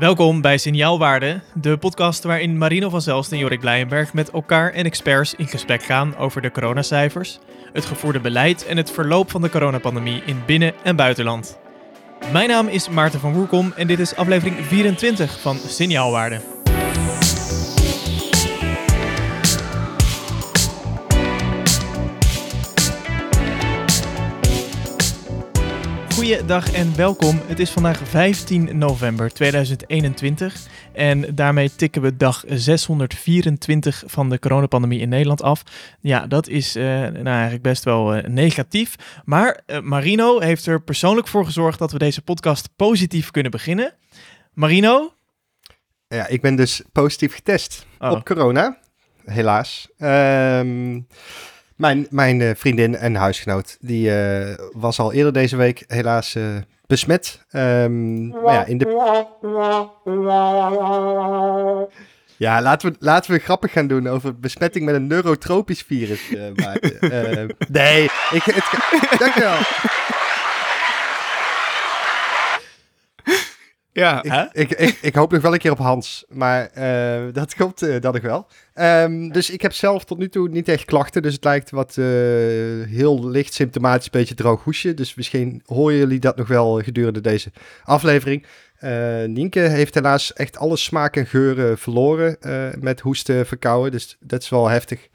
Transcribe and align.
Welkom 0.00 0.40
bij 0.40 0.58
Signaalwaarde, 0.58 1.40
de 1.54 1.76
podcast 1.76 2.24
waarin 2.24 2.58
Marino 2.58 2.88
van 2.88 3.02
Zelst 3.02 3.32
en 3.32 3.38
Jorik 3.38 3.60
Blijenberg 3.60 4.12
met 4.12 4.30
elkaar 4.30 4.72
en 4.72 4.84
experts 4.84 5.34
in 5.34 5.46
gesprek 5.46 5.82
gaan 5.82 6.16
over 6.16 6.42
de 6.42 6.50
coronacijfers, 6.50 7.38
het 7.72 7.84
gevoerde 7.84 8.20
beleid 8.20 8.66
en 8.66 8.76
het 8.76 8.90
verloop 8.90 9.30
van 9.30 9.42
de 9.42 9.50
coronapandemie 9.50 10.22
in 10.26 10.42
binnen- 10.46 10.74
en 10.82 10.96
buitenland. 10.96 11.58
Mijn 12.32 12.48
naam 12.48 12.68
is 12.68 12.88
Maarten 12.88 13.20
van 13.20 13.32
Woerkom 13.32 13.72
en 13.76 13.86
dit 13.86 13.98
is 13.98 14.16
aflevering 14.16 14.56
24 14.56 15.40
van 15.40 15.56
Signaalwaarde. 15.56 16.59
Goeiedag 26.30 26.72
en 26.72 26.96
welkom. 26.96 27.40
Het 27.46 27.58
is 27.58 27.70
vandaag 27.70 28.08
15 28.08 28.78
november 28.78 29.32
2021 29.32 30.66
en 30.92 31.34
daarmee 31.34 31.74
tikken 31.74 32.02
we 32.02 32.16
dag 32.16 32.44
624 32.46 34.02
van 34.06 34.28
de 34.28 34.38
coronapandemie 34.38 35.00
in 35.00 35.08
Nederland 35.08 35.42
af. 35.42 35.62
Ja, 36.00 36.26
dat 36.26 36.48
is 36.48 36.76
uh, 36.76 36.84
nou 36.84 37.26
eigenlijk 37.26 37.62
best 37.62 37.84
wel 37.84 38.16
uh, 38.16 38.24
negatief. 38.24 38.96
Maar 39.24 39.60
uh, 39.66 39.80
Marino 39.80 40.40
heeft 40.40 40.66
er 40.66 40.82
persoonlijk 40.82 41.28
voor 41.28 41.44
gezorgd 41.44 41.78
dat 41.78 41.92
we 41.92 41.98
deze 41.98 42.22
podcast 42.22 42.68
positief 42.76 43.30
kunnen 43.30 43.50
beginnen. 43.50 43.94
Marino? 44.52 45.12
Ja, 46.08 46.26
ik 46.26 46.40
ben 46.40 46.56
dus 46.56 46.82
positief 46.92 47.34
getest 47.34 47.86
oh. 47.98 48.10
op 48.10 48.24
corona, 48.24 48.78
helaas. 49.24 49.88
Ehm 49.98 50.98
mijn, 51.80 52.06
mijn 52.10 52.40
uh, 52.40 52.50
vriendin 52.54 52.96
en 52.96 53.14
huisgenoot, 53.14 53.76
die 53.80 54.10
uh, 54.10 54.54
was 54.72 54.98
al 54.98 55.12
eerder 55.12 55.32
deze 55.32 55.56
week 55.56 55.84
helaas 55.86 56.34
uh, 56.34 56.44
besmet. 56.86 57.44
Um, 57.52 58.28
maar 58.28 58.54
ja, 58.54 58.64
in 58.64 58.78
de... 58.78 58.84
Ja, 62.36 62.62
laten 62.62 62.90
we, 62.90 62.96
laten 62.98 63.32
we 63.32 63.38
grappig 63.38 63.72
gaan 63.72 63.86
doen 63.86 64.08
over 64.08 64.38
besmetting 64.38 64.84
met 64.84 64.94
een 64.94 65.06
neurotropisch 65.06 65.82
virus. 65.82 66.20
maar, 66.54 66.78
nee, 67.68 68.02
ik, 68.30 68.42
het, 68.42 69.18
dankjewel. 69.18 69.58
Ja. 73.92 74.22
Ik, 74.52 74.70
ik, 74.70 74.98
ik, 75.02 75.14
hoop 75.14 75.32
nog 75.32 75.42
wel 75.42 75.52
een 75.52 75.58
keer 75.58 75.70
op 75.70 75.78
Hans, 75.78 76.24
maar 76.28 76.70
uh, 76.78 77.32
dat 77.32 77.54
komt 77.54 77.82
uh, 77.82 78.00
dan 78.00 78.12
nog 78.12 78.22
wel. 78.22 78.46
Um, 78.74 79.32
dus 79.32 79.50
ik 79.50 79.62
heb 79.62 79.72
zelf 79.72 80.04
tot 80.04 80.18
nu 80.18 80.28
toe 80.28 80.48
niet 80.48 80.68
echt 80.68 80.84
klachten, 80.84 81.22
dus 81.22 81.34
het 81.34 81.44
lijkt 81.44 81.70
wat 81.70 81.96
uh, 81.96 82.04
heel 82.86 83.28
licht 83.28 83.54
symptomatisch, 83.54 84.04
een 84.04 84.10
beetje 84.20 84.34
droog 84.34 84.64
hoesje. 84.64 84.94
Dus 84.94 85.14
misschien 85.14 85.62
horen 85.66 85.96
jullie 85.96 86.18
dat 86.20 86.36
nog 86.36 86.48
wel 86.48 86.80
gedurende 86.80 87.20
deze 87.20 87.52
aflevering. 87.84 88.46
Nienke 89.26 89.60
heeft 89.60 89.94
helaas 89.94 90.32
echt 90.32 90.58
alle 90.58 90.76
smaak 90.76 91.16
en 91.16 91.26
geuren 91.26 91.78
verloren 91.78 92.36
met 92.78 93.00
hoesten, 93.00 93.46
verkouden, 93.46 93.90
dus 93.90 94.16
dat 94.20 94.42
is 94.42 94.48
wel 94.48 94.68
heftig. 94.68 95.08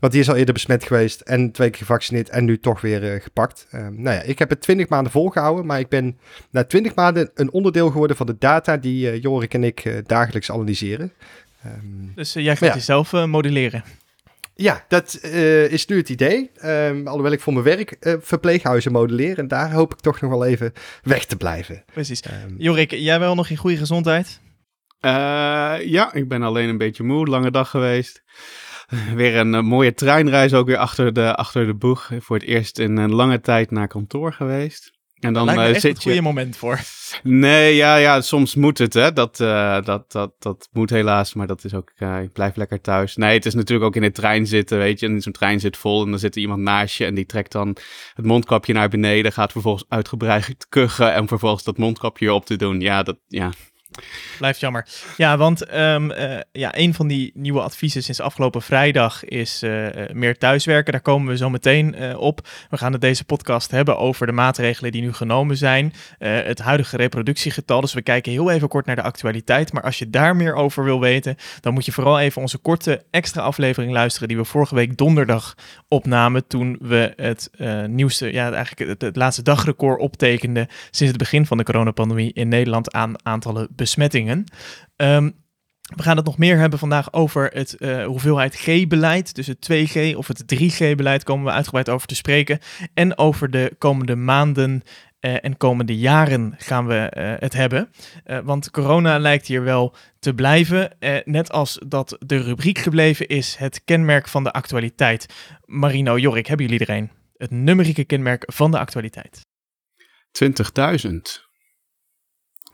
Want 0.00 0.12
die 0.12 0.22
is 0.22 0.28
al 0.28 0.36
eerder 0.36 0.54
besmet 0.54 0.84
geweest 0.84 1.20
en 1.20 1.52
twee 1.52 1.70
keer 1.70 1.78
gevaccineerd 1.78 2.28
en 2.28 2.44
nu 2.44 2.58
toch 2.58 2.80
weer 2.80 3.14
uh, 3.14 3.22
gepakt. 3.22 3.66
Uh, 3.74 3.80
nou 3.80 4.16
ja, 4.16 4.22
ik 4.22 4.38
heb 4.38 4.50
het 4.50 4.60
20 4.60 4.88
maanden 4.88 5.12
volgehouden, 5.12 5.66
maar 5.66 5.78
ik 5.78 5.88
ben 5.88 6.18
na 6.50 6.64
20 6.64 6.94
maanden 6.94 7.30
een 7.34 7.52
onderdeel 7.52 7.90
geworden 7.90 8.16
van 8.16 8.26
de 8.26 8.36
data 8.38 8.76
die 8.76 9.12
uh, 9.12 9.22
Jorik 9.22 9.54
en 9.54 9.64
ik 9.64 10.02
dagelijks 10.06 10.50
analyseren. 10.50 11.12
Um, 11.66 12.12
dus 12.14 12.32
jij 12.32 12.56
gaat 12.56 12.68
ja. 12.68 12.74
jezelf 12.74 13.12
modelleren? 13.12 13.84
Ja, 14.54 14.84
dat 14.88 15.24
is 15.70 15.86
nu 15.86 15.96
het 15.96 16.08
idee. 16.08 16.50
Um, 16.64 17.06
alhoewel 17.06 17.32
ik 17.32 17.40
voor 17.40 17.52
mijn 17.52 17.64
werk 17.64 17.96
verpleeghuizen 18.20 18.92
modelleer 18.92 19.38
en 19.38 19.48
daar 19.48 19.72
hoop 19.72 19.92
ik 19.92 20.00
toch 20.00 20.20
nog 20.20 20.30
wel 20.30 20.44
even 20.44 20.72
weg 21.02 21.24
te 21.24 21.36
blijven. 21.36 21.84
Precies. 21.92 22.22
Um, 22.24 22.54
Jorik, 22.58 22.90
jij 22.90 23.18
wel 23.18 23.34
nog 23.34 23.50
in 23.50 23.56
goede 23.56 23.76
gezondheid? 23.76 24.40
ja, 25.00 26.12
ik 26.12 26.28
ben 26.28 26.42
alleen 26.42 26.68
een 26.68 26.78
beetje 26.78 27.02
moe, 27.02 27.26
lange 27.26 27.50
dag 27.50 27.70
geweest. 27.70 28.22
Weer 29.14 29.36
een, 29.36 29.54
eh, 29.54 29.62
mooie 29.62 29.94
treinreis 29.94 30.54
ook 30.54 30.66
weer 30.66 30.76
achter 30.76 31.12
de, 31.12 31.34
achter 31.34 31.66
de 31.66 31.74
boeg. 31.74 32.10
Voor 32.18 32.36
het 32.36 32.46
eerst 32.46 32.78
in 32.78 32.96
een 32.96 33.12
lange 33.12 33.40
tijd 33.40 33.70
naar 33.70 33.88
kantoor 33.88 34.32
geweest. 34.32 34.98
En 35.20 35.32
dan 35.32 35.48
uh, 35.48 35.64
zit 35.66 35.82
je. 35.82 35.88
een 35.88 35.96
goede 35.96 36.20
moment 36.20 36.56
voor. 36.56 36.80
Nee, 37.22 37.74
ja, 37.74 37.96
ja, 37.96 38.20
soms 38.20 38.54
moet 38.54 38.78
het, 38.78 38.94
hè. 38.94 39.12
Dat, 39.12 39.40
uh, 39.40 39.82
dat, 39.82 40.12
dat, 40.12 40.32
dat 40.38 40.68
moet 40.72 40.90
helaas, 40.90 41.34
maar 41.34 41.46
dat 41.46 41.64
is 41.64 41.74
ook. 41.74 41.92
Uh, 41.98 42.22
ik 42.22 42.32
blijf 42.32 42.56
lekker 42.56 42.80
thuis. 42.80 43.16
Nee, 43.16 43.34
het 43.34 43.46
is 43.46 43.54
natuurlijk 43.54 43.86
ook 43.86 43.96
in 43.96 44.02
de 44.02 44.10
trein 44.10 44.46
zitten, 44.46 44.78
weet 44.78 45.00
je. 45.00 45.06
En 45.06 45.20
zo'n 45.20 45.32
trein 45.32 45.60
zit 45.60 45.76
vol 45.76 46.04
en 46.04 46.10
dan 46.10 46.18
zit 46.18 46.34
er 46.34 46.40
iemand 46.40 46.62
naast 46.62 46.96
je 46.96 47.04
en 47.04 47.14
die 47.14 47.26
trekt 47.26 47.52
dan 47.52 47.76
het 48.14 48.24
mondkapje 48.24 48.72
naar 48.72 48.88
beneden, 48.88 49.32
gaat 49.32 49.52
vervolgens 49.52 49.84
uitgebreid 49.88 50.66
kuchen 50.68 51.14
en 51.14 51.28
vervolgens 51.28 51.64
dat 51.64 51.78
mondkapje 51.78 52.32
op 52.32 52.46
te 52.46 52.56
doen. 52.56 52.80
Ja, 52.80 53.02
dat, 53.02 53.18
ja, 53.26 53.50
Blijft 54.38 54.60
jammer. 54.60 54.86
Ja, 55.16 55.36
want 55.36 55.74
um, 55.74 56.10
uh, 56.10 56.38
ja, 56.52 56.76
een 56.76 56.94
van 56.94 57.06
die 57.06 57.30
nieuwe 57.34 57.60
adviezen 57.60 58.02
sinds 58.02 58.20
afgelopen 58.20 58.62
vrijdag 58.62 59.24
is 59.24 59.62
uh, 59.62 59.86
meer 60.12 60.38
thuiswerken. 60.38 60.92
Daar 60.92 61.00
komen 61.00 61.28
we 61.28 61.36
zo 61.36 61.50
meteen 61.50 62.16
op. 62.16 62.48
We 62.70 62.76
gaan 62.76 62.92
het 62.92 63.00
deze 63.00 63.24
podcast 63.24 63.70
hebben 63.70 63.98
over 63.98 64.26
de 64.26 64.32
maatregelen 64.32 64.92
die 64.92 65.02
nu 65.02 65.12
genomen 65.12 65.56
zijn. 65.56 65.92
het 66.18 66.58
huidige 66.58 66.96
reproductiegetal. 66.96 67.80
Dus 67.80 67.92
we 67.92 68.02
kijken 68.02 68.32
heel 68.32 68.50
even 68.50 68.68
kort 68.68 68.86
naar 68.86 68.96
de 68.96 69.02
actualiteit. 69.02 69.72
Maar 69.72 69.82
als 69.82 69.98
je 69.98 70.10
daar 70.10 70.36
meer 70.36 70.54
over 70.54 70.84
wil 70.84 71.00
weten, 71.00 71.36
dan 71.60 71.74
moet 71.74 71.84
je 71.84 71.92
vooral 71.92 72.20
even 72.20 72.42
onze 72.42 72.58
korte 72.58 73.04
extra 73.10 73.42
aflevering 73.42 73.92
luisteren 73.92 74.28
die 74.28 74.36
we 74.36 74.44
vorige 74.44 74.74
week 74.74 74.96
donderdag 74.96 75.54
opnamen. 75.88 76.46
Toen 76.46 76.78
we 76.80 77.12
het 77.16 77.50
nieuwste, 77.86 78.32
ja, 78.32 78.52
eigenlijk 78.52 79.00
het 79.02 79.16
laatste 79.16 79.42
dagrecord 79.42 80.00
optekenden 80.00 80.66
sinds 80.90 81.12
het 81.12 81.16
begin 81.16 81.46
van 81.46 81.56
de 81.56 81.64
coronapandemie 81.64 82.32
in 82.32 82.48
Nederland 82.48 82.92
aan 82.92 83.24
aantallen 83.24 83.68
besmettingen. 83.90 84.44
Um, 84.96 85.38
we 85.96 86.02
gaan 86.02 86.16
het 86.16 86.26
nog 86.26 86.38
meer 86.38 86.58
hebben 86.58 86.78
vandaag 86.78 87.12
over 87.12 87.50
het 87.52 87.76
uh, 87.78 88.04
hoeveelheid 88.04 88.54
G-beleid. 88.54 89.34
Dus 89.34 89.46
het 89.46 89.70
2G 89.72 90.16
of 90.16 90.28
het 90.28 90.42
3G-beleid 90.54 91.24
komen 91.24 91.44
we 91.44 91.50
uitgebreid 91.50 91.88
over 91.88 92.06
te 92.06 92.14
spreken. 92.14 92.58
En 92.94 93.18
over 93.18 93.50
de 93.50 93.74
komende 93.78 94.16
maanden 94.16 94.82
uh, 95.20 95.44
en 95.44 95.56
komende 95.56 95.98
jaren 95.98 96.54
gaan 96.58 96.86
we 96.86 97.12
uh, 97.16 97.32
het 97.38 97.52
hebben. 97.52 97.90
want 98.44 98.70
corona 98.70 99.18
lijkt 99.18 99.46
hier 99.46 99.62
wel 99.62 99.94
te 100.18 100.34
blijven. 100.34 100.96
net 101.24 101.52
als 101.52 101.80
dat 101.86 102.16
de 102.26 102.36
rubriek 102.36 102.78
gebleven 102.78 103.28
is, 103.28 103.56
het 103.56 103.84
kenmerk 103.84 104.28
van 104.28 104.44
de 104.44 104.52
actualiteit. 104.52 105.26
Marino, 105.64 106.18
Jorik, 106.18 106.46
hebben 106.46 106.66
jullie 106.66 106.86
er 106.86 106.94
een? 106.94 107.10
Het 107.36 107.50
numerieke 107.50 108.04
kenmerk 108.04 108.52
van 108.52 108.70
de 108.70 108.78
actualiteit. 108.78 109.40
20.000. 110.32 111.49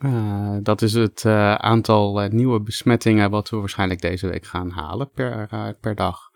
Uh, 0.00 0.56
dat 0.62 0.82
is 0.82 0.92
het 0.92 1.24
uh, 1.26 1.54
aantal 1.54 2.24
uh, 2.24 2.30
nieuwe 2.30 2.60
besmettingen 2.60 3.30
wat 3.30 3.50
we 3.50 3.56
waarschijnlijk 3.56 4.00
deze 4.00 4.28
week 4.28 4.46
gaan 4.46 4.70
halen 4.70 5.10
per, 5.10 5.48
per 5.80 5.94
dag. 5.94 6.30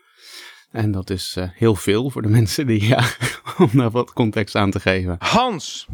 En 0.71 0.91
dat 0.91 1.09
is 1.09 1.37
heel 1.53 1.75
veel 1.75 2.09
voor 2.09 2.21
de 2.21 2.29
mensen 2.39 2.67
die, 2.67 2.87
ja, 2.87 3.03
om 3.57 3.69
daar 3.73 3.91
wat 3.91 4.13
context 4.13 4.55
aan 4.55 4.71
te 4.71 4.79
geven. 4.79 5.15
Hans, 5.19 5.87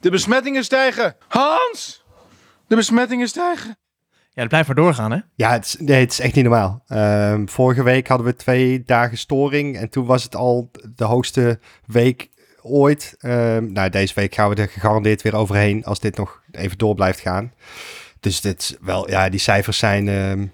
de 0.00 0.10
besmettingen 0.10 0.64
stijgen. 0.64 1.16
Hans, 1.28 2.04
de 2.66 2.76
besmettingen 2.76 3.28
stijgen. 3.28 3.76
Ja, 4.34 4.40
dat 4.40 4.48
blijft 4.48 4.66
maar 4.66 4.76
doorgaan, 4.76 5.12
hè? 5.12 5.18
Ja, 5.34 5.50
het 5.50 5.64
is, 5.64 5.76
nee, 5.78 6.00
het 6.00 6.12
is 6.12 6.20
echt 6.20 6.34
niet 6.34 6.44
normaal. 6.44 6.82
Ehm, 6.86 7.46
vorige 7.46 7.82
week 7.82 8.08
hadden 8.08 8.26
we 8.26 8.36
twee 8.36 8.82
dagen 8.82 9.18
storing 9.18 9.76
en 9.76 9.88
toen 9.88 10.06
was 10.06 10.22
het 10.22 10.36
al 10.36 10.70
de 10.96 11.04
hoogste 11.04 11.58
week 11.86 12.30
ooit. 12.64 13.16
Um, 13.22 13.72
nou, 13.72 13.90
deze 13.90 14.14
week 14.14 14.34
gaan 14.34 14.48
we 14.48 14.54
er 14.54 14.68
gegarandeerd 14.68 15.22
weer 15.22 15.36
overheen 15.36 15.84
als 15.84 16.00
dit 16.00 16.16
nog 16.16 16.42
even 16.50 16.78
door 16.78 16.94
blijft 16.94 17.20
gaan. 17.20 17.52
Dus 18.20 18.40
dit 18.40 18.78
wel, 18.80 19.10
ja, 19.10 19.28
die 19.28 19.40
cijfers 19.40 19.78
zijn. 19.78 20.08
Um, 20.08 20.52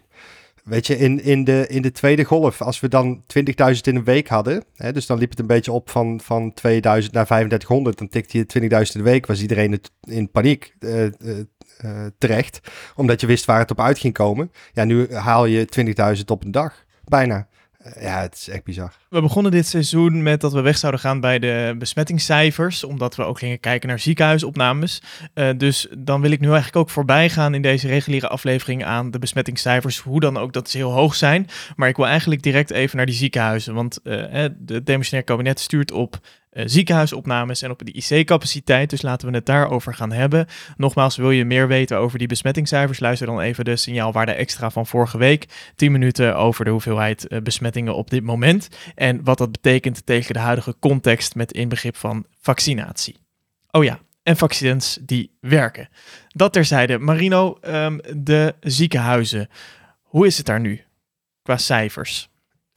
weet 0.65 0.87
je, 0.87 0.99
in, 0.99 1.23
in, 1.23 1.45
de, 1.45 1.67
in 1.69 1.83
de 1.83 1.93
tweede 1.93 2.25
golf, 2.25 2.63
als 2.63 2.81
we 2.81 2.89
dan 2.89 3.23
20.000 3.39 3.45
in 3.81 3.97
een 3.97 4.05
week 4.05 4.29
hadden, 4.29 4.65
hè, 4.77 4.93
dus 4.93 5.07
dan 5.07 5.19
liep 5.19 5.31
het 5.31 5.39
een 5.39 5.47
beetje 5.47 5.73
op 5.73 5.91
van, 5.91 6.21
van 6.21 6.53
2000 6.55 7.15
naar 7.15 7.27
3500, 7.27 7.99
dan 7.99 8.09
tikte 8.09 8.39
je 8.39 8.45
20.000 8.45 8.69
in 8.69 8.87
de 8.93 9.03
week, 9.03 9.27
was 9.27 9.41
iedereen 9.41 9.81
in 10.01 10.31
paniek 10.31 10.75
uh, 10.81 11.03
uh, 11.03 11.11
uh, 11.85 12.07
terecht, 12.19 12.61
omdat 12.97 13.21
je 13.21 13.27
wist 13.27 13.45
waar 13.45 13.59
het 13.59 13.71
op 13.71 13.81
uit 13.81 13.99
ging 13.99 14.15
komen. 14.15 14.53
Ja, 14.73 14.85
nu 14.85 15.15
haal 15.15 15.47
je 15.47 15.95
20.000 16.17 16.25
op 16.27 16.45
een 16.45 16.51
dag, 16.51 16.85
bijna. 17.05 17.49
Eh, 17.81 18.03
ja, 18.03 18.21
het 18.21 18.35
is 18.35 18.49
echt 18.49 18.65
bizar. 18.65 18.93
We 19.09 19.21
begonnen 19.21 19.53
dit 19.53 19.67
seizoen 19.67 20.23
met 20.23 20.41
dat 20.41 20.53
we 20.53 20.61
weg 20.61 20.79
zouden 20.79 21.01
gaan 21.01 21.21
bij 21.21 21.39
de 21.39 21.75
besmettingscijfers, 21.79 22.85
omdat 22.85 23.17
we 23.17 23.25
ook 23.25 23.39
gingen 23.39 23.61
kijken 23.61 23.89
naar 23.89 23.99
ziekenhuisopnames. 23.99 25.03
Uh, 25.35 25.49
dus 25.57 25.89
dan 25.99 26.21
wil 26.21 26.31
ik 26.31 26.41
nu 26.41 26.47
eigenlijk 26.47 26.77
ook 26.77 26.91
voorbij 26.91 27.31
gaan 27.31 27.55
in 27.55 27.63
deze 27.63 27.89
reguliere 27.89 28.29
aflevering 28.29 28.85
aan 28.85 29.11
de 29.11 29.19
besmettingscijfers, 29.19 29.99
hoe 29.99 30.21
dan 30.21 30.37
ook 30.37 30.53
dat 30.53 30.71
ze 30.71 30.77
heel 30.77 30.93
hoog 30.93 31.15
zijn. 31.15 31.47
Maar 31.77 31.89
ik 31.89 31.97
wil 31.97 32.07
eigenlijk 32.07 32.43
direct 32.43 32.71
even 32.71 32.97
naar 32.97 33.07
die 33.07 33.15
ziekenhuizen, 33.15 33.75
want 33.75 34.01
uh, 34.05 34.25
het 34.29 34.87
demissionair 34.87 35.27
kabinet 35.27 35.61
stuurt 35.61 35.93
op 35.93 36.21
uh, 36.53 36.63
ziekenhuisopnames 36.67 37.63
en 37.63 37.71
op 37.71 37.83
de 37.85 37.93
IC-capaciteit. 37.93 38.91
Dus 38.91 39.03
laten 39.03 39.29
we 39.29 39.35
het 39.35 39.47
daarover 39.47 39.95
gaan 39.95 40.13
hebben. 40.13 40.47
Nogmaals, 40.77 41.17
wil 41.17 41.31
je 41.31 41.45
meer 41.45 41.69
weten 41.69 41.99
over 41.99 42.19
die 42.19 42.29
besmettingscijfers? 42.29 43.01
Luister 43.01 43.27
dan 43.27 43.41
even 43.41 43.65
de 43.65 43.77
signaalwaarde 43.77 44.33
extra 44.33 44.71
van 44.71 44.87
vorige 44.87 45.19
week. 45.19 45.73
10 45.75 45.93
minuten 45.93 46.37
over 46.37 46.65
de 46.65 46.71
hoeveelheid 46.71 47.27
uh, 47.29 47.41
besmettingen 47.41 47.95
op 47.95 48.11
dit 48.11 48.23
moment. 48.23 48.69
En 48.95 49.25
wat 49.25 49.39
dat 49.39 49.53
betekent 49.53 50.07
tegen 50.07 50.35
de 50.35 50.41
huidige 50.41 50.77
context 50.79 51.35
met 51.35 51.53
inbegrip 51.53 51.97
van 51.97 52.27
vaccinatie. 52.41 53.17
Oh 53.71 53.85
ja, 53.85 54.01
en 54.23 54.37
vaccins 54.37 54.99
die 55.03 55.37
werken. 55.41 55.89
Dat 56.29 56.53
terzijde. 56.53 56.99
Marino, 56.99 57.59
ehm, 57.61 57.99
de 58.17 58.55
ziekenhuizen. 58.61 59.49
Hoe 60.03 60.27
is 60.27 60.37
het 60.37 60.47
daar 60.47 60.61
nu 60.61 60.85
qua 61.43 61.57
cijfers? 61.57 62.30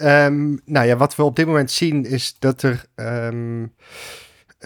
Um, 0.03 0.61
nou 0.65 0.87
ja, 0.87 0.95
wat 0.95 1.15
we 1.15 1.23
op 1.23 1.35
dit 1.35 1.45
moment 1.45 1.71
zien 1.71 2.05
is 2.05 2.35
dat 2.39 2.61
er 2.61 2.85
um, 2.95 3.73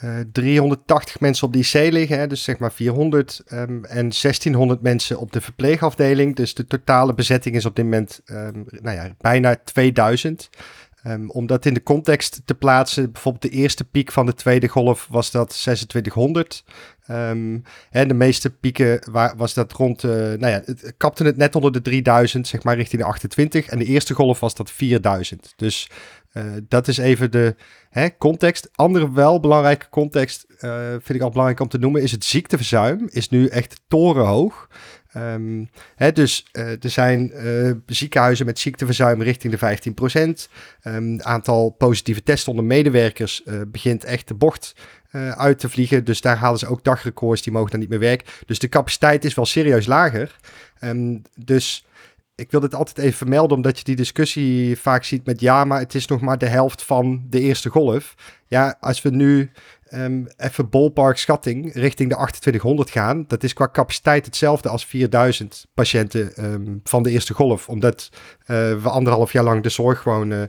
uh, 0.03 0.19
380 0.31 1.19
mensen 1.19 1.47
op 1.47 1.53
de 1.53 1.59
IC 1.59 1.91
liggen, 1.91 2.19
hè, 2.19 2.27
dus 2.27 2.43
zeg 2.43 2.57
maar 2.57 2.71
400, 2.71 3.43
um, 3.53 3.85
en 3.85 4.09
1600 4.09 4.81
mensen 4.81 5.19
op 5.19 5.31
de 5.31 5.41
verpleegafdeling. 5.41 6.35
Dus 6.35 6.53
de 6.53 6.67
totale 6.67 7.13
bezetting 7.13 7.55
is 7.55 7.65
op 7.65 7.75
dit 7.75 7.85
moment 7.85 8.21
nou 8.81 8.95
ja, 8.95 9.15
bijna 9.17 9.55
2000. 9.63 10.49
Um, 11.07 11.29
om 11.29 11.45
dat 11.45 11.65
in 11.65 11.73
de 11.73 11.83
context 11.83 12.41
te 12.45 12.55
plaatsen, 12.55 13.11
bijvoorbeeld 13.11 13.53
de 13.53 13.57
eerste 13.57 13.83
piek 13.83 14.11
van 14.11 14.25
de 14.25 14.33
tweede 14.33 14.67
golf 14.67 15.07
was 15.09 15.31
dat 15.31 15.49
2600. 15.49 16.63
Um, 17.11 17.63
en 17.89 18.07
de 18.07 18.13
meeste 18.13 18.49
pieken 18.49 19.11
was 19.37 19.53
dat 19.53 19.71
rond, 19.71 20.03
uh, 20.03 20.11
nou 20.11 20.47
ja, 20.47 20.61
het 20.65 20.93
kapte 20.97 21.23
het 21.23 21.37
net 21.37 21.55
onder 21.55 21.71
de 21.71 21.81
3000, 21.81 22.47
zeg 22.47 22.63
maar 22.63 22.75
richting 22.75 23.01
de 23.01 23.07
28. 23.07 23.67
En 23.67 23.79
de 23.79 23.85
eerste 23.85 24.13
golf 24.13 24.39
was 24.39 24.55
dat 24.55 24.71
4000. 24.71 25.53
Dus 25.55 25.89
uh, 26.33 26.43
dat 26.67 26.87
is 26.87 26.97
even 26.97 27.31
de 27.31 27.55
hè, 27.89 28.17
context. 28.17 28.69
Andere 28.75 29.11
wel 29.11 29.39
belangrijke 29.39 29.89
context, 29.89 30.45
uh, 30.59 30.89
vind 30.89 31.09
ik 31.09 31.21
al 31.21 31.29
belangrijk 31.29 31.59
om 31.59 31.67
te 31.67 31.77
noemen, 31.77 32.01
is 32.01 32.11
het 32.11 32.25
ziekteverzuim 32.25 33.07
is 33.09 33.29
nu 33.29 33.47
echt 33.47 33.81
torenhoog. 33.87 34.67
Um, 35.17 35.69
hè, 35.95 36.11
dus 36.11 36.45
uh, 36.53 36.83
er 36.83 36.89
zijn 36.89 37.31
uh, 37.35 37.71
ziekenhuizen 37.85 38.45
met 38.45 38.59
ziekteverzuim 38.59 39.21
richting 39.21 39.55
de 39.55 39.89
15%. 39.89 40.21
Um, 40.21 40.35
ehm, 40.81 41.19
aantal 41.19 41.69
positieve 41.69 42.23
tests 42.23 42.47
onder 42.47 42.65
medewerkers 42.65 43.41
uh, 43.45 43.61
begint 43.67 44.03
echt 44.03 44.27
de 44.27 44.33
bocht 44.33 44.75
uit 45.35 45.59
te 45.59 45.69
vliegen. 45.69 46.03
Dus 46.03 46.21
daar 46.21 46.37
halen 46.37 46.59
ze 46.59 46.67
ook 46.67 46.83
dagrecords, 46.83 47.41
die 47.41 47.53
mogen 47.53 47.71
dan 47.71 47.79
niet 47.79 47.89
meer 47.89 47.99
werken. 47.99 48.27
Dus 48.45 48.59
de 48.59 48.69
capaciteit 48.69 49.25
is 49.25 49.33
wel 49.33 49.45
serieus 49.45 49.85
lager. 49.85 50.35
Um, 50.81 51.21
dus 51.35 51.85
ik 52.37 52.51
wil 52.51 52.59
dit 52.59 52.75
altijd 52.75 52.97
even 52.97 53.17
vermelden, 53.17 53.57
omdat 53.57 53.77
je 53.77 53.83
die 53.83 53.95
discussie 53.95 54.77
vaak 54.77 55.03
ziet 55.03 55.25
met 55.25 55.39
ja, 55.39 55.65
maar 55.65 55.79
het 55.79 55.95
is 55.95 56.07
nog 56.07 56.21
maar 56.21 56.37
de 56.37 56.45
helft 56.45 56.83
van 56.83 57.25
de 57.29 57.39
eerste 57.39 57.69
golf. 57.69 58.15
Ja, 58.47 58.77
als 58.79 59.01
we 59.01 59.09
nu 59.09 59.51
um, 59.91 60.27
even 60.37 60.69
ballpark 60.69 61.17
schatting 61.17 61.73
richting 61.73 62.09
de 62.09 62.15
2800 62.15 62.89
gaan, 62.89 63.25
dat 63.27 63.43
is 63.43 63.53
qua 63.53 63.69
capaciteit 63.71 64.25
hetzelfde 64.25 64.69
als 64.69 64.85
4000 64.85 65.67
patiënten 65.73 66.45
um, 66.45 66.81
van 66.83 67.03
de 67.03 67.11
eerste 67.11 67.33
golf. 67.33 67.69
Omdat 67.69 68.09
uh, 68.11 68.47
we 68.81 68.89
anderhalf 68.89 69.31
jaar 69.31 69.43
lang 69.43 69.63
de 69.63 69.69
zorg 69.69 70.01
gewoon 70.01 70.31
uh, 70.31 70.41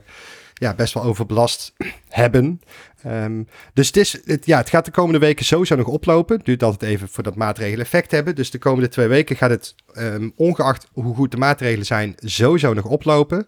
ja, 0.59 0.73
best 0.73 0.93
wel 0.93 1.03
overbelast 1.03 1.73
hebben. 2.07 2.61
Um, 3.05 3.47
dus 3.73 3.87
het, 3.87 3.97
is, 3.97 4.19
het, 4.25 4.45
ja, 4.45 4.57
het 4.57 4.69
gaat 4.69 4.85
de 4.85 4.91
komende 4.91 5.19
weken 5.19 5.45
sowieso 5.45 5.75
nog 5.75 5.87
oplopen. 5.87 6.39
Duurt 6.43 6.63
altijd 6.63 6.91
even 6.91 7.07
voordat 7.07 7.35
maatregelen 7.35 7.85
effect 7.85 8.11
hebben. 8.11 8.35
Dus 8.35 8.51
de 8.51 8.57
komende 8.57 8.89
twee 8.89 9.07
weken 9.07 9.35
gaat 9.35 9.49
het, 9.49 9.75
um, 9.97 10.33
ongeacht 10.35 10.87
hoe 10.93 11.15
goed 11.15 11.31
de 11.31 11.37
maatregelen 11.37 11.85
zijn, 11.85 12.15
sowieso 12.17 12.73
nog 12.73 12.85
oplopen. 12.85 13.47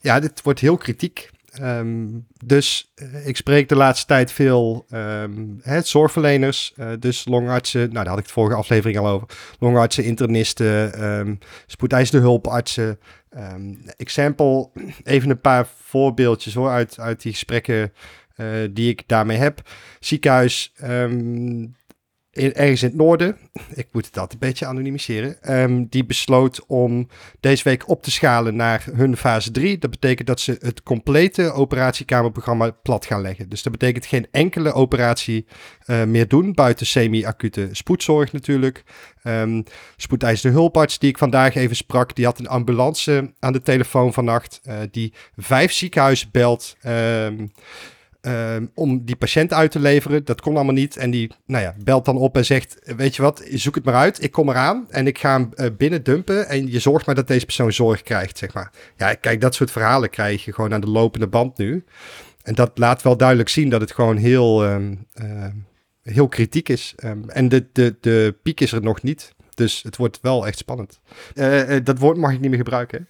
Ja, 0.00 0.20
dit 0.20 0.42
wordt 0.42 0.60
heel 0.60 0.76
kritiek. 0.76 1.32
Um, 1.62 2.26
dus 2.44 2.92
uh, 2.94 3.26
ik 3.26 3.36
spreek 3.36 3.68
de 3.68 3.76
laatste 3.76 4.06
tijd 4.06 4.32
veel 4.32 4.86
um, 4.90 5.60
hè, 5.62 5.82
zorgverleners, 5.82 6.74
uh, 6.76 6.88
dus 6.98 7.24
longartsen, 7.24 7.80
nou 7.80 7.92
daar 7.92 8.06
had 8.06 8.18
ik 8.18 8.24
de 8.24 8.32
vorige 8.32 8.56
aflevering 8.56 8.98
al 8.98 9.06
over, 9.06 9.28
longartsen, 9.58 10.04
internisten, 10.04 11.04
um, 11.04 11.38
spoedeisende 11.66 12.22
hulpartsen. 12.22 12.98
Example, 13.96 14.70
even 15.04 15.30
een 15.30 15.40
paar 15.40 15.66
voorbeeldjes 15.66 16.54
hoor, 16.54 16.70
uit, 16.70 16.98
uit 16.98 17.22
die 17.22 17.32
gesprekken 17.32 17.92
uh, 18.36 18.68
die 18.70 18.90
ik 18.90 19.02
daarmee 19.06 19.36
heb. 19.36 19.70
Ziekenhuis, 20.00 20.72
in, 22.34 22.54
ergens 22.54 22.82
in 22.82 22.88
het 22.88 22.96
noorden, 22.96 23.36
ik 23.74 23.86
moet 23.92 24.04
altijd 24.04 24.32
een 24.32 24.48
beetje 24.48 24.66
anonimiseren, 24.66 25.60
um, 25.60 25.86
die 25.86 26.04
besloot 26.04 26.66
om 26.66 27.08
deze 27.40 27.64
week 27.64 27.88
op 27.88 28.02
te 28.02 28.10
schalen 28.10 28.56
naar 28.56 28.86
hun 28.92 29.16
fase 29.16 29.50
3. 29.50 29.78
Dat 29.78 29.90
betekent 29.90 30.26
dat 30.26 30.40
ze 30.40 30.56
het 30.60 30.82
complete 30.82 31.52
operatiekamerprogramma 31.52 32.70
plat 32.70 33.06
gaan 33.06 33.20
leggen. 33.20 33.48
Dus 33.48 33.62
dat 33.62 33.72
betekent 33.72 34.06
geen 34.06 34.26
enkele 34.30 34.72
operatie 34.72 35.46
uh, 35.86 36.04
meer 36.04 36.28
doen, 36.28 36.52
buiten 36.52 36.86
semi-acute 36.86 37.68
spoedzorg 37.72 38.32
natuurlijk. 38.32 38.82
Um, 39.22 39.64
spoedeisende 39.96 40.56
hulparts 40.56 40.98
die 40.98 41.08
ik 41.08 41.18
vandaag 41.18 41.54
even 41.54 41.76
sprak, 41.76 42.14
die 42.14 42.24
had 42.24 42.38
een 42.38 42.48
ambulance 42.48 43.32
aan 43.38 43.52
de 43.52 43.62
telefoon 43.62 44.12
vannacht, 44.12 44.60
uh, 44.68 44.74
die 44.90 45.12
vijf 45.36 45.72
ziekenhuizen 45.72 46.28
belt... 46.32 46.76
Um, 46.86 47.52
Um, 48.26 48.70
om 48.74 49.04
die 49.04 49.16
patiënt 49.16 49.52
uit 49.52 49.70
te 49.70 49.78
leveren. 49.80 50.24
Dat 50.24 50.40
kon 50.40 50.54
allemaal 50.54 50.74
niet. 50.74 50.96
En 50.96 51.10
die 51.10 51.30
nou 51.46 51.62
ja, 51.62 51.74
belt 51.84 52.04
dan 52.04 52.16
op 52.16 52.36
en 52.36 52.44
zegt: 52.44 52.94
Weet 52.96 53.16
je 53.16 53.22
wat, 53.22 53.44
zoek 53.50 53.74
het 53.74 53.84
maar 53.84 53.94
uit. 53.94 54.22
Ik 54.22 54.30
kom 54.32 54.48
eraan 54.48 54.86
en 54.90 55.06
ik 55.06 55.18
ga 55.18 55.32
hem 55.32 55.50
uh, 55.54 55.66
binnen 55.76 56.02
dumpen. 56.02 56.48
En 56.48 56.70
je 56.70 56.78
zorgt 56.78 57.06
maar 57.06 57.14
dat 57.14 57.28
deze 57.28 57.44
persoon 57.44 57.72
zorg 57.72 58.02
krijgt. 58.02 58.38
Zeg 58.38 58.54
maar. 58.54 58.70
Ja, 58.96 59.14
kijk, 59.14 59.40
dat 59.40 59.54
soort 59.54 59.70
verhalen 59.70 60.10
krijg 60.10 60.44
je 60.44 60.52
gewoon 60.52 60.74
aan 60.74 60.80
de 60.80 60.90
lopende 60.90 61.26
band 61.26 61.58
nu. 61.58 61.84
En 62.42 62.54
dat 62.54 62.78
laat 62.78 63.02
wel 63.02 63.16
duidelijk 63.16 63.48
zien 63.48 63.68
dat 63.68 63.80
het 63.80 63.92
gewoon 63.92 64.16
heel, 64.16 64.64
um, 64.64 65.06
uh, 65.22 65.46
heel 66.02 66.28
kritiek 66.28 66.68
is. 66.68 66.94
En 67.26 67.48
de, 67.48 67.66
de, 67.72 67.96
de 68.00 68.36
piek 68.42 68.60
is 68.60 68.72
er 68.72 68.82
nog 68.82 69.02
niet. 69.02 69.34
Dus 69.54 69.82
het 69.82 69.96
wordt 69.96 70.18
wel 70.20 70.46
echt 70.46 70.58
spannend. 70.58 71.00
Uh, 71.34 71.76
dat 71.84 71.98
woord 71.98 72.16
mag 72.16 72.32
ik 72.32 72.40
niet 72.40 72.50
meer 72.50 72.58
gebruiken. 72.58 73.08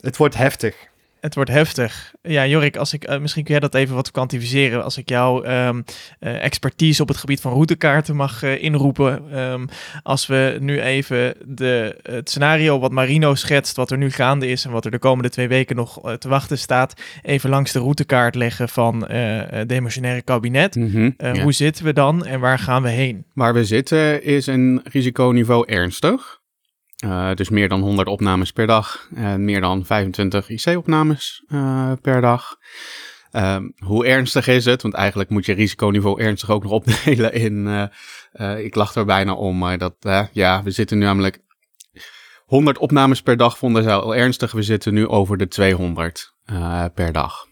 het 0.00 0.16
wordt 0.16 0.36
heftig. 0.36 0.88
Het 1.20 1.34
wordt 1.34 1.50
heftig. 1.50 2.12
Ja, 2.22 2.46
Jorik, 2.46 2.76
als 2.76 2.92
ik, 2.92 3.08
uh, 3.08 3.18
misschien 3.18 3.44
kun 3.44 3.52
jij 3.52 3.60
dat 3.60 3.74
even 3.74 3.94
wat 3.94 4.10
kwantificeren. 4.10 4.84
Als 4.84 4.98
ik 4.98 5.08
jouw 5.08 5.44
um, 5.44 5.84
uh, 6.20 6.44
expertise 6.44 7.02
op 7.02 7.08
het 7.08 7.16
gebied 7.16 7.40
van 7.40 7.52
routekaarten 7.52 8.16
mag 8.16 8.42
uh, 8.42 8.62
inroepen. 8.62 9.38
Um, 9.38 9.68
als 10.02 10.26
we 10.26 10.56
nu 10.60 10.80
even 10.80 11.34
de, 11.44 11.96
het 12.02 12.30
scenario 12.30 12.78
wat 12.78 12.90
Marino 12.90 13.34
schetst, 13.34 13.76
wat 13.76 13.90
er 13.90 13.98
nu 13.98 14.10
gaande 14.10 14.48
is 14.48 14.64
en 14.64 14.70
wat 14.70 14.84
er 14.84 14.90
de 14.90 14.98
komende 14.98 15.30
twee 15.30 15.48
weken 15.48 15.76
nog 15.76 16.18
te 16.18 16.28
wachten 16.28 16.58
staat, 16.58 17.00
even 17.22 17.50
langs 17.50 17.72
de 17.72 17.78
routekaart 17.78 18.34
leggen 18.34 18.68
van 18.68 19.08
het 19.08 19.68
demotionaire 19.68 20.22
kabinet. 20.22 20.74
Mm 20.74 20.90
-hmm, 20.90 21.14
ja. 21.16 21.42
Hoe 21.42 21.52
zitten 21.52 21.84
we 21.84 21.92
dan 21.92 22.26
en 22.26 22.40
waar 22.40 22.58
gaan 22.58 22.82
we 22.82 22.88
heen? 22.88 23.24
Waar 23.34 23.54
we 23.54 23.64
zitten 23.64 24.22
is 24.22 24.46
een 24.46 24.80
risiconiveau 24.84 25.64
ernstig. 25.66 26.39
Uh, 27.04 27.34
dus 27.34 27.48
meer 27.48 27.68
dan 27.68 27.80
100 27.80 28.08
opnames 28.08 28.52
per 28.52 28.66
dag 28.66 29.08
en 29.14 29.44
meer 29.44 29.60
dan 29.60 29.84
25 29.84 30.48
IC-opnames 30.48 31.44
uh, 31.48 31.92
per 32.02 32.20
dag. 32.20 32.56
Um, 33.32 33.72
hoe 33.78 34.06
ernstig 34.06 34.46
is 34.46 34.64
het? 34.64 34.82
Want 34.82 34.94
eigenlijk 34.94 35.30
moet 35.30 35.46
je 35.46 35.52
risiconiveau 35.52 36.22
ernstig 36.22 36.50
ook 36.50 36.62
nog 36.62 36.72
opdelen 36.72 37.32
in. 37.32 37.66
Uh, 38.32 38.64
ik 38.64 38.74
lach 38.74 38.94
er 38.94 39.04
bijna 39.04 39.32
om, 39.32 39.58
maar 39.58 39.78
dat, 39.78 39.94
ja, 40.32 40.62
we 40.62 40.70
zitten 40.70 40.98
nu 40.98 41.04
namelijk. 41.04 41.38
100 42.44 42.78
opnames 42.78 43.22
per 43.22 43.36
dag 43.36 43.58
vonden 43.58 43.82
ze 43.82 43.92
al 43.92 44.16
ernstig. 44.16 44.52
We 44.52 44.62
zitten 44.62 44.94
nu 44.94 45.06
over 45.06 45.36
de 45.36 45.48
200 45.48 46.34
per 46.94 47.12
dag. 47.12 47.46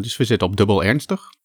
dus 0.00 0.16
we 0.16 0.24
zitten 0.24 0.48
op 0.48 0.56
dubbel 0.56 0.84
ernstig. 0.84 1.35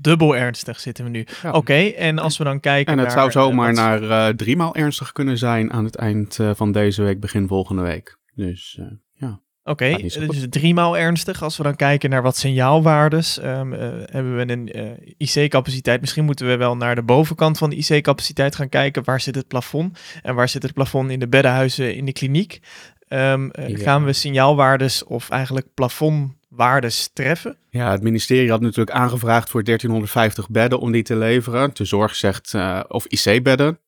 Dubbel 0.00 0.36
ernstig 0.36 0.80
zitten 0.80 1.04
we 1.04 1.10
nu. 1.10 1.26
Ja. 1.42 1.50
Oké, 1.50 1.74
en 1.78 2.18
als 2.18 2.38
we 2.38 2.44
dan 2.44 2.60
kijken. 2.60 2.92
En 2.92 2.98
het 2.98 3.08
naar, 3.08 3.16
zou 3.16 3.30
zomaar 3.30 3.70
uh, 3.70 3.76
naar 3.76 4.02
uh, 4.02 4.28
driemaal 4.28 4.74
ernstig 4.74 5.12
kunnen 5.12 5.38
zijn 5.38 5.72
aan 5.72 5.84
het 5.84 5.96
eind 5.96 6.38
uh, 6.38 6.50
van 6.54 6.72
deze 6.72 7.02
week, 7.02 7.20
begin 7.20 7.48
volgende 7.48 7.82
week. 7.82 8.18
Dus 8.34 8.80
ja. 9.12 9.40
Oké, 9.64 9.84
okay, 9.84 10.26
dus 10.26 10.46
driemaal 10.50 10.98
ernstig. 10.98 11.42
Als 11.42 11.56
we 11.56 11.62
dan 11.62 11.76
kijken 11.76 12.10
naar 12.10 12.22
wat 12.22 12.36
signaalwaardes, 12.36 13.38
um, 13.42 13.72
hebben 13.72 14.36
we 14.36 14.52
een 14.52 14.70
IC-capaciteit. 15.16 16.00
Misschien 16.00 16.24
moeten 16.24 16.46
we 16.46 16.56
wel 16.56 16.76
naar 16.76 16.94
de 16.94 17.02
bovenkant 17.02 17.58
van 17.58 17.70
de 17.70 17.76
IC-capaciteit 17.76 18.54
gaan 18.54 18.68
kijken. 18.68 19.04
Waar 19.04 19.20
zit 19.20 19.34
het 19.34 19.48
plafond? 19.48 19.98
En 20.22 20.34
waar 20.34 20.48
zit 20.48 20.62
het 20.62 20.72
plafond 20.72 21.10
in 21.10 21.18
de 21.18 21.28
beddenhuizen 21.28 21.94
in 21.94 22.04
de 22.04 22.12
kliniek? 22.12 22.60
Um, 23.08 23.50
ja. 23.52 23.76
Gaan 23.76 24.04
we 24.04 24.12
signaalwaardes 24.12 25.04
of 25.04 25.30
eigenlijk 25.30 25.66
plafond 25.74 26.32
waardes 26.54 27.10
treffen? 27.12 27.56
Ja, 27.70 27.90
het 27.90 28.02
ministerie 28.02 28.50
had 28.50 28.60
natuurlijk 28.60 28.96
aangevraagd 28.96 29.50
voor 29.50 29.64
1350 29.64 30.50
bedden 30.50 30.78
om 30.78 30.92
die 30.92 31.02
te 31.02 31.16
leveren. 31.16 31.70
De 31.72 31.84
zorg 31.84 32.14
zegt, 32.14 32.52
uh, 32.52 32.80
of 32.88 33.06
IC-bedden. 33.06 33.78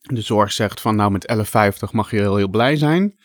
De 0.00 0.20
zorg 0.20 0.52
zegt 0.52 0.80
van 0.80 0.96
nou 0.96 1.10
met 1.10 1.26
1150 1.26 1.92
mag 1.92 2.10
je 2.10 2.16
heel, 2.16 2.36
heel 2.36 2.48
blij 2.48 2.76
zijn. 2.76 3.18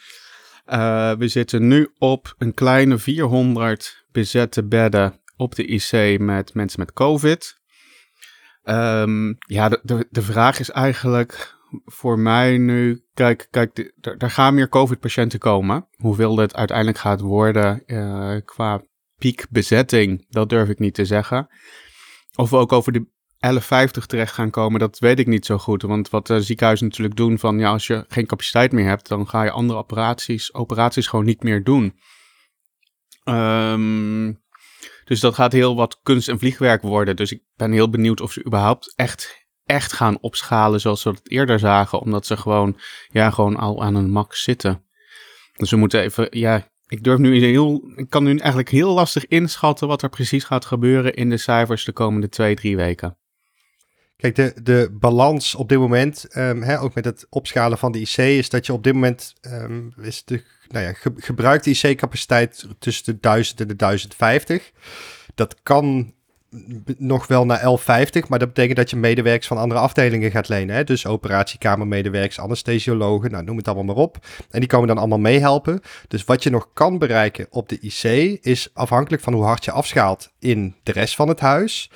Uh, 0.68 1.12
we 1.14 1.28
zitten 1.28 1.68
nu 1.68 1.94
op 1.98 2.36
een 2.38 2.54
kleine 2.54 2.98
400 2.98 4.06
bezette 4.12 4.64
bedden 4.64 5.20
op 5.36 5.56
de 5.56 5.66
IC 5.66 6.20
met 6.20 6.54
mensen 6.54 6.80
met 6.80 6.94
COVID. 6.94 7.60
Um, 8.64 9.38
ja, 9.38 9.70
de, 9.70 10.08
de 10.10 10.22
vraag 10.22 10.60
is 10.60 10.70
eigenlijk 10.70 11.56
voor 11.86 12.20
mij 12.20 12.58
nu, 12.58 13.04
kijk, 13.14 13.48
kijk 13.50 13.94
daar 14.18 14.32
gaan 14.32 14.54
meer 14.54 14.70
COVID-patiënten 14.70 15.40
komen. 15.40 15.88
Hoeveel 15.96 16.36
dat 16.36 16.56
uiteindelijk 16.56 16.98
gaat 16.98 17.22
worden 17.22 17.84
uh, 17.86 18.36
qua 18.46 18.82
piekbezetting, 19.18 20.26
dat 20.30 20.50
durf 20.50 20.70
ik 20.70 20.80
niet 20.80 20.94
te 20.94 21.06
zeggen. 21.06 21.48
Of 22.36 22.50
we 22.50 22.58
ook 22.58 22.72
over 22.72 22.92
de 22.92 23.06
1150 23.40 24.06
terecht 24.06 24.34
gaan 24.34 24.50
komen, 24.50 24.80
dat 24.80 25.00
weet 25.00 25.20
ik 25.20 25.28
niet 25.28 25.46
zo 25.46 25.58
goed. 25.58 25.82
Want 25.82 26.10
wat 26.10 26.34
ziekenhuizen 26.38 26.88
natuurlijk 26.88 27.16
doen 27.16 27.40
van, 27.40 27.60
ja, 27.60 27.70
als 27.70 27.88
je 27.88 28.06
geen 28.08 28.26
capaciteit 28.26 28.72
meer 28.72 28.88
hebt, 28.88 29.08
dan 29.08 29.28
ga 29.28 29.44
je 29.44 29.52
andere 29.52 29.80
operaties, 29.80 30.54
operaties 30.54 31.08
gewoon 31.08 31.26
niet 31.26 31.44
meer 31.44 31.64
doen. 31.64 32.00
Um, 33.24 34.40
Dus 35.04 35.20
dat 35.20 35.36
gaat 35.36 35.52
heel 35.52 35.76
wat 35.76 36.00
kunst 36.04 36.28
en 36.28 36.40
vliegwerk 36.40 36.82
worden. 36.82 37.16
Dus 37.16 37.32
ik 37.32 37.42
ben 37.56 37.72
heel 37.72 37.90
benieuwd 37.90 38.22
of 38.22 38.32
ze 38.32 38.46
überhaupt 38.46 38.94
echt, 38.96 39.41
echt 39.72 39.94
gaan 39.94 40.18
opschalen 40.22 40.80
zoals 40.80 41.04
we 41.04 41.10
het 41.10 41.32
eerder 41.32 41.60
zagen. 41.60 42.00
Omdat 42.00 42.26
ze 42.26 42.38
gewoon, 42.38 42.78
ja, 43.10 43.30
gewoon 43.30 43.56
al 43.56 43.84
aan 43.84 43.96
een 43.96 44.10
max 44.10 44.44
zitten. 44.44 44.84
Dus 45.54 45.72
we 45.72 45.78
moeten 45.78 46.02
even, 46.02 46.28
ja, 46.30 46.68
ik 46.88 47.04
durf 47.04 47.20
nu 47.20 47.46
heel, 47.46 47.92
ik 47.96 48.10
kan 48.10 48.24
nu 48.24 48.38
eigenlijk 48.38 48.70
heel 48.70 48.94
lastig 48.94 49.28
inschatten 49.28 49.88
wat 49.88 50.02
er 50.02 50.10
precies 50.10 50.44
gaat 50.44 50.66
gebeuren 50.66 51.14
in 51.14 51.30
de 51.30 51.38
cijfers 51.38 51.86
de 51.86 51.92
komende 51.92 52.30
twee, 52.30 52.56
drie 52.56 52.76
weken. 52.76 53.18
Kijk, 54.16 54.36
de, 54.36 54.54
de 54.64 54.98
balans 55.00 55.56
op 55.56 55.70
dit 55.70 55.80
moment, 55.80 56.26
ehm, 56.26 56.62
hè, 56.62 56.80
ook 56.80 56.94
met 56.94 57.06
het 57.06 57.26
opschalen 57.30 57.78
van 57.78 57.92
de 57.92 58.00
IC, 58.00 58.18
is 58.18 58.50
dat 58.50 58.66
je 58.66 58.74
op 58.74 58.84
dit 58.84 58.94
moment 58.94 59.34
ehm, 59.42 59.90
is 60.02 60.24
de 60.24 60.44
nou 60.68 60.86
ja, 60.86 60.94
ge, 60.94 61.14
gebruikte 61.16 61.70
IC-capaciteit 61.70 62.68
tussen 62.80 63.06
de 63.06 63.20
1000 63.20 63.62
en 63.62 63.68
de 63.68 63.76
1050. 63.76 64.72
Dat 65.36 65.62
kan 65.64 66.14
nog 66.98 67.28
wel 67.28 67.46
naar 67.46 67.60
1150, 67.60 68.28
maar 68.28 68.40
dat 68.40 68.48
betekent 68.48 68.78
dat 68.78 68.90
je 68.90 68.96
medewerkers 68.96 69.48
van 69.48 69.58
andere 69.58 69.80
afdelingen 69.80 70.32
gaat 70.32 70.50
lenen. 70.50 70.76
Hè? 70.76 70.84
Dus 70.84 71.08
operatiekamermedewerkers, 71.08 72.40
anesthesiologen, 72.40 73.32
nou, 73.32 73.44
noem 73.44 73.58
het 73.58 73.68
allemaal 73.68 73.96
maar 73.96 74.04
op. 74.04 74.18
En 74.50 74.60
die 74.60 74.70
komen 74.70 74.88
dan 74.88 74.98
allemaal 74.98 75.20
meehelpen. 75.20 75.82
Dus 76.08 76.24
wat 76.24 76.44
je 76.44 76.50
nog 76.50 76.70
kan 76.74 76.98
bereiken 76.98 77.48
op 77.50 77.70
de 77.70 77.80
IC 77.80 78.38
is 78.42 78.70
afhankelijk 78.74 79.24
van 79.24 79.34
hoe 79.34 79.44
hard 79.44 79.66
je 79.66 79.72
afschaalt 79.72 80.32
in 80.40 80.76
de 80.84 80.92
rest 80.92 81.16
van 81.16 81.28
het 81.28 81.40
huis. 81.40 81.92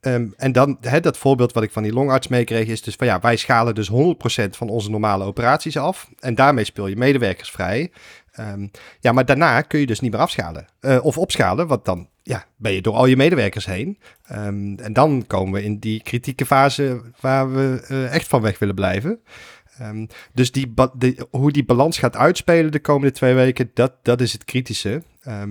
Ehm, 0.00 0.26
en 0.36 0.52
dan, 0.52 0.78
hè, 0.80 1.00
dat 1.00 1.18
voorbeeld 1.18 1.52
wat 1.52 1.62
ik 1.62 1.70
van 1.70 1.82
die 1.82 1.92
longarts 1.92 2.28
meekreeg, 2.28 2.66
is 2.66 2.82
dus 2.82 2.94
van 2.94 3.06
ja, 3.06 3.20
wij 3.20 3.36
schalen 3.36 3.74
dus 3.74 3.88
100% 3.88 4.56
van 4.56 4.68
onze 4.68 4.90
normale 4.90 5.24
operaties 5.24 5.76
af. 5.76 6.08
En 6.18 6.34
daarmee 6.34 6.64
speel 6.64 6.86
je 6.86 6.96
medewerkers 6.96 7.50
vrij. 7.50 7.90
Ehm, 8.38 8.66
ja, 9.00 9.12
maar 9.12 9.24
daarna 9.24 9.60
kun 9.60 9.80
je 9.80 9.86
dus 9.86 10.00
niet 10.00 10.12
meer 10.12 10.20
afschalen. 10.20 10.66
Uh, 10.80 11.04
of 11.04 11.18
opschalen, 11.18 11.66
want 11.66 11.84
dan 11.84 12.08
ja, 12.22 12.44
ben 12.56 12.72
je 12.72 12.82
door 12.82 12.94
al 12.94 13.06
je 13.06 13.16
medewerkers 13.16 13.66
heen. 13.66 13.98
Um, 14.32 14.78
en 14.78 14.92
dan 14.92 15.24
komen 15.26 15.52
we 15.52 15.64
in 15.64 15.78
die 15.78 16.02
kritieke 16.02 16.46
fase 16.46 17.00
waar 17.20 17.52
we 17.52 17.86
uh, 17.90 18.14
echt 18.14 18.28
van 18.28 18.40
weg 18.40 18.58
willen 18.58 18.74
blijven. 18.74 19.20
Um, 19.82 20.06
dus 20.32 20.52
die 20.52 20.74
hoe 21.30 21.52
die 21.52 21.64
balans 21.64 21.98
gaat 21.98 22.16
uitspelen 22.16 22.72
de 22.72 22.80
komende 22.80 23.12
twee 23.14 23.34
weken, 23.34 23.70
dat, 23.74 23.92
dat 24.02 24.20
is 24.20 24.32
het 24.32 24.44
kritische. 24.44 25.02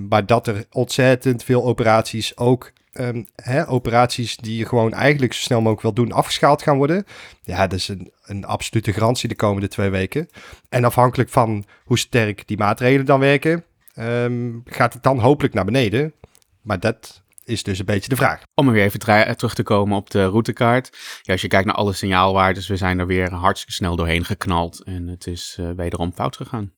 maar 0.09 0.25
dat 0.25 0.47
er 0.47 0.65
ontzettend 0.71 1.43
veel 1.43 1.63
operaties 1.63 2.37
ook 2.37 2.71
um, 2.99 3.27
hè, 3.35 3.67
operaties 3.67 4.37
die 4.37 4.57
je 4.57 4.65
gewoon 4.65 4.93
eigenlijk 4.93 5.33
zo 5.33 5.41
snel 5.41 5.57
mogelijk 5.57 5.81
wil 5.81 5.93
doen, 5.93 6.11
afgeschaald 6.11 6.61
gaan 6.61 6.77
worden. 6.77 7.05
Ja, 7.41 7.67
dat 7.67 7.79
is 7.79 7.87
een, 7.87 8.11
een 8.23 8.45
absolute 8.45 8.93
garantie 8.93 9.29
de 9.29 9.35
komende 9.35 9.67
twee 9.67 9.89
weken. 9.89 10.27
En 10.69 10.83
afhankelijk 10.83 11.29
van 11.29 11.65
hoe 11.83 11.97
sterk 11.97 12.47
die 12.47 12.57
maatregelen 12.57 13.05
dan 13.05 13.19
werken, 13.19 13.63
um, 13.99 14.61
gaat 14.65 14.93
het 14.93 15.03
dan 15.03 15.19
hopelijk 15.19 15.53
naar 15.53 15.65
beneden. 15.65 16.13
Maar 16.61 16.79
dat 16.79 17.23
is 17.43 17.63
dus 17.63 17.79
een 17.79 17.85
beetje 17.85 18.09
de 18.09 18.15
vraag. 18.15 18.41
Om 18.53 18.71
weer 18.71 18.83
even 18.83 18.99
terug 19.37 19.53
te 19.53 19.63
komen 19.63 19.97
op 19.97 20.09
de 20.09 20.25
routekaart. 20.25 20.97
Ja, 21.21 21.31
als 21.31 21.41
je 21.41 21.47
kijkt 21.47 21.65
naar 21.65 21.75
alle 21.75 21.93
signaalwaardes, 21.93 22.67
we 22.67 22.77
zijn 22.77 22.99
er 22.99 23.07
weer 23.07 23.33
hartstikke 23.33 23.73
snel 23.73 23.95
doorheen 23.95 24.25
geknald. 24.25 24.83
En 24.83 25.07
het 25.07 25.27
is 25.27 25.57
uh, 25.59 25.71
wederom 25.71 26.13
fout 26.13 26.35
gegaan. 26.35 26.76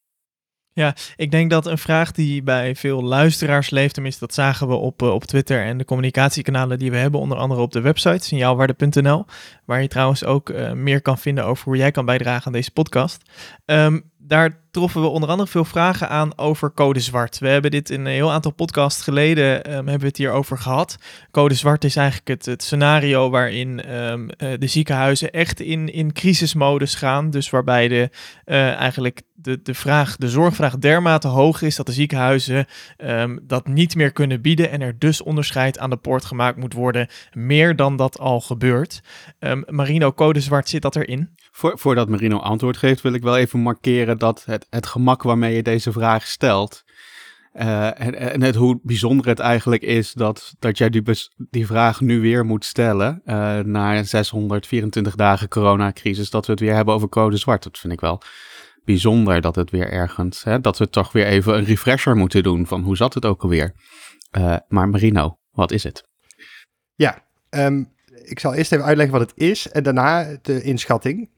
Ja, 0.79 0.95
ik 1.15 1.31
denk 1.31 1.49
dat 1.49 1.65
een 1.65 1.77
vraag 1.77 2.11
die 2.11 2.43
bij 2.43 2.75
veel 2.75 3.03
luisteraars 3.03 3.69
leeft, 3.69 3.93
tenminste 3.93 4.25
dat 4.25 4.33
zagen 4.33 4.67
we 4.67 4.73
op, 4.73 5.01
uh, 5.01 5.13
op 5.13 5.23
Twitter 5.25 5.63
en 5.63 5.77
de 5.77 5.85
communicatiekanalen 5.85 6.79
die 6.79 6.91
we 6.91 6.97
hebben, 6.97 7.19
onder 7.19 7.37
andere 7.37 7.61
op 7.61 7.71
de 7.71 7.81
website 7.81 8.25
signaalwaarde.nl, 8.25 9.25
waar 9.65 9.81
je 9.81 9.87
trouwens 9.87 10.23
ook 10.23 10.49
uh, 10.49 10.71
meer 10.71 11.01
kan 11.01 11.17
vinden 11.17 11.45
over 11.45 11.63
hoe 11.65 11.77
jij 11.77 11.91
kan 11.91 12.05
bijdragen 12.05 12.45
aan 12.45 12.51
deze 12.51 12.71
podcast. 12.71 13.29
Um, 13.65 14.11
daar 14.17 14.59
troffen 14.71 15.01
we 15.01 15.07
onder 15.07 15.29
andere 15.29 15.49
veel 15.49 15.65
vragen 15.65 16.09
aan 16.09 16.37
over 16.37 16.73
code 16.73 16.99
zwart. 16.99 17.39
We 17.39 17.47
hebben 17.47 17.71
dit 17.71 17.89
in 17.89 17.99
een 17.99 18.11
heel 18.11 18.31
aantal 18.31 18.51
podcasts 18.51 19.01
geleden 19.01 19.55
um, 19.65 19.73
hebben 19.73 19.99
we 19.99 20.05
het 20.05 20.17
hier 20.17 20.31
over 20.31 20.57
gehad. 20.57 20.97
Code 21.31 21.53
zwart 21.53 21.83
is 21.83 21.95
eigenlijk 21.95 22.27
het, 22.27 22.45
het 22.45 22.63
scenario 22.63 23.29
waarin 23.29 23.95
um, 23.95 24.29
uh, 24.37 24.53
de 24.59 24.67
ziekenhuizen 24.67 25.31
echt 25.31 25.59
in, 25.59 25.93
in 25.93 26.13
crisismodus 26.13 26.95
gaan. 26.95 27.29
Dus 27.29 27.49
waarbij 27.49 27.87
de, 27.87 28.09
eigenlijk 28.75 29.21
de, 29.41 29.61
de, 29.61 29.73
vraag, 29.73 30.15
de 30.15 30.29
zorgvraag 30.29 30.77
dermate 30.77 31.27
hoog 31.27 31.61
is 31.61 31.75
dat 31.75 31.85
de 31.85 31.91
ziekenhuizen 31.91 32.65
um, 32.97 33.39
dat 33.43 33.67
niet 33.67 33.95
meer 33.95 34.11
kunnen 34.11 34.41
bieden 34.41 34.71
en 34.71 34.81
er 34.81 34.99
dus 34.99 35.21
onderscheid 35.21 35.79
aan 35.79 35.89
de 35.89 35.97
poort 35.97 36.25
gemaakt 36.25 36.57
moet 36.57 36.73
worden, 36.73 37.07
meer 37.33 37.75
dan 37.75 37.95
dat 37.95 38.19
al 38.19 38.41
gebeurt. 38.41 39.01
Marino, 39.65 40.13
code 40.13 40.39
zwart, 40.39 40.69
zit 40.69 40.81
dat 40.81 40.95
erin? 40.95 41.29
Voor, 41.51 41.79
voordat 41.79 42.09
Marino 42.09 42.37
antwoord 42.37 42.77
geeft, 42.77 43.01
wil 43.01 43.13
ik 43.13 43.23
wel 43.23 43.37
even 43.37 43.59
markeren 43.59 44.17
dat 44.17 44.43
het, 44.45 44.67
het 44.69 44.85
gemak 44.85 45.23
waarmee 45.23 45.55
je 45.55 45.63
deze 45.63 45.91
vraag 45.91 46.27
stelt. 46.27 46.83
Uh, 47.53 48.01
en, 48.01 48.15
en 48.15 48.41
het, 48.41 48.55
hoe 48.55 48.79
bijzonder 48.83 49.27
het 49.27 49.39
eigenlijk 49.39 49.81
is 49.81 50.13
dat, 50.13 50.55
dat 50.59 50.77
jij 50.77 50.89
die, 50.89 51.03
die 51.37 51.65
vraag 51.65 52.01
nu 52.01 52.21
weer 52.21 52.45
moet 52.45 52.65
stellen. 52.65 53.21
Uh, 53.25 53.59
na 53.59 54.03
624 54.03 55.15
dagen 55.15 55.47
coronacrisis, 55.47 56.29
dat 56.29 56.45
we 56.45 56.51
het 56.51 56.61
weer 56.61 56.75
hebben 56.75 56.93
over 56.93 57.09
code 57.09 57.37
zwart. 57.37 57.63
Dat 57.63 57.77
vind 57.77 57.93
ik 57.93 57.99
wel 57.99 58.21
bijzonder 58.85 59.41
dat 59.41 59.55
het 59.55 59.71
weer 59.71 59.91
ergens. 59.91 60.43
Hè, 60.43 60.59
dat 60.59 60.77
we 60.77 60.89
toch 60.89 61.11
weer 61.11 61.25
even 61.25 61.57
een 61.57 61.65
refresher 61.65 62.15
moeten 62.15 62.43
doen 62.43 62.67
van 62.67 62.81
hoe 62.81 62.97
zat 62.97 63.13
het 63.13 63.25
ook 63.25 63.41
alweer. 63.41 63.73
Uh, 64.37 64.55
maar 64.67 64.89
Marino, 64.89 65.37
wat 65.51 65.71
is 65.71 65.83
het? 65.83 66.07
Ja, 66.95 67.25
um, 67.49 67.93
ik 68.23 68.39
zal 68.39 68.53
eerst 68.53 68.71
even 68.71 68.85
uitleggen 68.85 69.17
wat 69.17 69.29
het 69.29 69.39
is 69.39 69.69
en 69.69 69.83
daarna 69.83 70.37
de 70.41 70.61
inschatting. 70.61 71.29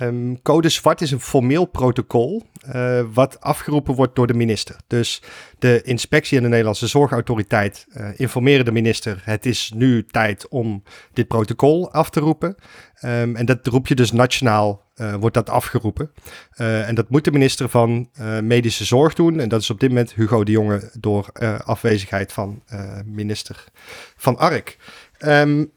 Um, 0.00 0.42
code 0.42 0.68
zwart 0.68 1.00
is 1.00 1.10
een 1.10 1.20
formeel 1.20 1.64
protocol 1.64 2.42
uh, 2.74 3.00
wat 3.12 3.40
afgeroepen 3.40 3.94
wordt 3.94 4.16
door 4.16 4.26
de 4.26 4.34
minister. 4.34 4.76
Dus 4.86 5.22
de 5.58 5.82
inspectie 5.82 6.36
en 6.36 6.42
de 6.42 6.48
Nederlandse 6.48 6.86
Zorgautoriteit 6.86 7.86
uh, 7.88 8.08
informeren 8.16 8.64
de 8.64 8.72
minister: 8.72 9.22
het 9.24 9.46
is 9.46 9.72
nu 9.74 10.04
tijd 10.04 10.48
om 10.48 10.82
dit 11.12 11.28
protocol 11.28 11.92
af 11.92 12.10
te 12.10 12.20
roepen. 12.20 12.54
Um, 13.04 13.36
en 13.36 13.46
dat 13.46 13.66
roep 13.66 13.86
je 13.86 13.94
dus 13.94 14.12
nationaal, 14.12 14.85
uh, 14.96 15.14
wordt 15.14 15.34
dat 15.34 15.50
afgeroepen. 15.50 16.10
en 16.56 16.94
dat 16.94 17.08
moet 17.08 17.24
de 17.24 17.32
minister 17.32 17.68
van 17.68 18.10
Medische 18.42 18.84
Zorg 18.84 19.14
doen. 19.14 19.40
En 19.40 19.48
dat 19.48 19.60
is 19.60 19.70
op 19.70 19.80
dit 19.80 19.88
moment 19.88 20.14
Hugo 20.14 20.44
de 20.44 20.52
Jonge 20.52 20.90
door 20.98 21.32
afwezigheid 21.64 22.32
van 22.32 22.62
minister 23.04 23.64
Van 24.16 24.38
Ark. 24.38 24.76
Um, 25.18 25.72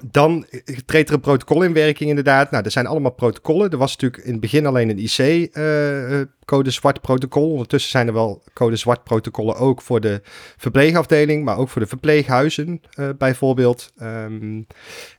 dan 0.00 0.46
treedt 0.86 1.08
er 1.08 1.14
een 1.14 1.20
protocol 1.20 1.62
in 1.62 1.72
werking 1.72 2.08
inderdaad. 2.08 2.50
Nou, 2.50 2.64
er 2.64 2.70
zijn 2.70 2.86
allemaal 2.86 3.10
protocollen. 3.10 3.70
Er 3.70 3.78
was 3.78 3.96
natuurlijk 3.96 4.24
in 4.24 4.32
het 4.32 4.40
begin 4.40 4.66
alleen 4.66 4.88
een 4.88 4.98
IC-code 4.98 6.68
uh, 6.68 6.74
zwart 6.74 7.00
protocol. 7.00 7.50
Ondertussen 7.50 7.90
zijn 7.90 8.06
er 8.06 8.12
wel 8.12 8.42
code 8.52 8.76
zwart 8.76 9.04
protocollen 9.04 9.56
ook 9.56 9.82
voor 9.82 10.00
de 10.00 10.20
verpleegafdeling, 10.56 11.44
maar 11.44 11.56
ook 11.56 11.68
voor 11.68 11.80
de 11.80 11.88
verpleeghuizen 11.88 12.80
uh, 12.98 13.08
bijvoorbeeld. 13.18 13.92
Um, 14.02 14.66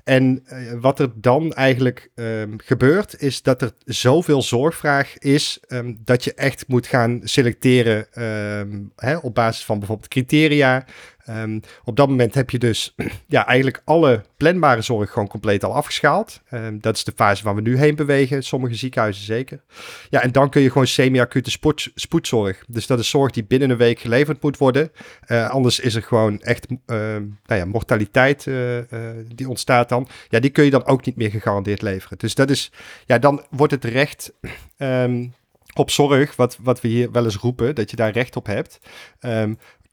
en 0.03 0.43
wat 0.79 0.99
er 0.99 1.11
dan 1.15 1.53
eigenlijk 1.53 2.11
um, 2.15 2.53
gebeurt, 2.57 3.21
is 3.21 3.41
dat 3.41 3.61
er 3.61 3.71
zoveel 3.85 4.41
zorgvraag 4.41 5.17
is 5.17 5.59
um, 5.67 5.97
dat 6.03 6.23
je 6.23 6.33
echt 6.33 6.67
moet 6.67 6.87
gaan 6.87 7.19
selecteren 7.23 8.07
hè, 8.95 9.17
op 9.17 9.35
basis 9.35 9.65
van 9.65 9.79
bijvoorbeeld 9.79 10.09
criteria. 10.09 10.85
Um, 11.29 11.61
op 11.83 11.95
dat 11.95 12.09
moment 12.09 12.33
heb 12.33 12.49
je 12.49 12.59
dus 12.59 12.95
ja, 13.27 13.45
eigenlijk 13.45 13.81
alle 13.85 14.21
planbare 14.37 14.81
zorg 14.81 15.11
gewoon 15.11 15.27
compleet 15.27 15.63
al 15.63 15.73
afgeschaald. 15.73 16.41
Um, 16.51 16.81
dat 16.81 16.95
is 16.95 17.03
de 17.03 17.11
fase 17.15 17.43
waar 17.43 17.55
we 17.55 17.61
nu 17.61 17.77
heen 17.77 17.95
bewegen, 17.95 18.43
sommige 18.43 18.75
ziekenhuizen 18.75 19.23
zeker. 19.23 19.61
Ja, 20.09 20.21
en 20.21 20.31
dan 20.31 20.49
kun 20.49 20.61
je 20.61 20.71
gewoon 20.71 20.87
semi-acute 20.87 21.51
spoed, 21.51 21.91
spoedzorg. 21.95 22.63
Dus 22.67 22.87
dat 22.87 22.99
is 22.99 23.09
zorg 23.09 23.31
die 23.31 23.43
binnen 23.43 23.69
een 23.69 23.77
week 23.77 23.99
geleverd 23.99 24.41
moet 24.41 24.57
worden. 24.57 24.91
Uh, 25.27 25.49
anders 25.49 25.79
is 25.79 25.95
er 25.95 26.03
gewoon 26.03 26.41
echt 26.41 26.67
uh, 26.71 26.77
nou 27.45 27.59
ja, 27.59 27.65
mortaliteit 27.65 28.45
uh, 28.45 28.77
die 29.35 29.49
ontstaat 29.49 29.89
dan. 29.89 30.07
Ja, 30.29 30.39
die 30.39 30.51
kun 30.51 30.63
je 30.63 30.71
dan 30.71 30.85
ook 30.85 31.05
niet 31.05 31.15
meer 31.15 31.29
gegarandeerd 31.29 31.81
leveren. 31.81 32.17
Dus 32.17 32.35
dat 32.35 32.49
is, 32.49 32.71
ja, 33.05 33.19
dan 33.19 33.45
wordt 33.49 33.73
het 33.73 33.85
recht... 33.85 34.33
Op 35.75 35.89
zorg, 35.89 36.35
wat, 36.35 36.57
wat 36.61 36.81
we 36.81 36.87
hier 36.87 37.11
wel 37.11 37.23
eens 37.23 37.35
roepen, 37.35 37.75
dat 37.75 37.89
je 37.89 37.95
daar 37.95 38.11
recht 38.11 38.35
op 38.35 38.45
hebt. 38.45 38.79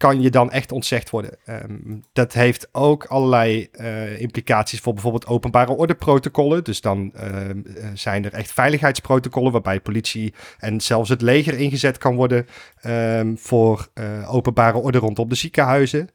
Kan 0.01 0.21
je 0.21 0.31
dan 0.31 0.51
echt 0.51 0.73
ontzegd 0.73 1.11
worden. 1.11 1.37
Um, 1.47 2.05
dat 2.13 2.33
heeft 2.33 2.69
ook 2.73 3.05
allerlei 3.05 3.69
uh, 3.73 4.21
implicaties 4.21 4.81
voor 4.81 4.93
bijvoorbeeld 4.93 5.27
openbare 5.27 5.73
ordeprotocollen. 5.73 6.65
Dus 6.65 6.81
dan 6.81 7.13
uh, 7.15 7.23
zijn 7.95 8.25
er 8.25 8.33
echt 8.33 8.53
veiligheidsprotocollen 8.53 9.53
waarbij 9.53 9.81
politie 9.81 10.35
en 10.59 10.81
zelfs 10.81 11.09
het 11.09 11.23
leger 11.23 11.59
ingezet 11.59 11.99
kan 11.99 12.15
worden 12.15 12.47
um, 12.87 13.39
voor 13.39 13.89
uh, 13.95 14.35
openbare 14.35 14.79
orde 14.79 14.99
rondom 14.99 15.29
de 15.29 15.35
ziekenhuizen. 15.35 16.09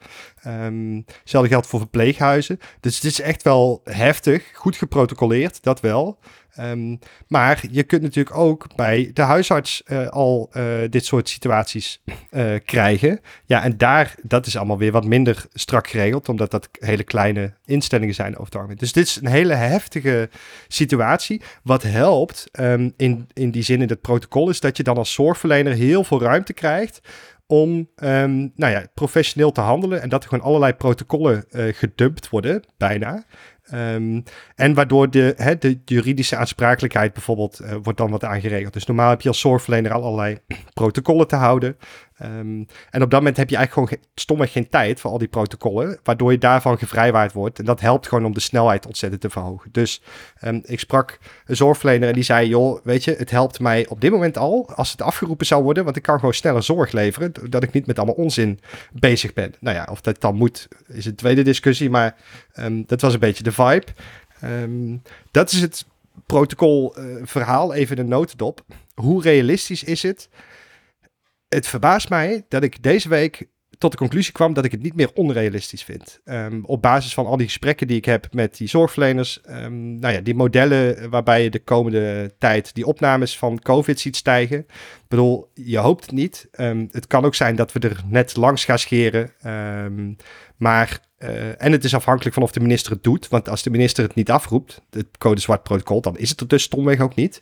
Um, 0.48 1.06
hetzelfde 1.20 1.50
geldt 1.50 1.68
voor 1.68 1.80
verpleeghuizen. 1.80 2.60
Dus 2.80 2.96
het 2.96 3.04
is 3.04 3.22
echt 3.22 3.44
wel 3.44 3.82
heftig, 3.84 4.51
goed 4.54 4.75
geprotocoleerd, 4.75 5.63
dat 5.63 5.80
wel. 5.80 6.20
Um, 6.60 7.00
maar 7.28 7.64
je 7.72 7.84
kunt 7.84 8.02
natuurlijk 8.02 8.38
ook 8.38 8.76
bij 8.76 9.12
de 9.14 9.22
huisarts 9.22 9.84
uh, 9.88 10.08
al 10.08 10.50
uh, 10.54 10.64
dit 10.90 11.06
soort 11.06 11.30
situaties 11.30 12.02
uh, 12.32 12.54
krijgen. 12.66 13.20
Ja, 13.46 13.64
en 13.64 13.78
daar, 13.78 14.16
dat 14.22 14.46
is 14.46 14.58
allemaal 14.58 14.78
weer 14.78 14.92
wat 14.92 15.06
minder 15.06 15.46
strak 15.54 15.88
geregeld, 15.88 16.30
omdat 16.30 16.52
dat 16.52 16.70
hele 16.72 17.04
kleine 17.04 17.54
instellingen 17.66 18.16
zijn 18.16 18.34
over 18.34 18.46
het 18.46 18.56
algemeen. 18.56 18.78
Dus 18.78 18.94
dit 18.94 19.08
is 19.08 19.16
een 19.16 19.28
hele 19.28 19.54
heftige 19.54 20.30
situatie. 20.68 21.42
Wat 21.64 21.84
helpt 21.84 22.50
um, 22.60 22.94
in, 22.98 23.28
in 23.34 23.52
die 23.52 23.64
zin 23.64 23.82
in 23.82 23.90
het 23.90 24.02
protocol 24.02 24.50
is 24.50 24.60
dat 24.60 24.78
je 24.78 24.84
dan 24.84 24.98
als 24.98 25.14
zorgverlener 25.14 25.74
heel 25.74 26.04
veel 26.04 26.22
ruimte 26.22 26.54
krijgt 26.54 27.00
om 27.48 27.90
ehm, 27.96 28.38
nou 28.56 28.72
ja, 28.72 28.86
professioneel 28.94 29.52
te 29.52 29.62
handelen 29.62 30.02
en 30.02 30.10
dat 30.10 30.24
er 30.24 30.30
gewoon 30.30 30.46
allerlei 30.46 30.74
protocollen 30.74 31.46
gedumpt 31.50 32.30
worden, 32.30 32.64
bijna. 32.78 33.24
Um, 33.74 34.24
en 34.55 34.74
waardoor 34.74 35.10
de, 35.10 35.55
de 35.60 35.79
juridische 35.86 36.36
aansprakelijkheid 36.36 37.13
bijvoorbeeld 37.13 37.62
uh, 37.62 37.74
wordt 37.84 38.00
dan 38.00 38.12
wat 38.12 38.24
aangeregeld. 38.24 38.74
Dus 38.74 38.86
normaal 38.86 39.10
heb 39.10 39.22
je 39.22 39.27
als 39.27 39.39
zorgverlener 39.39 39.91
allerlei 39.91 40.38
protocollen 40.74 41.27
te 41.27 41.36
houden. 41.36 41.77
Um, 42.24 42.65
en 42.89 43.01
op 43.01 43.10
dat 43.10 43.19
moment 43.19 43.38
heb 43.38 43.50
je 43.50 43.55
eigenlijk 43.55 43.89
gewoon 43.89 44.05
stomweg 44.15 44.51
geen 44.51 44.69
tijd 44.69 45.00
voor 45.00 45.12
al 45.12 45.17
die 45.17 45.27
protocollen, 45.27 46.00
waardoor 46.03 46.31
je 46.31 46.38
daarvan 46.38 46.77
gevrijwaard 46.77 47.34
wordt. 47.34 47.60
En 47.60 47.65
dat 47.65 47.79
helpt 47.79 48.07
gewoon 48.07 48.25
om 48.25 48.34
de 48.34 48.39
snelheid 48.39 48.86
ontzettend 48.86 49.22
te 49.22 49.29
verhogen. 49.29 49.69
Dus 49.72 50.01
um, 50.43 50.62
ik 50.65 50.79
sprak 50.79 51.19
een 51.45 51.55
zorgverlener 51.55 52.07
en 52.07 52.13
die 52.13 52.24
zei, 52.24 52.48
joh, 52.48 52.79
weet 52.84 53.03
je, 53.03 53.15
het 53.17 53.31
helpt 53.31 53.60
mij 53.60 53.88
op 53.88 54.01
dit 54.01 54.12
moment 54.12 54.38
al, 54.38 54.69
als 54.75 54.91
het 54.91 55.01
afgeroepen 55.01 55.45
zou 55.45 55.63
worden, 55.63 55.84
want 55.84 55.95
ik 55.95 56.01
kan 56.01 56.19
gewoon 56.19 56.34
sneller 56.34 56.63
zorg 56.63 56.91
leveren, 56.91 57.31
dat 57.50 57.63
ik 57.63 57.72
niet 57.72 57.86
met 57.86 57.98
allemaal 57.98 58.15
onzin 58.15 58.60
bezig 58.91 59.34
ben. 59.34 59.53
Nou 59.60 59.75
ja, 59.75 59.88
of 59.91 60.01
dat 60.01 60.22
dan 60.22 60.36
moet, 60.36 60.67
is 60.88 61.05
een 61.05 61.15
tweede 61.15 61.41
discussie, 61.41 61.89
maar 61.89 62.15
um, 62.60 62.84
dat 62.88 63.01
was 63.01 63.13
een 63.13 63.19
beetje 63.19 63.43
de 63.43 63.51
vibe. 63.51 63.86
dat 65.31 65.51
is 65.51 65.62
het 65.62 65.86
protocol 66.25 67.00
uh, 67.00 67.15
verhaal, 67.24 67.74
even 67.74 68.00
een 68.00 68.07
notendop. 68.07 68.62
Hoe 68.93 69.22
realistisch 69.22 69.84
is 69.84 70.03
het? 70.03 70.29
Het 71.50 71.68
verbaast 71.68 72.10
mij 72.10 72.46
dat 72.48 72.64
ik 72.64 72.84
deze 72.84 73.10
week 73.10 73.48
tot 73.78 73.92
de 73.92 73.98
conclusie 73.98 74.34
kwam 74.34 74.54
dat 74.54 74.66
ik 74.66 74.72
het 74.72 74.82
niet 74.82 74.96
meer 74.96 75.12
onrealistisch 75.14 75.84
vind. 75.84 76.20
Um, 76.25 76.66
op 76.66 76.82
basis 76.82 77.14
van 77.14 77.25
al 77.25 77.38
die 77.38 77.46
gesprekken 77.46 77.88
die 77.88 77.98
ik 77.98 78.06
heb 78.06 78.28
met 78.34 78.58
die 78.58 78.68
zorgverleners. 78.68 79.40
Um, 79.50 80.00
nou 80.00 80.14
ja, 80.14 80.22
die 80.22 80.36
modellen 80.36 81.10
waarbij 81.10 81.44
je 81.44 81.50
de 81.50 81.64
komende 81.64 82.34
tijd 82.38 82.74
die 82.74 82.86
opnames 82.86 83.38
van 83.38 83.60
COVID 83.60 84.00
ziet 84.00 84.16
stijgen. 84.16 84.58
Ik 84.58 85.06
bedoel, 85.08 85.52
je 85.54 85.78
hoopt 85.78 86.02
het 86.02 86.12
niet. 86.12 86.48
Um, 86.60 86.88
het 86.92 87.08
kan 87.08 87.25
ook 87.25 87.36
zijn 87.36 87.56
dat 87.56 87.72
we 87.72 87.80
er 87.80 88.04
net 88.08 88.36
langs 88.36 88.66
gaan 88.66 88.80
scheren. 88.80 89.32
maar, 90.58 91.00
uh, 91.20 91.64
en 91.64 91.72
het 91.72 91.84
is 91.84 91.96
afhankelijk 91.96 92.34
van 92.34 92.44
of 92.44 92.52
de 92.52 92.60
minister 92.60 92.92
het 92.92 93.04
doet. 93.04 93.28
Want 93.28 93.50
als 93.50 93.64
de 93.64 93.70
minister 93.70 94.04
het 94.04 94.16
niet 94.16 94.32
afroept, 94.32 94.82
het 94.90 95.18
code 95.18 95.42
zwart 95.42 95.64
protocol, 95.64 96.02
dan 96.02 96.18
is 96.18 96.30
het 96.30 96.40
er 96.40 96.48
dus 96.48 96.64
stomweg 96.64 97.00
ook 97.00 97.16
niet. 97.16 97.42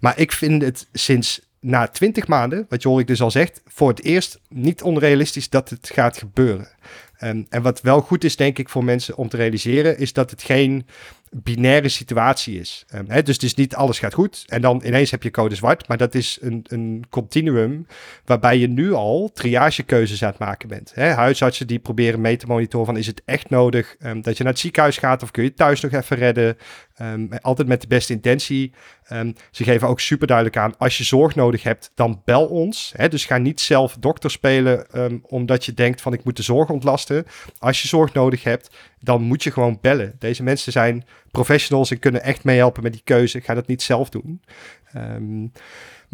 maar 0.00 0.18
ik 0.18 0.32
vind 0.32 0.62
het 0.62 0.88
sinds 0.92 1.43
na 1.64 1.88
twintig 1.88 2.26
maanden, 2.26 2.66
wat 2.68 2.82
Jorik 2.82 3.06
dus 3.06 3.22
al 3.22 3.30
zegt, 3.30 3.62
voor 3.66 3.88
het 3.88 4.02
eerst 4.02 4.40
niet 4.48 4.82
onrealistisch 4.82 5.48
dat 5.48 5.70
het 5.70 5.90
gaat 5.92 6.18
gebeuren. 6.18 6.68
En, 7.16 7.46
wat 7.62 7.80
wel 7.80 8.00
goed 8.00 8.24
is, 8.24 8.36
denk 8.36 8.58
ik, 8.58 8.68
voor 8.68 8.84
mensen 8.84 9.16
om 9.16 9.28
te 9.28 9.36
realiseren, 9.36 9.98
is 9.98 10.12
dat 10.12 10.30
het 10.30 10.42
geen 10.42 10.86
binaire 11.30 11.88
situatie 11.88 12.60
is. 12.60 12.84
Um, 12.94 13.04
hè, 13.08 13.22
dus 13.22 13.54
niet 13.54 13.74
alles 13.74 13.98
gaat 13.98 14.14
goed 14.14 14.44
en 14.46 14.60
dan 14.60 14.82
ineens 14.84 15.10
heb 15.10 15.22
je 15.22 15.30
code 15.30 15.54
zwart, 15.54 15.88
maar 15.88 15.96
dat 15.96 16.14
is 16.14 16.38
een, 16.40 16.64
een 16.68 17.04
continuum 17.10 17.86
waarbij 18.24 18.58
je 18.58 18.68
nu 18.68 18.92
al 18.92 19.30
triagekeuzes 19.34 20.22
aan 20.22 20.30
het 20.30 20.38
maken 20.38 20.68
bent. 20.68 20.92
Hè, 20.94 21.10
huisartsen 21.10 21.66
die 21.66 21.78
proberen 21.78 22.20
mee 22.20 22.36
te 22.36 22.46
monitoren 22.46 22.86
van 22.86 22.96
is 22.96 23.06
het 23.06 23.22
echt 23.24 23.50
nodig 23.50 23.96
um, 24.04 24.22
dat 24.22 24.36
je 24.36 24.42
naar 24.42 24.52
het 24.52 24.60
ziekenhuis 24.60 24.98
gaat 24.98 25.22
of 25.22 25.30
kun 25.30 25.44
je 25.44 25.54
thuis 25.54 25.80
nog 25.80 25.92
even 25.92 26.16
redden. 26.16 26.56
Um, 27.02 27.28
altijd 27.40 27.68
met 27.68 27.80
de 27.80 27.86
beste 27.86 28.12
intentie. 28.12 28.72
Um, 29.12 29.34
ze 29.50 29.64
geven 29.64 29.88
ook 29.88 30.00
super 30.00 30.26
duidelijk 30.26 30.56
aan, 30.56 30.76
als 30.78 30.98
je 30.98 31.04
zorg 31.04 31.34
nodig 31.34 31.62
hebt, 31.62 31.90
dan 31.94 32.22
bel 32.24 32.46
ons. 32.46 32.92
Hè? 32.96 33.08
Dus 33.08 33.24
ga 33.24 33.38
niet 33.38 33.60
zelf 33.60 33.96
dokter 34.00 34.30
spelen 34.30 34.86
um, 35.00 35.20
omdat 35.22 35.64
je 35.64 35.74
denkt 35.74 36.00
van 36.00 36.12
ik 36.12 36.24
moet 36.24 36.36
de 36.36 36.42
zorg 36.42 36.70
ontlasten. 36.70 37.26
Als 37.58 37.82
je 37.82 37.88
zorg 37.88 38.12
nodig 38.12 38.44
hebt, 38.44 38.70
dan 39.00 39.22
moet 39.22 39.42
je 39.42 39.50
gewoon 39.50 39.78
bellen. 39.80 40.16
Deze 40.18 40.42
mensen 40.42 40.72
zijn 40.72 41.04
professionals 41.30 41.90
en 41.90 41.98
kunnen 41.98 42.22
echt 42.22 42.44
meehelpen 42.44 42.82
met 42.82 42.92
die 42.92 43.02
keuze. 43.04 43.40
Ga 43.40 43.54
dat 43.54 43.66
niet 43.66 43.82
zelf 43.82 44.08
doen. 44.08 44.42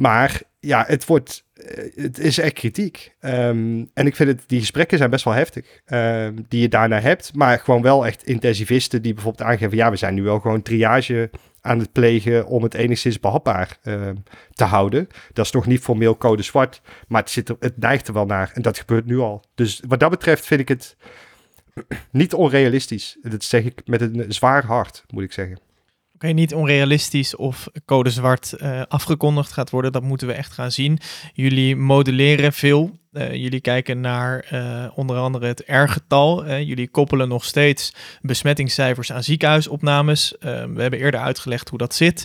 Maar 0.00 0.42
ja, 0.61 0.85
het 0.87 1.07
wordt 1.07 1.45
eh, 1.54 2.02
het 2.02 2.19
is 2.19 2.38
echt 2.38 2.52
kritiek. 2.52 3.14
Um, 3.21 3.90
en 3.95 4.07
ik 4.07 4.16
vind 4.16 4.28
het, 4.28 4.42
die 4.47 4.61
gesprekken 4.61 4.99
zijn 4.99 5.11
best 5.11 5.25
wel 5.25 5.35
heftig. 5.35 5.80
Um, 5.87 6.45
die 6.49 6.61
je 6.61 6.69
daarna 6.69 7.00
hebt. 7.00 7.35
Maar 7.35 7.59
gewoon 7.59 7.83
wel 7.83 8.07
echt 8.07 8.25
intensivisten 8.25 9.02
die 9.02 9.14
bijvoorbeeld 9.14 9.49
aangeven: 9.49 9.76
ja, 9.76 9.90
we 9.90 9.97
zijn 9.97 10.14
nu 10.14 10.23
wel 10.23 10.40
gewoon 10.40 10.62
triage 10.62 11.30
aan 11.61 11.78
het 11.78 11.92
plegen 11.92 12.47
om 12.47 12.62
het 12.62 12.75
enigszins 12.75 13.21
behapbaar 13.21 13.78
uh, 13.83 14.11
te 14.52 14.64
houden. 14.64 15.07
Dat 15.33 15.45
is 15.45 15.52
nog 15.52 15.66
niet 15.66 15.80
formeel 15.80 16.17
code 16.17 16.43
zwart, 16.43 16.80
maar 17.08 17.21
het, 17.21 17.30
zit 17.30 17.49
het 17.58 17.78
neigt 17.78 18.08
er 18.08 18.15
wel 18.15 18.26
naar. 18.26 18.50
En 18.54 18.63
dat 18.63 18.78
gebeurt 18.78 19.06
nu 19.06 19.19
al. 19.19 19.45
Dus 19.54 19.82
wat 19.89 20.00
dat 20.00 20.10
betreft 20.10 20.47
vind 20.47 20.60
ik 20.60 20.69
het 20.69 20.97
niet 22.10 22.34
onrealistisch. 22.34 23.19
Dat 23.23 23.45
zeg 23.45 23.65
ik 23.65 23.80
met 23.84 24.00
een 24.00 24.25
zwaar 24.28 24.65
hart, 24.65 25.04
moet 25.08 25.23
ik 25.23 25.32
zeggen. 25.32 25.58
Okay, 26.23 26.33
niet 26.33 26.54
onrealistisch 26.54 27.37
of 27.37 27.69
code 27.85 28.11
zwart 28.11 28.54
uh, 28.59 28.83
afgekondigd 28.89 29.52
gaat 29.52 29.71
worden. 29.71 29.93
Dat 29.93 30.02
moeten 30.02 30.26
we 30.26 30.33
echt 30.33 30.52
gaan 30.52 30.73
zien. 30.73 30.99
Jullie 31.33 31.76
modelleren 31.76 32.52
veel. 32.52 32.99
Uh, 33.13 33.35
jullie 33.35 33.61
kijken 33.61 34.00
naar 34.00 34.49
uh, 34.52 34.87
onder 34.95 35.17
andere 35.17 35.47
het 35.47 35.63
R-getal. 35.67 36.54
jullie 36.59 36.89
koppelen 36.89 37.28
nog 37.28 37.45
steeds 37.45 37.95
besmettingscijfers 38.21 39.13
aan 39.13 39.23
ziekenhuisopnames. 39.23 40.35
we 40.41 40.75
hebben 40.76 40.99
eerder 40.99 41.21
uitgelegd 41.21 41.69
hoe 41.69 41.78
dat 41.78 41.95
zit. 41.95 42.25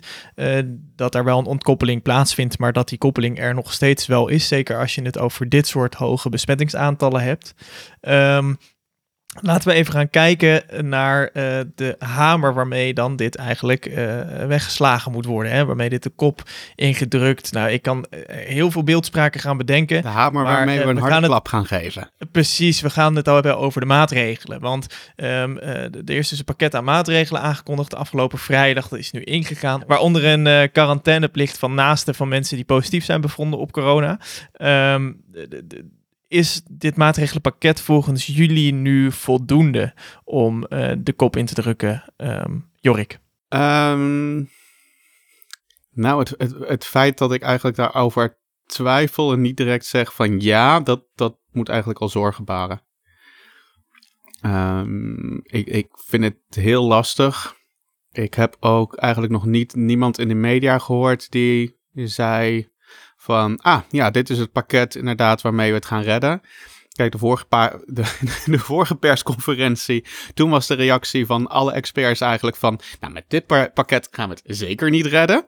dat 0.95 1.15
er 1.15 1.23
wel 1.23 1.39
een 1.39 1.45
ontkoppeling 1.45 2.01
plaatsvindt, 2.01 2.59
maar 2.59 2.73
dat 2.73 2.89
die 2.89 2.97
koppeling 2.97 3.39
er 3.39 3.53
nog 3.53 3.73
steeds 3.73 4.07
wel 4.07 4.27
is. 4.27 4.47
Zeker 4.47 4.79
als 4.79 4.95
je 4.95 5.01
het 5.01 5.17
over 5.17 5.49
dit 5.49 5.67
soort 5.67 5.93
hoge 5.93 6.29
besmettingsaantallen 6.29 7.21
hebt. 7.21 7.53
Um, 8.01 8.57
Laten 9.41 9.67
we 9.67 9.73
even 9.73 9.93
gaan 9.93 10.09
kijken 10.09 10.63
naar 10.89 11.29
uh, 11.33 11.59
de 11.75 11.95
hamer 11.99 12.53
waarmee 12.53 12.93
dan 12.93 13.15
dit 13.15 13.35
eigenlijk 13.35 13.85
uh, 13.85 13.95
weggeslagen 14.47 15.11
moet 15.11 15.25
worden. 15.25 15.51
Hè? 15.51 15.65
Waarmee 15.65 15.89
dit 15.89 16.03
de 16.03 16.09
kop 16.09 16.41
ingedrukt. 16.75 17.51
Nou, 17.51 17.69
ik 17.69 17.81
kan 17.81 18.05
uh, 18.09 18.19
heel 18.27 18.71
veel 18.71 18.83
beeldspraken 18.83 19.39
gaan 19.39 19.57
bedenken. 19.57 20.01
De 20.01 20.07
hamer 20.07 20.43
maar, 20.43 20.53
waarmee 20.53 20.79
we 20.79 20.85
een 20.85 20.97
harde 20.97 21.13
gaan 21.13 21.23
klap 21.23 21.47
gaan 21.47 21.65
geven. 21.65 22.09
Precies, 22.31 22.81
we 22.81 22.89
gaan 22.89 23.15
het 23.15 23.27
al 23.27 23.33
hebben 23.33 23.57
over 23.57 23.81
de 23.81 23.87
maatregelen. 23.87 24.59
Want 24.59 24.87
um, 25.15 25.59
er 25.59 26.09
is 26.09 26.29
dus 26.29 26.39
een 26.39 26.45
pakket 26.45 26.75
aan 26.75 26.83
maatregelen 26.83 27.41
aangekondigd 27.41 27.89
de 27.89 27.97
afgelopen 27.97 28.37
vrijdag. 28.37 28.87
Dat 28.87 28.99
is 28.99 29.11
nu 29.11 29.21
ingegaan. 29.21 29.83
Waaronder 29.87 30.25
een 30.25 30.71
quarantaineplicht 30.71 31.57
van 31.57 31.73
naasten 31.73 32.15
van 32.15 32.27
mensen 32.27 32.55
die 32.55 32.65
positief 32.65 33.05
zijn 33.05 33.21
bevonden 33.21 33.59
op 33.59 33.71
corona. 33.71 34.19
Um, 34.93 35.21
de, 35.31 35.67
de, 35.67 35.85
is 36.35 36.61
dit 36.69 36.95
maatregelenpakket 36.95 37.81
volgens 37.81 38.25
jullie 38.25 38.73
nu 38.73 39.11
voldoende 39.11 39.93
om 40.23 40.65
uh, 40.69 40.91
de 40.99 41.13
kop 41.13 41.35
in 41.35 41.45
te 41.45 41.53
drukken, 41.53 42.13
um, 42.17 42.69
Jorik? 42.79 43.19
Um, 43.49 44.49
nou, 45.91 46.19
het, 46.19 46.55
het, 46.67 46.85
feit 46.85 47.17
dat 47.17 47.33
ik 47.33 47.41
eigenlijk 47.41 47.77
daarover 47.77 48.37
twijfel 48.65 49.33
en 49.33 49.41
niet 49.41 49.57
direct 49.57 49.85
zeg 49.85 50.13
van 50.13 50.39
ja, 50.39 50.79
dat, 50.79 51.03
dat 51.15 51.37
moet 51.51 51.69
eigenlijk 51.69 51.99
al 51.99 52.09
zorgen 52.09 52.45
baren. 52.45 52.81
Um, 54.41 55.39
ik, 55.43 55.67
ik 55.67 55.87
vind 55.91 56.23
het 56.23 56.39
heel 56.49 56.83
lastig. 56.83 57.55
Ik 58.11 58.33
heb 58.33 58.57
ook 58.59 58.95
eigenlijk 58.95 59.33
nog 59.33 59.45
niet 59.45 59.75
niemand 59.75 60.19
in 60.19 60.27
de 60.27 60.33
media 60.33 60.79
gehoord 60.79 61.31
die 61.31 61.79
zei 61.93 62.67
van, 63.25 63.59
ah 63.61 63.81
ja, 63.89 64.11
dit 64.11 64.29
is 64.29 64.37
het 64.37 64.51
pakket 64.51 64.95
inderdaad 64.95 65.41
waarmee 65.41 65.69
we 65.69 65.75
het 65.75 65.85
gaan 65.85 66.01
redden. 66.01 66.41
Kijk, 66.91 67.11
de 67.11 67.17
vorige, 67.17 67.45
paar, 67.45 67.71
de, 67.85 68.03
de, 68.45 68.59
vorige 68.59 68.95
persconferentie, 68.95 70.05
toen 70.33 70.49
was 70.49 70.67
de 70.67 70.73
reactie 70.73 71.25
van 71.25 71.47
alle 71.47 71.71
experts 71.71 72.21
eigenlijk 72.21 72.57
van, 72.57 72.79
nou 72.99 73.13
met 73.13 73.23
dit 73.27 73.45
pakket 73.73 74.07
gaan 74.11 74.29
we 74.29 74.35
het 74.35 74.57
zeker 74.57 74.89
niet 74.89 75.05
redden. 75.05 75.47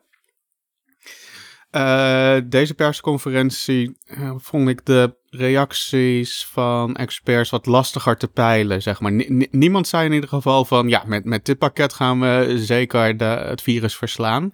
Uh, 1.72 2.38
deze 2.46 2.74
persconferentie 2.74 3.98
uh, 4.06 4.32
vond 4.38 4.70
ik 4.70 4.86
de 4.86 5.16
reacties 5.30 6.46
van 6.46 6.96
experts 6.96 7.50
wat 7.50 7.66
lastiger 7.66 8.18
te 8.18 8.28
peilen, 8.28 8.82
zeg 8.82 9.00
maar. 9.00 9.12
niemand 9.52 9.88
zei 9.88 10.06
in 10.06 10.14
ieder 10.14 10.30
geval 10.30 10.66
van, 10.66 10.90
ja, 10.90 11.04
met, 11.06 11.26
met 11.26 11.46
dit 11.46 11.58
pakket 11.58 11.94
gaan 11.94 12.20
we 12.20 12.54
zeker 12.58 13.18
de, 13.18 13.26
het 13.26 13.62
virus 13.62 13.96
verslaan 13.96 14.54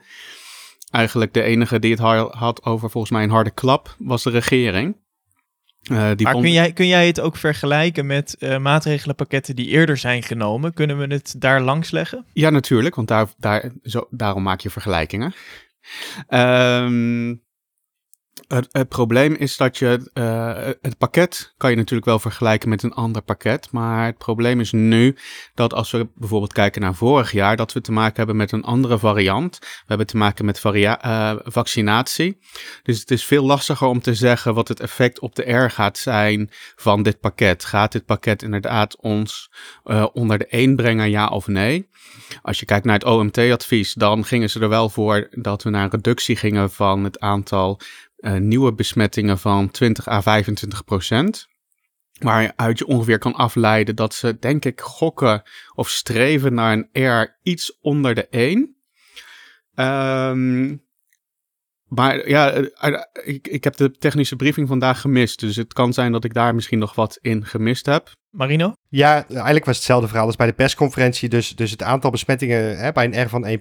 eigenlijk 0.93 1.33
de 1.33 1.41
enige 1.41 1.79
die 1.79 1.91
het 1.91 2.29
had 2.33 2.65
over 2.65 2.89
volgens 2.89 3.11
mij 3.13 3.23
een 3.23 3.29
harde 3.29 3.51
klap, 3.51 3.95
was 3.99 4.23
de 4.23 4.29
regering. 4.29 4.95
Uh, 5.91 6.11
die 6.15 6.25
maar 6.25 6.35
kun, 6.35 6.51
jij, 6.51 6.73
kun 6.73 6.87
jij 6.87 7.07
het 7.07 7.19
ook 7.19 7.37
vergelijken 7.37 8.05
met 8.05 8.35
uh, 8.39 8.57
maatregelenpakketten 8.57 9.55
die 9.55 9.67
eerder 9.67 9.97
zijn 9.97 10.23
genomen? 10.23 10.73
Kunnen 10.73 10.97
we 10.97 11.13
het 11.13 11.35
daar 11.37 11.61
langs 11.61 11.91
leggen? 11.91 12.25
Ja, 12.33 12.49
natuurlijk, 12.49 12.95
want 12.95 13.07
daar, 13.07 13.27
daar, 13.37 13.71
zo, 13.83 14.07
daarom 14.09 14.43
maak 14.43 14.59
je 14.59 14.69
vergelijkingen. 14.69 15.33
Um, 16.29 17.41
het, 18.47 18.89
probleem 18.89 19.33
is 19.33 19.57
dat 19.57 19.77
je 19.77 20.11
uh, 20.13 20.73
het 20.81 20.97
pakket 20.97 21.53
kan 21.57 21.69
je 21.69 21.75
natuurlijk 21.75 22.05
wel 22.05 22.19
vergelijken 22.19 22.69
met 22.69 22.83
een 22.83 22.93
ander 22.93 23.21
pakket. 23.21 23.71
Maar 23.71 24.05
het 24.05 24.17
probleem 24.17 24.59
is 24.59 24.71
nu 24.71 25.17
dat 25.53 25.73
als 25.73 25.91
we 25.91 26.07
bijvoorbeeld 26.15 26.53
kijken 26.53 26.81
naar 26.81 26.95
vorig 26.95 27.31
jaar, 27.31 27.55
dat 27.55 27.73
we 27.73 27.81
te 27.81 27.91
maken 27.91 28.15
hebben 28.15 28.35
met 28.35 28.51
een 28.51 28.63
andere 28.63 28.99
variant. 28.99 29.59
We 29.59 29.67
hebben 29.85 30.07
te 30.07 30.17
maken 30.17 30.45
met 30.45 30.61
uh, 30.63 31.33
vaccinatie. 31.43 32.39
Dus 32.83 32.99
het 32.99 33.11
is 33.11 33.25
veel 33.25 33.45
lastiger 33.45 33.87
om 33.87 34.01
te 34.01 34.13
zeggen 34.13 34.53
wat 34.53 34.67
het 34.67 34.79
effect 34.79 35.19
op 35.19 35.35
de 35.35 35.51
R 35.51 35.69
gaat 35.69 35.97
zijn 35.97 36.49
van 36.75 37.03
dit 37.03 37.19
pakket. 37.19 37.65
Gaat 37.65 37.91
dit 37.91 38.05
pakket 38.05 38.43
inderdaad 38.43 38.97
ons 38.97 39.51
uh, 39.85 40.05
onder 40.13 40.37
de 40.37 40.47
één 40.47 40.75
brengen, 40.75 41.09
ja 41.09 41.27
of 41.27 41.47
nee? 41.47 41.89
Als 42.41 42.59
je 42.59 42.65
kijkt 42.65 42.85
naar 42.85 42.93
het 42.93 43.03
OMT-advies, 43.03 43.93
dan 43.93 44.25
gingen 44.25 44.49
ze 44.49 44.59
er 44.59 44.69
wel 44.69 44.89
voor 44.89 45.27
dat 45.31 45.63
we 45.63 45.69
naar 45.69 45.83
een 45.83 45.89
reductie 45.89 46.35
gingen 46.35 46.71
van 46.71 47.03
het 47.03 47.19
aantal 47.19 47.79
eh, 48.23 48.33
nieuwe 48.33 48.73
besmettingen 48.73 49.39
van 49.39 49.71
20 49.71 50.07
à 50.07 50.21
25 50.21 50.83
procent. 50.83 51.47
Waaruit 52.19 52.79
je 52.79 52.87
ongeveer 52.87 53.17
kan 53.17 53.33
afleiden 53.33 53.95
dat 53.95 54.13
ze, 54.13 54.37
denk 54.39 54.65
ik, 54.65 54.81
gokken 54.81 55.41
of 55.75 55.89
streven 55.89 56.53
naar 56.53 56.73
een 56.91 57.19
R 57.21 57.39
iets 57.41 57.79
onder 57.79 58.15
de 58.15 58.27
1. 58.27 58.75
Ehm 59.75 60.75
maar 61.87 62.29
ja, 62.29 62.51
eh, 62.51 63.01
ik, 63.23 63.47
ik 63.47 63.63
heb 63.63 63.75
de 63.75 63.91
technische 63.91 64.35
briefing 64.35 64.67
vandaag 64.67 65.01
gemist. 65.01 65.39
Dus 65.39 65.55
het 65.55 65.73
kan 65.73 65.93
zijn 65.93 66.11
dat 66.11 66.23
ik 66.23 66.33
daar 66.33 66.55
misschien 66.55 66.79
nog 66.79 66.95
wat 66.95 67.17
in 67.21 67.45
gemist 67.45 67.85
heb. 67.85 68.11
Marino? 68.33 68.75
Ja, 68.89 69.27
eigenlijk 69.27 69.65
was 69.65 69.75
het 69.75 69.75
hetzelfde 69.75 70.07
verhaal 70.07 70.25
als 70.25 70.35
bij 70.35 70.47
de 70.47 70.53
persconferentie. 70.53 71.29
Dus, 71.29 71.55
dus 71.55 71.71
het 71.71 71.83
aantal 71.83 72.11
besmettingen 72.11 72.77
hè, 72.77 72.91
bij 72.91 73.05
een 73.05 73.23
R 73.25 73.29
van 73.29 73.47
1,2 73.47 73.53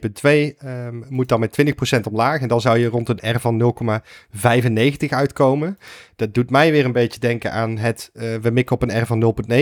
ehm, 0.59 1.03
moet 1.09 1.29
dan 1.29 1.41
met 1.41 1.59
20% 1.97 2.01
omlaag. 2.11 2.41
En 2.41 2.49
dan 2.49 2.61
zou 2.61 2.79
je 2.79 2.89
rond 2.89 3.09
een 3.09 3.35
R 3.35 3.41
van 3.41 3.75
0,95 5.03 5.09
uitkomen. 5.09 5.79
Dat 6.17 6.35
doet 6.35 6.51
mij 6.51 6.71
weer 6.71 6.85
een 6.85 6.93
beetje 6.93 7.21
denken 7.21 7.53
aan 7.53 7.79
het 7.79 8.11
uh, 8.15 8.35
we 8.35 8.51
mikken 8.51 8.77
op 8.77 8.83
een 8.83 9.03
R 9.03 9.07
van 9.07 9.35
0,9 9.51 9.57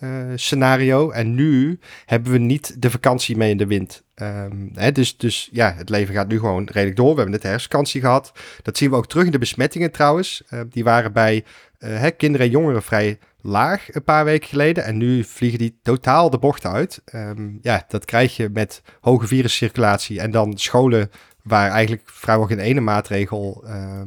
uh, 0.00 0.10
scenario. 0.34 1.10
En 1.10 1.34
nu 1.34 1.78
hebben 2.06 2.32
we 2.32 2.38
niet 2.38 2.82
de 2.82 2.90
vakantie 2.90 3.36
mee 3.36 3.50
in 3.50 3.56
de 3.56 3.66
wind. 3.66 4.02
Um, 4.14 4.70
hè, 4.74 4.92
dus, 4.92 5.16
dus 5.16 5.48
ja, 5.52 5.74
het 5.76 5.88
leven 5.88 6.14
gaat 6.14 6.28
nu 6.28 6.38
gewoon 6.38 6.68
redelijk 6.72 6.96
door. 6.96 7.14
We 7.14 7.20
hebben 7.20 7.40
de 7.40 7.48
herfstvakantie 7.48 8.00
gehad. 8.00 8.32
Dat 8.62 8.76
zien 8.76 8.90
we 8.90 8.96
ook 8.96 9.08
terug 9.08 9.24
in 9.24 9.30
de 9.30 9.38
besmettingen 9.38 9.90
trouwens. 9.90 10.42
Uh, 10.50 10.60
die 10.70 10.84
waren 10.84 11.12
bij 11.12 11.44
hè, 11.78 12.10
kinderen 12.10 12.46
en 12.46 12.52
jongeren 12.52 12.82
vrij 12.82 13.18
laag 13.42 13.94
een 13.94 14.04
paar 14.04 14.24
weken 14.24 14.48
geleden. 14.48 14.84
En 14.84 14.96
nu 14.96 15.24
vliegen 15.24 15.58
die 15.58 15.78
totaal 15.82 16.30
de 16.30 16.38
bocht 16.38 16.66
uit. 16.66 17.02
Um, 17.14 17.58
ja, 17.62 17.84
dat 17.88 18.04
krijg 18.04 18.36
je 18.36 18.48
met 18.52 18.82
hoge 19.00 19.26
viruscirculatie. 19.26 20.20
En 20.20 20.30
dan 20.30 20.58
scholen 20.58 21.10
waar 21.42 21.70
eigenlijk 21.70 22.02
vrijwel 22.04 22.46
geen 22.46 22.58
ene 22.58 22.80
maatregel 22.80 23.64
uh, 23.66 24.02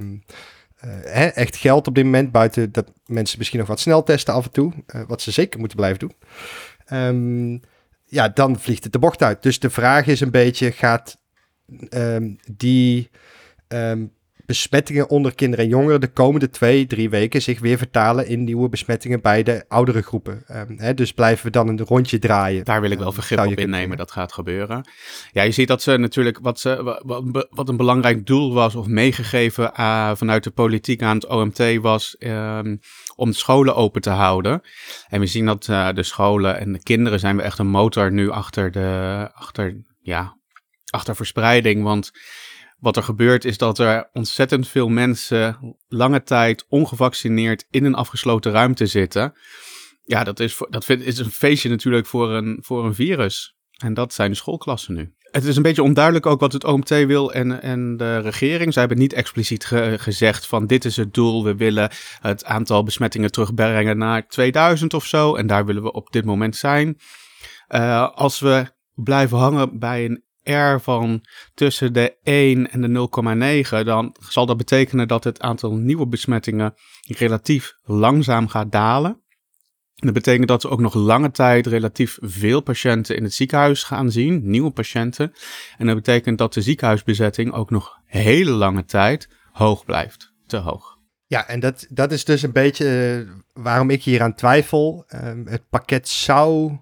hè, 1.04 1.26
echt 1.26 1.56
geldt 1.56 1.88
op 1.88 1.95
dit 1.95 2.04
moment. 2.04 2.32
Buiten 2.32 2.71
dat 2.71 2.91
mensen 3.06 3.38
misschien 3.38 3.60
nog 3.60 3.67
wat 3.67 3.80
snel 3.80 4.04
testen 4.04 4.34
af 4.34 4.45
en 4.45 4.52
toe. 4.52 4.74
Uh, 4.95 5.02
wat 5.08 5.21
ze 5.21 5.32
zeker 5.32 5.60
moeten 5.60 5.78
blijven 5.78 6.00
doen. 6.00 6.15
Um, 6.93 7.62
ja, 8.06 8.30
dan 8.30 8.60
vliegt 8.60 8.84
het 8.84 8.93
de 8.93 9.00
bocht 9.00 9.24
uit. 9.24 9.43
Dus 9.43 9.60
de 9.60 9.69
vraag 9.69 10.08
is 10.08 10.19
een 10.21 10.32
beetje, 10.32 10.71
gaat 10.71 11.17
die 12.52 13.10
besmettingen 14.45 15.10
onder 15.10 15.36
kinderen 15.36 15.65
en 15.65 15.71
jongeren 15.71 16.01
de 16.01 16.12
komende 16.12 16.49
twee, 16.49 16.88
drie 16.88 17.10
weken 17.10 17.41
zich 17.41 17.60
weer 17.60 17.77
vertalen 17.77 18.27
in 18.27 18.43
nieuwe 18.43 18.69
besmettingen 18.69 19.21
bij 19.21 19.43
de 19.43 19.65
oudere 19.67 20.01
groepen. 20.01 20.43
Um, 20.51 20.79
hè, 20.79 20.93
dus 20.93 21.12
blijven 21.13 21.45
we 21.45 21.51
dan 21.51 21.67
een 21.67 21.79
rondje 21.79 22.19
draaien. 22.19 22.65
Daar 22.65 22.81
wil 22.81 22.91
ik 22.91 22.99
wel 22.99 23.12
vergif 23.12 23.45
op 23.45 23.60
innemen, 23.60 23.97
dat 23.97 24.12
gaat 24.12 24.34
gebeuren. 24.34 24.89
Ja, 25.31 25.43
je 25.43 25.51
ziet 25.51 25.67
dat 25.67 25.81
ze 25.81 25.97
natuurlijk, 25.97 26.39
wat, 26.41 26.60
ze, 26.60 26.99
wat, 27.03 27.47
wat 27.49 27.69
een 27.69 27.77
belangrijk 27.77 28.25
doel 28.25 28.53
was 28.53 28.75
of 28.75 28.88
meegegeven 28.88 29.71
uh, 29.79 30.15
vanuit 30.15 30.43
de 30.43 30.51
politiek 30.51 31.01
aan 31.01 31.15
het 31.15 31.27
OMT 31.27 31.77
was 31.81 32.15
um, 32.19 32.79
om 33.15 33.29
de 33.29 33.36
scholen 33.36 33.75
open 33.75 34.01
te 34.01 34.10
houden. 34.10 34.62
En 35.08 35.19
we 35.19 35.25
zien 35.25 35.45
dat 35.45 35.67
uh, 35.67 35.89
de 35.93 36.03
scholen 36.03 36.60
en 36.60 36.71
de 36.71 36.84
kinderen 36.84 37.19
zijn 37.19 37.38
we 37.38 37.41
echt 37.41 37.60
een 37.60 37.67
motor 37.67 38.12
nu 38.12 38.29
achter 38.29 38.71
de, 38.71 39.29
achter, 39.34 39.86
ja, 40.01 40.38
achter 40.89 41.15
verspreiding, 41.15 41.84
want 41.84 42.12
wat 42.79 42.97
er 42.97 43.03
gebeurt 43.03 43.45
is 43.45 43.57
dat 43.57 43.79
er 43.79 44.09
ontzettend 44.13 44.67
veel 44.67 44.89
mensen 44.89 45.75
lange 45.88 46.23
tijd 46.23 46.65
ongevaccineerd 46.69 47.65
in 47.69 47.85
een 47.85 47.95
afgesloten 47.95 48.51
ruimte 48.51 48.85
zitten. 48.85 49.33
Ja, 50.03 50.23
dat 50.23 50.39
is, 50.39 50.61
dat 50.69 50.89
is 50.89 51.17
een 51.17 51.31
feestje 51.31 51.69
natuurlijk 51.69 52.05
voor 52.05 52.31
een, 52.31 52.57
voor 52.61 52.85
een 52.85 52.95
virus. 52.95 53.55
En 53.75 53.93
dat 53.93 54.13
zijn 54.13 54.29
de 54.29 54.38
schoolklassen 54.38 54.93
nu. 54.93 55.13
Het 55.31 55.43
is 55.43 55.55
een 55.55 55.61
beetje 55.61 55.83
onduidelijk 55.83 56.25
ook 56.25 56.39
wat 56.39 56.53
het 56.53 56.63
OMT 56.63 56.89
wil 56.89 57.33
en, 57.33 57.61
en 57.61 57.97
de 57.97 58.17
regering. 58.17 58.73
Zij 58.73 58.81
hebben 58.81 58.99
niet 58.99 59.13
expliciet 59.13 59.65
ge 59.65 59.95
gezegd 59.99 60.47
van 60.47 60.67
dit 60.67 60.85
is 60.85 60.95
het 60.95 61.13
doel. 61.13 61.43
We 61.43 61.55
willen 61.55 61.89
het 62.21 62.45
aantal 62.45 62.83
besmettingen 62.83 63.31
terugbrengen 63.31 63.97
naar 63.97 64.27
2000 64.27 64.93
of 64.93 65.05
zo. 65.05 65.35
En 65.35 65.47
daar 65.47 65.65
willen 65.65 65.83
we 65.83 65.91
op 65.91 66.11
dit 66.11 66.25
moment 66.25 66.55
zijn. 66.55 66.97
Uh, 67.69 68.09
als 68.11 68.39
we 68.39 68.65
blijven 68.93 69.38
hangen 69.38 69.79
bij 69.79 70.05
een 70.05 70.23
R 70.51 70.79
van 70.79 71.25
tussen 71.53 71.93
de 71.93 72.17
1 72.23 72.71
en 72.71 72.81
de 72.81 73.10
0,9, 73.79 73.86
dan 73.86 74.15
zal 74.29 74.45
dat 74.45 74.58
betekenen 74.58 75.08
dat 75.08 75.23
het 75.23 75.41
aantal 75.41 75.75
nieuwe 75.75 76.08
besmettingen 76.08 76.73
relatief 77.01 77.77
langzaam 77.84 78.47
gaat 78.47 78.71
dalen. 78.71 79.23
Dat 79.95 80.13
betekent 80.13 80.47
dat 80.47 80.63
we 80.63 80.69
ook 80.69 80.79
nog 80.79 80.93
lange 80.93 81.31
tijd 81.31 81.67
relatief 81.67 82.17
veel 82.21 82.62
patiënten 82.62 83.15
in 83.15 83.23
het 83.23 83.34
ziekenhuis 83.34 83.84
gaan 83.84 84.12
zien, 84.12 84.41
nieuwe 84.43 84.71
patiënten. 84.71 85.34
En 85.77 85.86
dat 85.86 85.95
betekent 85.95 86.38
dat 86.38 86.53
de 86.53 86.62
ziekenhuisbezetting 86.62 87.53
ook 87.53 87.69
nog 87.69 87.99
hele 88.05 88.51
lange 88.51 88.86
tijd 88.86 89.29
hoog 89.51 89.86
blijft, 89.86 90.34
te 90.47 90.58
hoog. 90.58 90.97
Ja, 91.27 91.47
en 91.47 91.60
dat, 91.60 91.88
dat 91.89 92.12
is 92.12 92.25
dus 92.25 92.41
een 92.41 92.51
beetje 92.51 93.27
waarom 93.53 93.89
ik 93.89 94.03
hier 94.03 94.21
aan 94.21 94.36
twijfel. 94.36 95.05
Um, 95.23 95.47
het 95.47 95.69
pakket 95.69 96.08
zou 96.08 96.77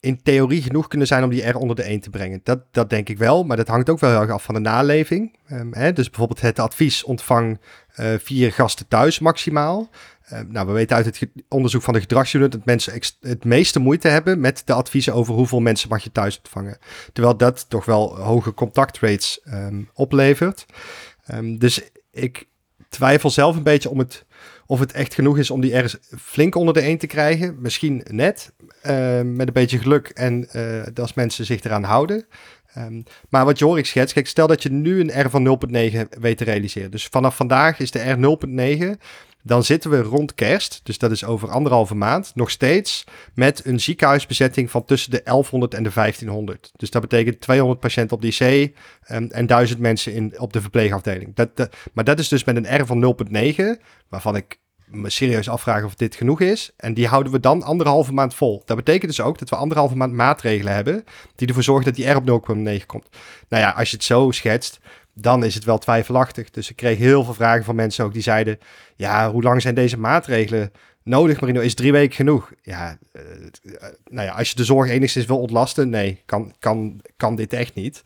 in 0.00 0.22
theorie 0.22 0.62
genoeg 0.62 0.88
kunnen 0.88 1.06
zijn 1.06 1.24
om 1.24 1.30
die 1.30 1.48
R 1.48 1.56
onder 1.56 1.76
de 1.76 1.82
1 1.82 2.00
te 2.00 2.10
brengen. 2.10 2.40
Dat, 2.42 2.60
dat 2.70 2.90
denk 2.90 3.08
ik 3.08 3.18
wel, 3.18 3.44
maar 3.44 3.56
dat 3.56 3.68
hangt 3.68 3.90
ook 3.90 3.98
wel 3.98 4.10
heel 4.10 4.20
erg 4.20 4.30
af 4.30 4.42
van 4.42 4.54
de 4.54 4.60
naleving. 4.60 5.38
Um, 5.52 5.74
hè? 5.74 5.92
Dus 5.92 6.08
bijvoorbeeld 6.08 6.40
het 6.40 6.58
advies 6.58 7.04
ontvang 7.04 7.60
uh, 8.00 8.06
vier 8.18 8.52
gasten 8.52 8.88
thuis 8.88 9.18
maximaal. 9.18 9.90
Uh, 10.32 10.40
nou, 10.48 10.66
we 10.66 10.72
weten 10.72 10.96
uit 10.96 11.04
het 11.04 11.26
onderzoek 11.48 11.82
van 11.82 11.94
de 11.94 12.00
gedragsunit 12.00 12.52
dat 12.52 12.64
mensen 12.64 13.00
het 13.20 13.44
meeste 13.44 13.78
moeite 13.78 14.08
hebben 14.08 14.40
met 14.40 14.62
de 14.64 14.72
adviezen 14.72 15.14
over 15.14 15.34
hoeveel 15.34 15.60
mensen 15.60 15.88
mag 15.88 16.02
je 16.02 16.12
thuis 16.12 16.38
ontvangen. 16.38 16.78
Terwijl 17.12 17.36
dat 17.36 17.68
toch 17.68 17.84
wel 17.84 18.18
hoge 18.18 18.54
contactrates 18.54 19.40
um, 19.52 19.88
oplevert. 19.94 20.66
Dus 21.42 21.90
ik 22.12 22.48
twijfel 22.88 23.30
zelf 23.30 23.56
een 23.56 23.62
beetje 23.62 23.90
om 23.90 23.98
het 23.98 24.24
of 24.70 24.80
het 24.80 24.92
echt 24.92 25.14
genoeg 25.14 25.38
is 25.38 25.50
om 25.50 25.60
die 25.60 25.74
ergens 25.74 25.98
flink 26.18 26.54
onder 26.54 26.74
de 26.74 26.80
1 26.80 26.98
te 26.98 27.06
krijgen. 27.06 27.56
Misschien 27.60 28.04
net, 28.10 28.52
uh, 28.86 29.20
met 29.20 29.46
een 29.46 29.52
beetje 29.52 29.78
geluk 29.78 30.08
en 30.08 30.48
uh, 30.52 30.82
als 30.94 31.14
mensen 31.14 31.44
zich 31.44 31.62
eraan 31.62 31.82
houden. 31.82 32.26
Um, 32.78 33.02
maar 33.28 33.44
wat 33.44 33.58
Jorik 33.58 33.86
schetst, 33.86 34.14
kijk, 34.14 34.26
stel 34.26 34.46
dat 34.46 34.62
je 34.62 34.70
nu 34.70 35.00
een 35.00 35.26
R 35.26 35.30
van 35.30 35.58
0.9 35.68 36.08
weet 36.20 36.38
te 36.38 36.44
realiseren. 36.44 36.90
Dus 36.90 37.06
vanaf 37.06 37.36
vandaag 37.36 37.78
is 37.78 37.90
de 37.90 38.10
R 38.10 38.38
0.9 38.96 39.00
dan 39.42 39.64
zitten 39.64 39.90
we 39.90 40.00
rond 40.00 40.34
kerst, 40.34 40.80
dus 40.82 40.98
dat 40.98 41.10
is 41.10 41.24
over 41.24 41.48
anderhalve 41.48 41.94
maand, 41.94 42.32
nog 42.34 42.50
steeds 42.50 43.04
met 43.34 43.64
een 43.64 43.80
ziekenhuisbezetting 43.80 44.70
van 44.70 44.84
tussen 44.84 45.10
de 45.10 45.20
1100 45.24 45.74
en 45.74 45.82
de 45.82 45.90
1500. 45.94 46.70
Dus 46.76 46.90
dat 46.90 47.02
betekent 47.02 47.40
200 47.40 47.80
patiënten 47.80 48.16
op 48.16 48.22
de 48.22 48.28
IC 48.28 48.76
um, 49.10 49.30
en 49.30 49.46
1000 49.46 49.80
mensen 49.80 50.12
in, 50.12 50.40
op 50.40 50.52
de 50.52 50.60
verpleegafdeling. 50.60 51.34
Dat, 51.34 51.68
maar 51.92 52.04
dat 52.04 52.18
is 52.18 52.28
dus 52.28 52.44
met 52.44 52.56
een 52.56 52.80
R 52.80 52.86
van 52.86 53.16
0,9, 53.76 53.82
waarvan 54.08 54.36
ik 54.36 54.58
me 54.90 55.10
serieus 55.10 55.48
afvragen 55.48 55.86
of 55.86 55.94
dit 55.94 56.14
genoeg 56.14 56.40
is. 56.40 56.70
En 56.76 56.94
die 56.94 57.06
houden 57.06 57.32
we 57.32 57.40
dan 57.40 57.62
anderhalve 57.62 58.12
maand 58.12 58.34
vol. 58.34 58.62
Dat 58.64 58.76
betekent 58.76 59.10
dus 59.10 59.20
ook 59.20 59.38
dat 59.38 59.50
we 59.50 59.56
anderhalve 59.56 59.96
maand 59.96 60.12
maatregelen 60.12 60.74
hebben 60.74 61.04
die 61.34 61.48
ervoor 61.48 61.62
zorgen 61.62 61.84
dat 61.84 61.94
die 61.94 62.08
R 62.08 62.16
op 62.16 62.42
0,9 62.56 62.86
komt. 62.86 63.08
Nou 63.48 63.62
ja, 63.62 63.70
als 63.70 63.90
je 63.90 63.96
het 63.96 64.04
zo 64.04 64.30
schetst, 64.30 64.78
dan 65.14 65.44
is 65.44 65.54
het 65.54 65.64
wel 65.64 65.78
twijfelachtig. 65.78 66.50
Dus 66.50 66.70
ik 66.70 66.76
kreeg 66.76 66.98
heel 66.98 67.24
veel 67.24 67.34
vragen 67.34 67.64
van 67.64 67.74
mensen 67.74 68.04
ook 68.04 68.12
die 68.12 68.22
zeiden: 68.22 68.58
Ja, 68.96 69.30
hoe 69.30 69.42
lang 69.42 69.62
zijn 69.62 69.74
deze 69.74 69.98
maatregelen 69.98 70.72
nodig, 71.02 71.40
Marino? 71.40 71.60
Is 71.60 71.74
drie 71.74 71.92
weken 71.92 72.16
genoeg? 72.16 72.52
Ja, 72.62 72.98
uh, 73.12 73.22
nou 74.10 74.26
ja, 74.26 74.32
als 74.32 74.50
je 74.50 74.56
de 74.56 74.64
zorg 74.64 74.90
enigszins 74.90 75.26
wil 75.26 75.38
ontlasten, 75.38 75.88
nee, 75.88 76.22
kan, 76.26 76.54
kan, 76.58 77.00
kan 77.16 77.34
dit 77.34 77.52
echt 77.52 77.74
niet. 77.74 78.02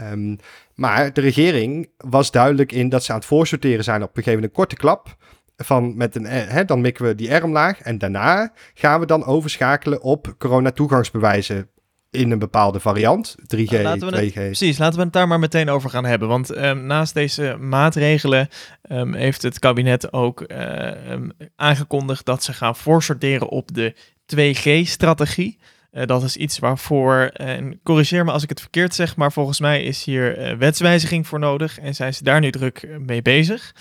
Um, 0.00 0.38
maar 0.74 1.12
de 1.12 1.20
regering 1.20 1.90
was 1.96 2.30
duidelijk 2.30 2.72
in 2.72 2.88
dat 2.88 3.04
ze 3.04 3.12
aan 3.12 3.18
het 3.18 3.26
voorsorteren 3.26 3.84
zijn 3.84 4.02
op 4.02 4.08
een 4.08 4.22
gegeven 4.22 4.32
moment 4.32 4.50
een 4.50 4.58
korte 4.58 4.76
klap. 4.76 5.16
Van 5.56 5.96
met 5.96 6.16
een, 6.16 6.24
hè, 6.26 6.64
dan 6.64 6.80
mikken 6.80 7.04
we 7.04 7.14
die 7.14 7.34
R 7.34 7.44
omlaag. 7.44 7.80
En 7.80 7.98
daarna 7.98 8.52
gaan 8.74 9.00
we 9.00 9.06
dan 9.06 9.24
overschakelen 9.24 10.02
op 10.02 10.34
corona-toegangsbewijzen 10.38 11.68
in 12.14 12.30
een 12.30 12.38
bepaalde 12.38 12.80
variant. 12.80 13.34
3G, 13.56 13.70
nou, 13.70 13.98
2G. 13.98 14.14
Het, 14.14 14.32
precies, 14.32 14.78
laten 14.78 14.98
we 14.98 15.04
het 15.04 15.12
daar 15.12 15.28
maar 15.28 15.38
meteen 15.38 15.70
over 15.70 15.90
gaan 15.90 16.04
hebben. 16.04 16.28
Want 16.28 16.56
um, 16.56 16.86
naast 16.86 17.14
deze 17.14 17.56
maatregelen 17.60 18.48
um, 18.90 19.14
heeft 19.14 19.42
het 19.42 19.58
kabinet 19.58 20.12
ook 20.12 20.44
uh, 20.46 21.10
um, 21.10 21.32
aangekondigd 21.56 22.24
dat 22.24 22.42
ze 22.42 22.52
gaan 22.52 22.76
voorsorteren 22.76 23.48
op 23.48 23.74
de 23.74 23.94
2G-strategie. 24.36 25.58
Uh, 25.92 26.06
dat 26.06 26.22
is 26.22 26.36
iets 26.36 26.58
waarvoor, 26.58 27.30
uh, 27.40 27.48
en 27.48 27.80
corrigeer 27.82 28.24
me 28.24 28.32
als 28.32 28.42
ik 28.42 28.48
het 28.48 28.60
verkeerd 28.60 28.94
zeg, 28.94 29.16
maar 29.16 29.32
volgens 29.32 29.60
mij 29.60 29.82
is 29.82 30.04
hier 30.04 30.38
uh, 30.38 30.56
wetswijziging 30.58 31.26
voor 31.26 31.38
nodig 31.38 31.78
en 31.78 31.94
zijn 31.94 32.14
ze 32.14 32.24
daar 32.24 32.40
nu 32.40 32.50
druk 32.50 32.88
mee 32.98 33.22
bezig. 33.22 33.72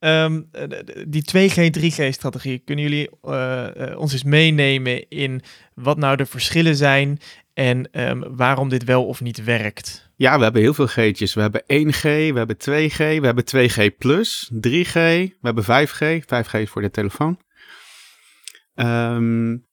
Um, 0.00 0.50
die 1.06 1.22
2G, 1.22 1.70
3G-strategie, 1.78 2.58
kunnen 2.64 2.84
jullie 2.84 3.10
uh, 3.24 3.66
uh, 3.76 3.98
ons 3.98 4.12
eens 4.12 4.22
meenemen 4.22 5.08
in 5.08 5.42
wat 5.74 5.96
nou 5.96 6.16
de 6.16 6.26
verschillen 6.26 6.76
zijn 6.76 7.18
en 7.54 7.88
um, 8.08 8.36
waarom 8.36 8.68
dit 8.68 8.84
wel 8.84 9.06
of 9.06 9.20
niet 9.20 9.44
werkt? 9.44 10.10
Ja, 10.16 10.36
we 10.36 10.42
hebben 10.42 10.62
heel 10.62 10.74
veel 10.74 10.86
G'tjes. 10.86 11.34
We 11.34 11.40
hebben 11.40 11.62
1G, 11.62 12.02
we 12.02 12.32
hebben 12.34 12.56
2G, 12.56 12.96
we 12.96 13.26
hebben 13.26 13.44
2G+, 13.56 13.90
3G, 14.68 14.92
we 14.92 15.36
hebben 15.42 15.64
5G. 15.64 16.22
5G 16.24 16.60
is 16.60 16.70
voor 16.70 16.82
de 16.82 16.90
telefoon. 16.90 17.40
Um, 18.74 19.66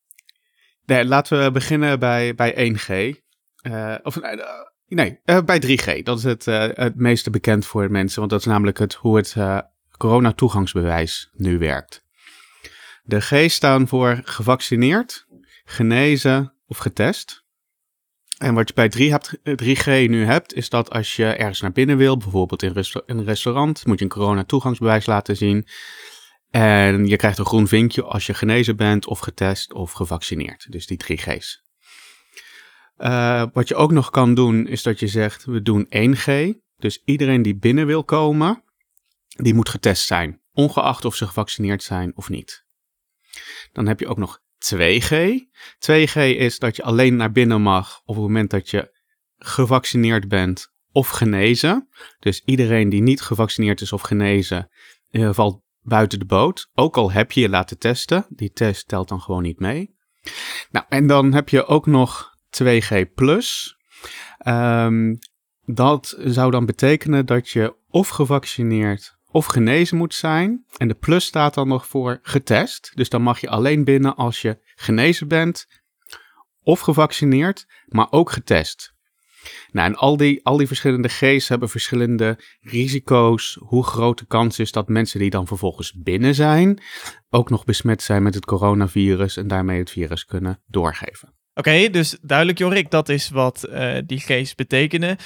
nee, 0.85 1.05
laten 1.05 1.43
we 1.43 1.51
beginnen 1.51 1.99
bij, 1.99 2.35
bij 2.35 2.75
1G. 2.75 3.19
Uh, 3.61 3.95
of 4.03 4.19
nee, 4.87 5.19
bij 5.45 5.61
3G. 5.61 6.03
Dat 6.03 6.17
is 6.17 6.23
het, 6.23 6.45
het 6.75 6.95
meeste 6.95 7.29
bekend 7.29 7.65
voor 7.65 7.91
mensen, 7.91 8.19
want 8.19 8.31
dat 8.31 8.39
is 8.39 8.45
namelijk 8.45 8.77
het, 8.77 8.93
hoe 8.93 9.17
het 9.17 9.35
coronatoegangsbewijs 9.97 11.29
nu 11.33 11.57
werkt. 11.57 12.05
De 13.03 13.21
G 13.21 13.51
staan 13.51 13.87
voor 13.87 14.21
gevaccineerd, 14.23 15.27
genezen 15.65 16.53
of 16.65 16.77
getest. 16.77 17.45
En 18.37 18.53
wat 18.53 18.67
je 18.67 18.73
bij 18.73 18.89
3 18.89 19.11
hebt, 19.11 19.37
3G 19.43 19.85
nu 19.85 20.25
hebt, 20.25 20.53
is 20.53 20.69
dat 20.69 20.89
als 20.89 21.15
je 21.15 21.25
ergens 21.25 21.61
naar 21.61 21.71
binnen 21.71 21.97
wil, 21.97 22.17
bijvoorbeeld 22.17 22.63
in 22.63 22.73
een 23.05 23.23
restaurant, 23.23 23.85
moet 23.85 23.99
je 23.99 24.05
een 24.05 24.11
coronatoegangsbewijs 24.11 25.05
laten 25.05 25.37
zien. 25.37 25.67
En 26.49 27.05
je 27.05 27.15
krijgt 27.15 27.37
een 27.37 27.45
groen 27.45 27.67
vinkje 27.67 28.03
als 28.03 28.25
je 28.25 28.33
genezen 28.33 28.75
bent 28.75 29.07
of 29.07 29.19
getest 29.19 29.73
of 29.73 29.91
gevaccineerd. 29.91 30.71
Dus 30.71 30.87
die 30.87 31.03
3G's. 31.03 31.65
Uh, 32.97 33.43
wat 33.53 33.67
je 33.67 33.75
ook 33.75 33.91
nog 33.91 34.09
kan 34.09 34.33
doen, 34.33 34.67
is 34.67 34.83
dat 34.83 34.99
je 34.99 35.07
zegt, 35.07 35.45
we 35.45 35.61
doen 35.61 35.87
1G. 36.15 36.57
Dus 36.77 37.01
iedereen 37.05 37.41
die 37.41 37.55
binnen 37.55 37.85
wil 37.85 38.03
komen, 38.03 38.63
die 39.27 39.53
moet 39.53 39.69
getest 39.69 40.05
zijn. 40.05 40.41
Ongeacht 40.53 41.05
of 41.05 41.15
ze 41.15 41.25
gevaccineerd 41.25 41.83
zijn 41.83 42.11
of 42.15 42.29
niet. 42.29 42.65
Dan 43.71 43.87
heb 43.87 43.99
je 43.99 44.07
ook 44.07 44.17
nog 44.17 44.41
2G. 44.59 45.11
2G 45.91 46.15
is 46.15 46.59
dat 46.59 46.75
je 46.75 46.83
alleen 46.83 47.15
naar 47.15 47.31
binnen 47.31 47.61
mag 47.61 48.01
op 48.05 48.15
het 48.15 48.23
moment 48.23 48.49
dat 48.49 48.69
je 48.69 48.95
gevaccineerd 49.37 50.27
bent 50.27 50.71
of 50.91 51.09
genezen. 51.09 51.89
Dus 52.19 52.41
iedereen 52.45 52.89
die 52.89 53.01
niet 53.01 53.21
gevaccineerd 53.21 53.81
is 53.81 53.93
of 53.93 54.01
genezen, 54.01 54.69
uh, 55.11 55.33
valt 55.33 55.61
buiten 55.81 56.19
de 56.19 56.25
boot. 56.25 56.69
Ook 56.73 56.97
al 56.97 57.11
heb 57.11 57.31
je 57.31 57.41
je 57.41 57.49
laten 57.49 57.77
testen, 57.77 58.25
die 58.29 58.51
test 58.51 58.87
telt 58.87 59.07
dan 59.07 59.21
gewoon 59.21 59.43
niet 59.43 59.59
mee. 59.59 59.95
Nou, 60.71 60.85
en 60.89 61.07
dan 61.07 61.33
heb 61.33 61.49
je 61.49 61.65
ook 61.65 61.85
nog 61.85 62.29
2G+. 62.63 63.05
Um, 64.47 65.19
dat 65.65 66.15
zou 66.19 66.51
dan 66.51 66.65
betekenen 66.65 67.25
dat 67.25 67.49
je 67.49 67.75
of 67.87 68.09
gevaccineerd 68.09 69.16
of 69.37 69.45
genezen 69.45 69.97
moet 69.97 70.13
zijn. 70.13 70.65
En 70.77 70.87
de 70.87 70.93
plus 70.93 71.25
staat 71.25 71.53
dan 71.53 71.67
nog 71.67 71.87
voor 71.87 72.19
getest. 72.21 72.91
Dus 72.95 73.09
dan 73.09 73.21
mag 73.21 73.39
je 73.39 73.49
alleen 73.49 73.83
binnen 73.83 74.15
als 74.15 74.41
je 74.41 74.57
genezen 74.75 75.27
bent 75.27 75.67
of 76.63 76.79
gevaccineerd, 76.79 77.65
maar 77.85 78.07
ook 78.09 78.31
getest. 78.31 78.95
Nou, 79.71 79.87
en 79.87 79.95
al 79.95 80.17
die, 80.17 80.45
al 80.45 80.57
die 80.57 80.67
verschillende 80.67 81.09
G's 81.09 81.47
hebben 81.47 81.69
verschillende 81.69 82.39
risico's. 82.61 83.57
Hoe 83.59 83.83
groot 83.83 84.19
de 84.19 84.25
kans 84.25 84.59
is 84.59 84.71
dat 84.71 84.87
mensen 84.87 85.19
die 85.19 85.29
dan 85.29 85.47
vervolgens 85.47 85.93
binnen 85.93 86.35
zijn, 86.35 86.81
ook 87.29 87.49
nog 87.49 87.65
besmet 87.65 88.01
zijn 88.01 88.23
met 88.23 88.33
het 88.33 88.45
coronavirus 88.45 89.37
en 89.37 89.47
daarmee 89.47 89.79
het 89.79 89.91
virus 89.91 90.25
kunnen 90.25 90.61
doorgeven. 90.65 91.33
Oké, 91.53 91.89
dus 91.89 92.17
duidelijk 92.21 92.57
Jorik, 92.57 92.91
dat 92.91 93.09
is 93.09 93.29
wat 93.29 93.67
uh, 93.69 93.97
die 94.05 94.19
G's 94.19 94.55
betekenen. 94.55 95.17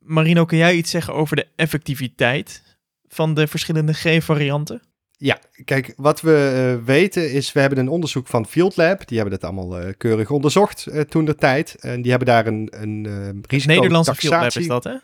Marino, 0.00 0.44
kun 0.44 0.58
jij 0.58 0.74
iets 0.74 0.90
zeggen 0.90 1.14
over 1.14 1.36
de 1.36 1.46
effectiviteit 1.56 2.69
van 3.12 3.34
de 3.34 3.46
verschillende 3.46 3.92
G-varianten? 3.92 4.82
Ja, 5.16 5.38
kijk, 5.64 5.92
wat 5.96 6.20
we 6.20 6.76
uh, 6.80 6.86
weten 6.86 7.32
is, 7.32 7.52
we 7.52 7.60
hebben 7.60 7.78
een 7.78 7.88
onderzoek 7.88 8.26
van 8.26 8.46
Field 8.46 8.76
Lab. 8.76 9.08
Die 9.08 9.18
hebben 9.18 9.38
dat 9.38 9.50
allemaal 9.50 9.82
uh, 9.82 9.92
keurig 9.96 10.30
onderzocht 10.30 10.86
uh, 10.88 11.00
toen 11.00 11.24
de 11.24 11.34
tijd. 11.34 11.76
En 11.80 12.02
die 12.02 12.10
hebben 12.10 12.28
daar 12.28 12.46
een, 12.46 12.68
een 12.70 13.44
risico 13.48 13.74
Nederlandse 13.74 14.14
Field 14.14 14.34
Lab 14.34 14.52
is 14.52 14.66
dat, 14.66 14.84
hè? 14.84 14.94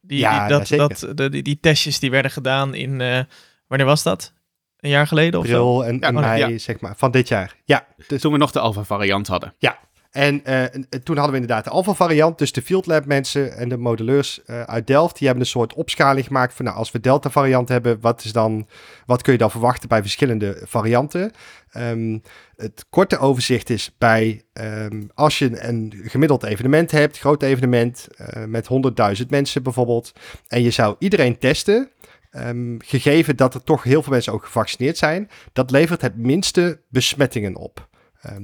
Die, 0.00 0.18
ja, 0.18 0.46
die, 0.46 0.58
dat, 0.58 0.68
ja, 0.68 0.76
dat, 0.76 1.06
de, 1.14 1.28
die, 1.28 1.42
die, 1.42 1.58
testjes 1.60 1.98
die 1.98 2.10
werden 2.10 2.30
gedaan 2.30 2.74
in, 2.74 2.96
wanneer 3.66 3.86
was 3.86 4.02
dat? 4.02 4.32
Een 4.76 4.90
jaar 4.90 5.06
geleden 5.06 5.40
of 5.40 5.46
April 5.46 5.76
zo? 5.76 5.82
en, 5.82 6.00
en 6.00 6.14
ja, 6.14 6.20
mei, 6.20 6.58
zeg 6.58 6.80
maar, 6.80 6.94
van 6.96 7.10
dit 7.10 7.28
jaar. 7.28 7.56
Ja. 7.64 7.86
Dus... 8.06 8.20
Toen 8.20 8.32
we 8.32 8.38
nog 8.38 8.50
de 8.50 8.60
alpha 8.60 8.84
variant 8.84 9.26
hadden. 9.26 9.54
Ja, 9.58 9.78
en 10.10 10.42
uh, 10.44 10.64
toen 11.02 11.16
hadden 11.16 11.34
we 11.34 11.40
inderdaad 11.40 11.64
de 11.64 11.70
alpha 11.70 11.94
variant. 11.94 12.38
Dus 12.38 12.52
de 12.52 12.62
Field 12.62 12.86
Lab 12.86 13.06
mensen 13.06 13.56
en 13.56 13.68
de 13.68 13.76
modelleurs 13.76 14.40
uh, 14.46 14.62
uit 14.62 14.86
Delft, 14.86 15.18
die 15.18 15.26
hebben 15.26 15.44
een 15.44 15.50
soort 15.50 15.74
opschaling 15.74 16.26
gemaakt 16.26 16.54
van 16.54 16.64
nou, 16.64 16.76
als 16.76 16.90
we 16.90 17.00
delta 17.00 17.30
variant 17.30 17.68
hebben, 17.68 18.00
wat, 18.00 18.24
is 18.24 18.32
dan, 18.32 18.68
wat 19.06 19.22
kun 19.22 19.32
je 19.32 19.38
dan 19.38 19.50
verwachten 19.50 19.88
bij 19.88 20.00
verschillende 20.00 20.62
varianten? 20.64 21.32
Um, 21.76 22.22
het 22.56 22.86
korte 22.90 23.18
overzicht 23.18 23.70
is 23.70 23.94
bij 23.98 24.42
um, 24.52 25.10
als 25.14 25.38
je 25.38 25.64
een 25.68 25.94
gemiddeld 26.04 26.42
evenement 26.42 26.90
hebt, 26.90 27.18
groot 27.18 27.42
evenement 27.42 28.08
uh, 28.20 28.44
met 28.44 28.68
100.000 29.20 29.26
mensen 29.28 29.62
bijvoorbeeld, 29.62 30.12
en 30.46 30.62
je 30.62 30.70
zou 30.70 30.96
iedereen 30.98 31.38
testen. 31.38 31.90
Um, 32.36 32.76
gegeven 32.84 33.36
dat 33.36 33.54
er 33.54 33.64
toch 33.64 33.82
heel 33.82 34.02
veel 34.02 34.12
mensen 34.12 34.32
ook 34.32 34.44
gevaccineerd 34.44 34.98
zijn, 34.98 35.30
dat 35.52 35.70
levert 35.70 36.00
het 36.00 36.16
minste 36.16 36.80
besmettingen 36.88 37.56
op. 37.56 37.88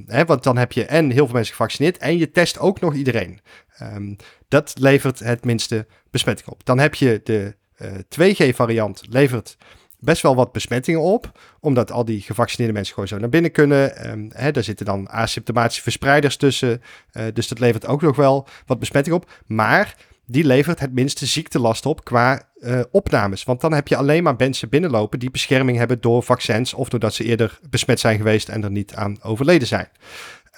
Hè, 0.06 0.24
want 0.24 0.42
dan 0.42 0.56
heb 0.56 0.72
je 0.72 0.84
en 0.84 1.10
heel 1.10 1.24
veel 1.24 1.34
mensen 1.34 1.54
gevaccineerd 1.54 1.98
en 1.98 2.18
je 2.18 2.30
test 2.30 2.58
ook 2.58 2.80
nog 2.80 2.94
iedereen. 2.94 3.40
Um, 3.82 4.16
dat 4.48 4.72
levert 4.78 5.18
het 5.18 5.44
minste 5.44 5.86
besmetting 6.10 6.48
op. 6.48 6.64
Dan 6.64 6.78
heb 6.78 6.94
je 6.94 7.20
de 7.24 7.54
uh, 7.82 7.94
eh, 7.94 8.54
2G-variant, 8.54 9.02
levert 9.08 9.56
best 9.98 10.22
wel 10.22 10.34
wat 10.34 10.52
besmettingen 10.52 11.00
op, 11.00 11.38
omdat 11.60 11.90
al 11.90 12.04
die 12.04 12.20
gevaccineerde 12.20 12.72
mensen 12.72 12.94
gewoon 12.94 13.08
zo 13.08 13.18
naar 13.18 13.28
binnen 13.28 13.50
kunnen. 13.50 14.10
Um, 14.10 14.30
hè, 14.32 14.50
daar 14.50 14.62
zitten 14.62 14.86
dan 14.86 15.08
asymptomatische 15.08 15.82
verspreiders 15.82 16.36
tussen, 16.36 16.82
uh, 17.12 17.22
dus 17.32 17.48
dat 17.48 17.58
levert 17.58 17.86
ook 17.86 18.02
nog 18.02 18.16
wel 18.16 18.48
wat 18.66 18.78
besmetting 18.78 19.16
op. 19.16 19.30
Maar 19.46 19.96
die 20.26 20.44
levert 20.44 20.80
het 20.80 20.92
minste 20.92 21.26
ziektelast 21.26 21.86
op 21.86 22.04
qua 22.04 22.42
uh, 22.60 22.80
opnames. 22.90 23.44
Want 23.44 23.60
dan 23.60 23.72
heb 23.72 23.88
je 23.88 23.96
alleen 23.96 24.22
maar 24.22 24.34
mensen 24.38 24.68
binnenlopen 24.68 25.18
die 25.18 25.30
bescherming 25.30 25.78
hebben 25.78 26.00
door 26.00 26.22
vaccins 26.22 26.74
of 26.74 26.88
doordat 26.88 27.14
ze 27.14 27.24
eerder 27.24 27.58
besmet 27.70 28.00
zijn 28.00 28.16
geweest 28.16 28.48
en 28.48 28.64
er 28.64 28.70
niet 28.70 28.94
aan 28.94 29.22
overleden 29.22 29.68
zijn. 29.68 29.88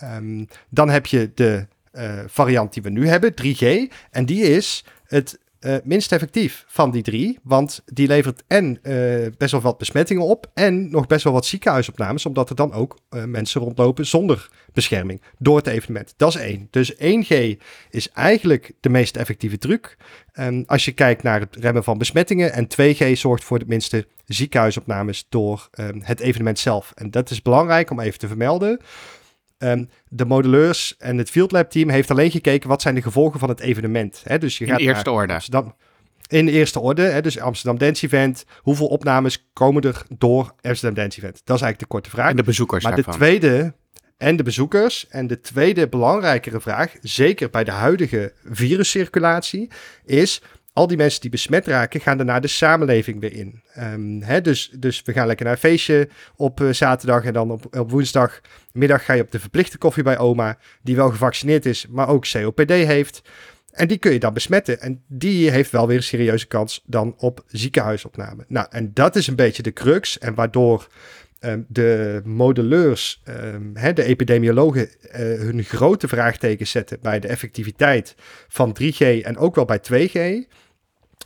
Um, 0.02 0.48
dan 0.68 0.88
heb 0.88 1.06
je 1.06 1.30
de 1.34 1.66
uh, 1.92 2.18
variant 2.26 2.72
die 2.72 2.82
we 2.82 2.90
nu 2.90 3.08
hebben, 3.08 3.34
3G. 3.42 3.92
En 4.10 4.26
die 4.26 4.42
is 4.42 4.84
het 5.06 5.38
uh, 5.60 5.76
minst 5.84 6.12
effectief 6.12 6.64
van 6.66 6.90
die 6.90 7.02
drie. 7.02 7.38
Want 7.42 7.82
die 7.84 8.06
levert 8.06 8.42
en 8.46 8.78
uh, 8.82 9.26
best 9.36 9.52
wel 9.52 9.60
wat 9.60 9.78
besmettingen 9.78 10.22
op. 10.22 10.50
En 10.54 10.90
nog 10.90 11.06
best 11.06 11.24
wel 11.24 11.32
wat 11.32 11.46
ziekenhuisopnames. 11.46 12.26
Omdat 12.26 12.50
er 12.50 12.56
dan 12.56 12.72
ook 12.72 12.98
uh, 13.10 13.24
mensen 13.24 13.60
rondlopen 13.60 14.06
zonder 14.06 14.48
bescherming 14.72 15.20
door 15.38 15.56
het 15.56 15.66
evenement. 15.66 16.14
Dat 16.16 16.28
is 16.28 16.40
één. 16.40 16.68
Dus 16.70 16.94
1G 16.94 17.56
is 17.90 18.10
eigenlijk 18.12 18.72
de 18.80 18.88
meest 18.88 19.16
effectieve 19.16 19.58
truc. 19.58 19.96
Um, 20.34 20.64
als 20.66 20.84
je 20.84 20.92
kijkt 20.92 21.22
naar 21.22 21.40
het 21.40 21.56
remmen 21.56 21.84
van 21.84 21.98
besmettingen. 21.98 22.52
En 22.52 22.66
2G 22.66 23.12
zorgt 23.12 23.44
voor 23.44 23.58
de 23.58 23.64
minste 23.68 24.06
ziekenhuisopnames 24.24 25.26
door 25.28 25.68
het 25.98 26.20
evenement 26.20 26.58
zelf. 26.58 26.92
En 26.94 27.10
dat 27.10 27.30
is 27.30 27.42
belangrijk 27.42 27.90
om 27.90 28.00
even 28.00 28.18
te 28.18 28.26
vermelden. 28.26 28.80
Um, 29.58 29.88
de 30.08 30.24
modelleurs 30.24 30.96
en 30.98 31.18
het 31.18 31.30
Field 31.30 31.52
Lab 31.52 31.70
team 31.70 31.88
heeft 31.88 32.10
alleen 32.10 32.30
gekeken 32.30 32.68
wat 32.68 32.82
zijn 32.82 32.94
de 32.94 33.02
gevolgen 33.02 33.40
van 33.40 33.48
het 33.48 33.60
evenement. 33.60 34.20
Hè? 34.24 34.38
Dus 34.38 34.58
je 34.58 34.64
in 34.64 34.70
gaat 34.70 34.80
eerste 34.80 35.10
orde. 35.10 35.32
Amsterdam, 35.32 35.74
in 36.28 36.48
eerste 36.48 36.80
orde, 36.80 37.02
hè? 37.02 37.20
dus 37.20 37.38
Amsterdam 37.38 37.78
Dance 37.78 38.06
Event. 38.06 38.44
Hoeveel 38.58 38.86
opnames 38.86 39.48
komen 39.52 39.82
er 39.82 40.02
door 40.18 40.54
Amsterdam 40.60 40.94
Dance 40.94 41.18
Event? 41.18 41.40
Dat 41.44 41.56
is 41.56 41.62
eigenlijk 41.62 41.78
de 41.78 41.86
korte 41.86 42.10
vraag. 42.10 42.30
En 42.30 42.36
de 42.36 42.42
bezoekers 42.42 42.84
Maar 42.84 42.94
daarvan. 42.94 43.12
de 43.12 43.18
tweede, 43.18 43.74
en 44.18 44.36
de 44.36 44.42
bezoekers. 44.42 45.08
En 45.08 45.26
de 45.26 45.40
tweede 45.40 45.88
belangrijkere 45.88 46.60
vraag, 46.60 46.94
zeker 47.00 47.50
bij 47.50 47.64
de 47.64 47.70
huidige 47.70 48.32
viruscirculatie, 48.44 49.70
is 50.04 50.42
al 50.78 50.86
die 50.86 50.96
mensen 50.96 51.20
die 51.20 51.30
besmet 51.30 51.66
raken, 51.66 52.00
gaan 52.00 52.16
daarna 52.16 52.40
de 52.40 52.48
samenleving 52.48 53.20
weer 53.20 53.32
in. 53.32 53.62
Um, 53.78 54.22
hè, 54.22 54.40
dus, 54.40 54.70
dus 54.78 55.02
we 55.04 55.12
gaan 55.12 55.26
lekker 55.26 55.44
naar 55.44 55.54
een 55.54 55.60
feestje 55.60 56.08
op 56.36 56.60
uh, 56.60 56.72
zaterdag 56.72 57.24
en 57.24 57.32
dan 57.32 57.50
op, 57.50 57.76
op 57.76 57.90
woensdagmiddag 57.90 59.04
ga 59.04 59.12
je 59.12 59.22
op 59.22 59.30
de 59.30 59.40
verplichte 59.40 59.78
koffie 59.78 60.02
bij 60.02 60.18
oma, 60.18 60.58
die 60.82 60.96
wel 60.96 61.10
gevaccineerd 61.10 61.66
is, 61.66 61.86
maar 61.88 62.08
ook 62.08 62.26
COPD 62.30 62.70
heeft. 62.70 63.22
En 63.72 63.88
die 63.88 63.98
kun 63.98 64.12
je 64.12 64.18
dan 64.18 64.32
besmetten. 64.32 64.80
En 64.80 65.02
die 65.06 65.50
heeft 65.50 65.70
wel 65.70 65.86
weer 65.86 65.96
een 65.96 66.02
serieuze 66.02 66.46
kans 66.46 66.82
dan 66.86 67.14
op 67.16 67.44
ziekenhuisopname. 67.46 68.44
Nou, 68.48 68.66
en 68.70 68.90
dat 68.94 69.16
is 69.16 69.26
een 69.26 69.36
beetje 69.36 69.62
de 69.62 69.72
crux. 69.72 70.18
En 70.18 70.34
waardoor 70.34 70.88
um, 71.40 71.66
de 71.68 72.20
modelleurs, 72.24 73.22
um, 73.28 73.70
hè, 73.74 73.92
de 73.92 74.04
epidemiologen, 74.04 74.88
uh, 75.02 75.10
hun 75.16 75.64
grote 75.64 76.08
vraagtekens 76.08 76.70
zetten 76.70 76.98
bij 77.02 77.20
de 77.20 77.28
effectiviteit 77.28 78.14
van 78.48 78.76
3G 78.82 78.98
en 78.98 79.36
ook 79.36 79.54
wel 79.54 79.64
bij 79.64 79.80
2G 79.80 80.48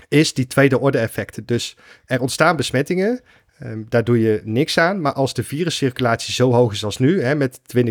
is 0.09 0.35
die 0.35 0.47
tweede 0.47 0.79
orde 0.81 0.99
effecten. 0.99 1.47
Dus 1.47 1.77
er 2.05 2.21
ontstaan 2.21 2.57
besmettingen, 2.57 3.21
um, 3.63 3.87
daar 3.89 4.05
doe 4.05 4.21
je 4.21 4.41
niks 4.45 4.79
aan. 4.79 5.01
Maar 5.01 5.13
als 5.13 5.35
de 5.35 5.45
viruscirculatie 5.45 6.35
zo 6.35 6.53
hoog 6.53 6.73
is 6.73 6.85
als 6.85 6.99
nu, 6.99 7.23
hè, 7.23 7.35
met 7.35 7.61
20.000 7.77 7.83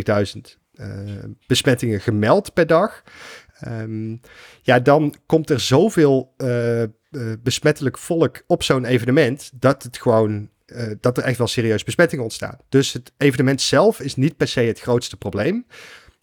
uh, 0.74 0.88
besmettingen 1.48 2.02
gemeld 2.02 2.54
per 2.54 2.68
dag, 2.68 3.04
um, 3.68 4.20
ja, 4.62 4.80
dan 4.80 5.16
komt 5.26 5.50
er 5.50 5.60
zoveel 5.60 6.34
uh, 6.38 6.82
uh, 6.82 6.88
besmettelijk 7.44 7.98
volk 7.98 8.44
op 8.48 8.64
zo'n 8.64 8.86
evenement 8.86 9.52
dat 9.54 9.84
het 9.84 9.98
gewoon 9.98 10.50
uh, 10.66 10.92
dat 11.00 11.18
er 11.18 11.24
echt 11.24 11.38
wel 11.38 11.48
serieus 11.48 11.84
besmettingen 11.84 12.24
ontstaan. 12.24 12.58
Dus 12.70 12.94
het 12.94 13.12
evenement 13.18 13.62
zelf 13.62 14.00
is 14.00 14.16
niet 14.16 14.38
per 14.38 14.48
se 14.48 14.60
het 14.60 14.80
grootste 14.80 15.18
probleem. 15.18 15.66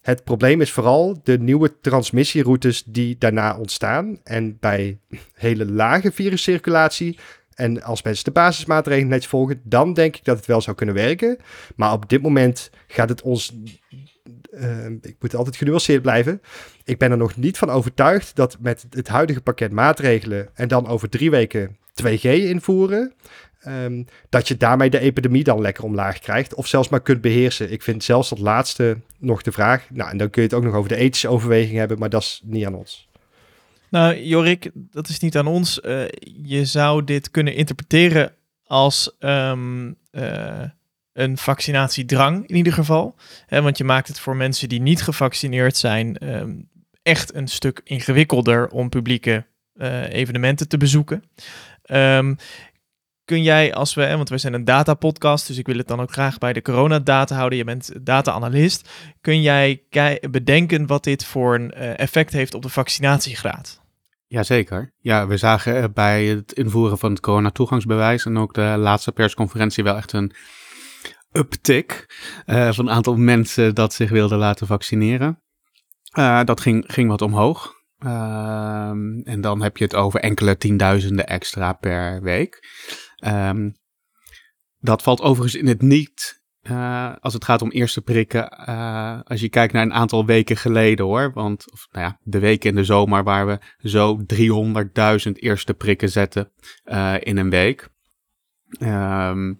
Het 0.01 0.23
probleem 0.23 0.61
is 0.61 0.71
vooral 0.71 1.19
de 1.23 1.39
nieuwe 1.39 1.79
transmissieroutes 1.81 2.83
die 2.83 3.15
daarna 3.17 3.57
ontstaan. 3.57 4.19
En 4.23 4.57
bij 4.59 4.99
hele 5.33 5.71
lage 5.71 6.11
viruscirculatie 6.11 7.17
en 7.59 7.83
als 7.83 8.03
mensen 8.03 8.23
de 8.23 8.31
basismaatregelen 8.31 9.09
netjes 9.09 9.29
volgen, 9.29 9.61
dan 9.63 9.93
denk 9.93 10.15
ik 10.15 10.25
dat 10.25 10.37
het 10.37 10.45
wel 10.45 10.61
zou 10.61 10.75
kunnen 10.75 10.95
werken. 10.95 11.37
Maar 11.75 11.91
op 11.91 12.09
dit 12.09 12.21
moment 12.21 12.69
gaat 12.87 13.09
het 13.09 13.21
ons. 13.21 13.53
Uh, 14.51 14.85
ik 14.85 15.15
moet 15.19 15.35
altijd 15.35 15.55
genuanceerd 15.55 16.01
blijven. 16.01 16.41
Ik 16.83 16.97
ben 16.97 17.11
er 17.11 17.17
nog 17.17 17.35
niet 17.35 17.57
van 17.57 17.69
overtuigd 17.69 18.35
dat 18.35 18.57
met 18.59 18.85
het 18.89 19.07
huidige 19.07 19.41
pakket 19.41 19.71
maatregelen 19.71 20.49
en 20.53 20.67
dan 20.67 20.87
over 20.87 21.09
drie 21.09 21.31
weken 21.31 21.77
2G 22.03 22.21
invoeren, 22.21 23.13
ehm, 23.69 24.03
dat 24.29 24.47
je 24.47 24.57
daarmee 24.57 24.89
de 24.89 24.99
epidemie 24.99 25.43
dan 25.43 25.61
lekker 25.61 25.83
omlaag 25.83 26.19
krijgt. 26.19 26.53
Of 26.53 26.67
zelfs 26.67 26.89
maar 26.89 27.01
kunt 27.01 27.21
beheersen. 27.21 27.71
Ik 27.71 27.81
vind 27.81 28.03
zelfs 28.03 28.29
dat 28.29 28.39
laatste 28.39 28.97
nog 29.19 29.41
de 29.41 29.51
vraag. 29.51 29.87
Nou, 29.89 30.09
en 30.09 30.17
dan 30.17 30.29
kun 30.29 30.41
je 30.41 30.47
het 30.47 30.57
ook 30.57 30.63
nog 30.63 30.73
over 30.73 30.89
de 30.89 30.95
ethische 30.95 31.27
overweging 31.27 31.77
hebben, 31.77 31.99
maar 31.99 32.09
dat 32.09 32.21
is 32.21 32.41
niet 32.43 32.65
aan 32.65 32.75
ons. 32.75 33.07
Nou, 33.89 34.23
Jorik, 34.23 34.71
dat 34.73 35.09
is 35.09 35.19
niet 35.19 35.37
aan 35.37 35.47
ons. 35.47 35.79
Uh, 35.83 36.01
je 36.43 36.65
zou 36.65 37.03
dit 37.03 37.31
kunnen 37.31 37.55
interpreteren 37.55 38.33
als 38.63 39.15
um, 39.19 39.95
uh, 40.11 40.63
een 41.13 41.37
vaccinatiedrang 41.37 42.47
in 42.47 42.55
ieder 42.55 42.73
geval. 42.73 43.15
Want 43.49 43.77
je 43.77 43.83
maakt 43.83 44.07
het 44.07 44.19
voor 44.19 44.35
mensen 44.35 44.69
die 44.69 44.81
niet 44.81 45.01
gevaccineerd 45.01 45.77
zijn 45.77 46.33
um, 46.33 46.69
echt 47.01 47.35
een 47.35 47.47
stuk 47.47 47.81
ingewikkelder 47.83 48.69
om 48.69 48.89
publieke 48.89 49.45
uh, 49.75 50.13
evenementen 50.13 50.67
te 50.67 50.77
bezoeken. 50.77 51.23
Um, 51.91 52.37
kun 53.29 53.43
jij, 53.43 53.73
als 53.73 53.93
we, 53.93 54.15
want 54.15 54.29
we 54.29 54.37
zijn 54.37 54.53
een 54.53 54.63
datapodcast, 54.63 55.47
dus 55.47 55.57
ik 55.57 55.65
wil 55.65 55.77
het 55.77 55.87
dan 55.87 55.99
ook 55.99 56.11
graag 56.11 56.37
bij 56.37 56.53
de 56.53 56.61
coronadata 56.61 57.35
houden. 57.35 57.57
Je 57.57 57.63
bent 57.63 58.05
data-analyst. 58.05 58.89
Kun 59.21 59.41
jij 59.41 59.83
bedenken 60.31 60.87
wat 60.87 61.03
dit 61.03 61.25
voor 61.25 61.55
een 61.55 61.73
uh, 61.77 61.99
effect 61.99 62.33
heeft 62.33 62.53
op 62.53 62.61
de 62.61 62.69
vaccinatiegraad? 62.69 63.81
Jazeker. 64.27 64.93
Ja, 64.99 65.27
we 65.27 65.37
zagen 65.37 65.93
bij 65.93 66.25
het 66.25 66.51
invoeren 66.51 66.97
van 66.97 67.11
het 67.11 67.19
corona-toegangsbewijs 67.19 68.25
en 68.25 68.37
ook 68.37 68.53
de 68.53 68.75
laatste 68.77 69.11
persconferentie 69.11 69.83
wel 69.83 69.95
echt 69.95 70.13
een 70.13 70.33
uptick 71.31 72.05
uh, 72.45 72.71
van 72.71 72.87
een 72.87 72.93
aantal 72.93 73.15
mensen 73.15 73.75
dat 73.75 73.93
zich 73.93 74.09
wilden 74.09 74.37
laten 74.37 74.67
vaccineren. 74.67 75.41
Dat 76.43 76.61
ging, 76.61 76.83
ging 76.87 77.09
wat 77.09 77.21
omhoog. 77.21 77.77
Uh, 78.05 78.89
en 79.23 79.41
dan 79.41 79.61
heb 79.61 79.77
je 79.77 79.83
het 79.83 79.95
over 79.95 80.19
enkele 80.19 80.57
tienduizenden 80.57 81.27
extra 81.27 81.73
per 81.73 82.21
week. 82.21 82.67
Um, 83.25 83.73
dat 84.79 85.01
valt 85.01 85.21
overigens 85.21 85.61
in 85.61 85.67
het 85.67 85.81
niet 85.81 86.39
uh, 86.61 87.13
als 87.19 87.33
het 87.33 87.45
gaat 87.45 87.61
om 87.61 87.71
eerste 87.71 88.01
prikken, 88.01 88.65
uh, 88.69 89.19
als 89.23 89.41
je 89.41 89.49
kijkt 89.49 89.73
naar 89.73 89.83
een 89.83 89.93
aantal 89.93 90.25
weken 90.25 90.57
geleden 90.57 91.05
hoor. 91.05 91.33
Want, 91.33 91.71
of, 91.71 91.87
nou 91.91 92.05
ja, 92.05 92.19
de 92.23 92.39
weken 92.39 92.69
in 92.69 92.75
de 92.75 92.83
zomer 92.83 93.23
waar 93.23 93.47
we 93.47 93.59
zo 93.77 94.19
300.000 95.27 95.31
eerste 95.31 95.73
prikken 95.73 96.09
zetten 96.09 96.51
uh, 96.85 97.15
in 97.19 97.37
een 97.37 97.49
week. 97.49 97.89
Um, 98.79 99.59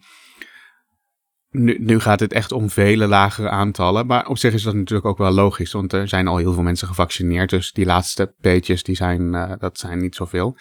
nu, 1.51 1.77
nu 1.79 1.99
gaat 1.99 2.19
het 2.19 2.33
echt 2.33 2.51
om 2.51 2.69
vele 2.69 3.07
lagere 3.07 3.49
aantallen. 3.49 4.05
Maar 4.05 4.27
op 4.27 4.37
zich 4.37 4.53
is 4.53 4.63
dat 4.63 4.73
natuurlijk 4.73 5.07
ook 5.07 5.17
wel 5.17 5.31
logisch. 5.31 5.71
Want 5.71 5.93
er 5.93 6.07
zijn 6.07 6.27
al 6.27 6.37
heel 6.37 6.53
veel 6.53 6.63
mensen 6.63 6.87
gevaccineerd. 6.87 7.49
Dus 7.49 7.71
die 7.71 7.85
laatste 7.85 8.33
peetjes, 8.41 8.83
die 8.83 8.95
zijn, 8.95 9.21
uh, 9.21 9.51
dat 9.57 9.77
zijn 9.77 9.99
niet 9.99 10.15
zoveel. 10.15 10.57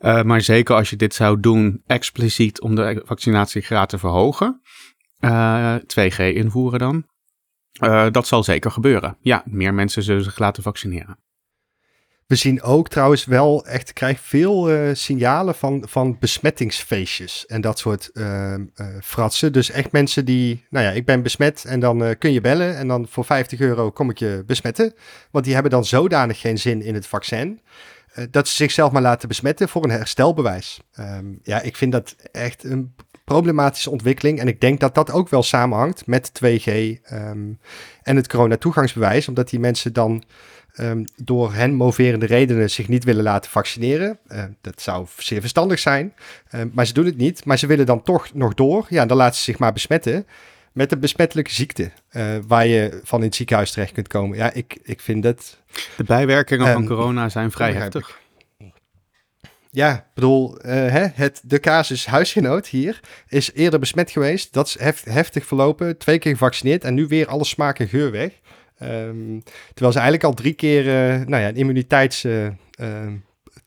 Uh, 0.00 0.22
maar 0.22 0.40
zeker 0.40 0.74
als 0.74 0.90
je 0.90 0.96
dit 0.96 1.14
zou 1.14 1.40
doen 1.40 1.82
expliciet 1.86 2.60
om 2.60 2.74
de 2.74 3.02
vaccinatiegraad 3.04 3.88
te 3.88 3.98
verhogen. 3.98 4.60
Uh, 5.20 5.74
2G 5.74 6.16
invoeren 6.16 6.78
dan. 6.78 7.04
dat 8.12 8.26
zal 8.26 8.42
zeker 8.42 8.70
gebeuren. 8.70 9.16
Ja, 9.20 9.42
meer 9.46 9.74
mensen 9.74 10.02
zullen 10.02 10.24
zich 10.24 10.38
laten 10.38 10.62
vaccineren. 10.62 11.18
We 12.30 12.36
zien 12.36 12.62
ook 12.62 12.88
trouwens 12.88 13.24
wel 13.24 13.66
echt, 13.66 13.92
krijg 13.92 14.20
veel 14.20 14.70
uh, 14.70 14.94
signalen 14.94 15.54
van, 15.54 15.84
van 15.88 16.16
besmettingsfeestjes 16.20 17.46
en 17.46 17.60
dat 17.60 17.78
soort 17.78 18.10
uh, 18.14 18.54
uh, 18.54 18.86
fratsen. 19.02 19.52
Dus 19.52 19.70
echt 19.70 19.92
mensen 19.92 20.24
die, 20.24 20.66
nou 20.68 20.84
ja, 20.84 20.90
ik 20.90 21.04
ben 21.04 21.22
besmet 21.22 21.64
en 21.64 21.80
dan 21.80 22.14
kun 22.18 22.32
je 22.32 22.40
bellen 22.40 22.76
en 22.76 22.88
dan 22.88 23.06
voor 23.08 23.24
50 23.24 23.60
euro 23.60 23.90
kom 23.90 24.10
ik 24.10 24.18
je 24.18 24.42
besmetten. 24.46 24.94
Want 25.30 25.44
die 25.44 25.54
hebben 25.54 25.72
dan 25.72 25.84
zodanig 25.84 26.40
geen 26.40 26.58
zin 26.58 26.82
in 26.82 26.94
het 26.94 27.06
vaccin. 27.06 27.60
dat 28.30 28.48
ze 28.48 28.54
zichzelf 28.54 28.92
maar 28.92 29.02
laten 29.02 29.28
besmetten 29.28 29.68
voor 29.68 29.84
een 29.84 29.90
herstelbewijs. 29.90 30.80
Um, 30.98 31.40
ja, 31.42 31.60
ik 31.60 31.76
vind 31.76 31.92
dat 31.92 32.16
echt 32.32 32.64
een 32.64 32.94
problematische 33.24 33.90
ontwikkeling. 33.90 34.40
En 34.40 34.48
ik 34.48 34.60
denk 34.60 34.80
dat 34.80 34.94
dat 34.94 35.10
ook 35.10 35.28
wel 35.28 35.42
samenhangt 35.42 36.06
met 36.06 36.32
2G 36.44 36.66
um, 37.12 37.58
en 38.02 38.16
het 38.16 38.28
corona-toegangsbewijs. 38.28 39.28
Omdat 39.28 39.50
die 39.50 39.60
mensen 39.60 39.92
dan 39.92 40.24
um, 40.78 41.04
door 41.16 41.52
hen 41.52 41.74
moverende 41.74 42.26
redenen 42.26 42.70
zich 42.70 42.88
niet 42.88 43.04
willen 43.04 43.22
laten 43.22 43.50
vaccineren. 43.50 44.18
Uh, 44.28 44.44
dat 44.60 44.80
zou 44.80 45.06
zeer 45.18 45.40
verstandig 45.40 45.78
zijn. 45.78 46.14
Uh, 46.54 46.60
maar 46.72 46.86
ze 46.86 46.92
doen 46.92 47.04
het 47.04 47.16
niet. 47.16 47.44
Maar 47.44 47.58
ze 47.58 47.66
willen 47.66 47.86
dan 47.86 48.02
toch 48.02 48.34
nog 48.34 48.54
door. 48.54 48.86
Ja, 48.88 49.06
dan 49.06 49.16
laten 49.16 49.36
ze 49.36 49.42
zich 49.42 49.58
maar 49.58 49.72
besmetten 49.72 50.26
met 50.72 50.92
een 50.92 51.00
besmettelijke 51.00 51.52
ziekte. 51.52 51.90
Uh, 52.12 52.24
waar 52.46 52.66
je 52.66 53.00
van 53.04 53.18
in 53.18 53.24
het 53.26 53.34
ziekenhuis 53.34 53.70
terecht 53.70 53.92
kunt 53.92 54.08
komen. 54.08 54.36
Ja, 54.36 54.52
ik, 54.52 54.78
ik 54.82 55.00
vind 55.00 55.22
dat... 55.22 55.58
De 55.96 56.04
bijwerkingen 56.04 56.66
um, 56.66 56.72
van 56.72 56.86
corona 56.86 57.28
zijn 57.28 57.50
vrij 57.50 57.72
heftig. 57.72 58.18
Ja, 59.72 59.94
ik 59.94 60.04
bedoel, 60.14 60.66
uh, 60.66 60.72
hè, 60.72 61.06
het, 61.14 61.40
de 61.44 61.60
casus 61.60 62.06
huisgenoot 62.06 62.66
hier 62.66 63.00
is 63.28 63.52
eerder 63.52 63.80
besmet 63.80 64.10
geweest. 64.10 64.52
Dat 64.52 64.66
is 64.66 64.78
hef, 64.78 65.04
heftig 65.04 65.46
verlopen, 65.46 65.98
twee 65.98 66.18
keer 66.18 66.32
gevaccineerd 66.32 66.84
en 66.84 66.94
nu 66.94 67.06
weer 67.06 67.26
alle 67.26 67.44
smaak 67.44 67.78
en 67.78 67.88
geur 67.88 68.10
weg. 68.10 68.32
Um, 68.82 69.42
terwijl 69.68 69.92
ze 69.92 69.98
eigenlijk 69.98 70.24
al 70.24 70.34
drie 70.34 70.52
keer 70.52 70.86
uh, 70.86 71.26
nou 71.26 71.42
ja, 71.42 71.48
een 71.48 71.56
immuniteits 71.56 72.24
uh, 72.24 72.48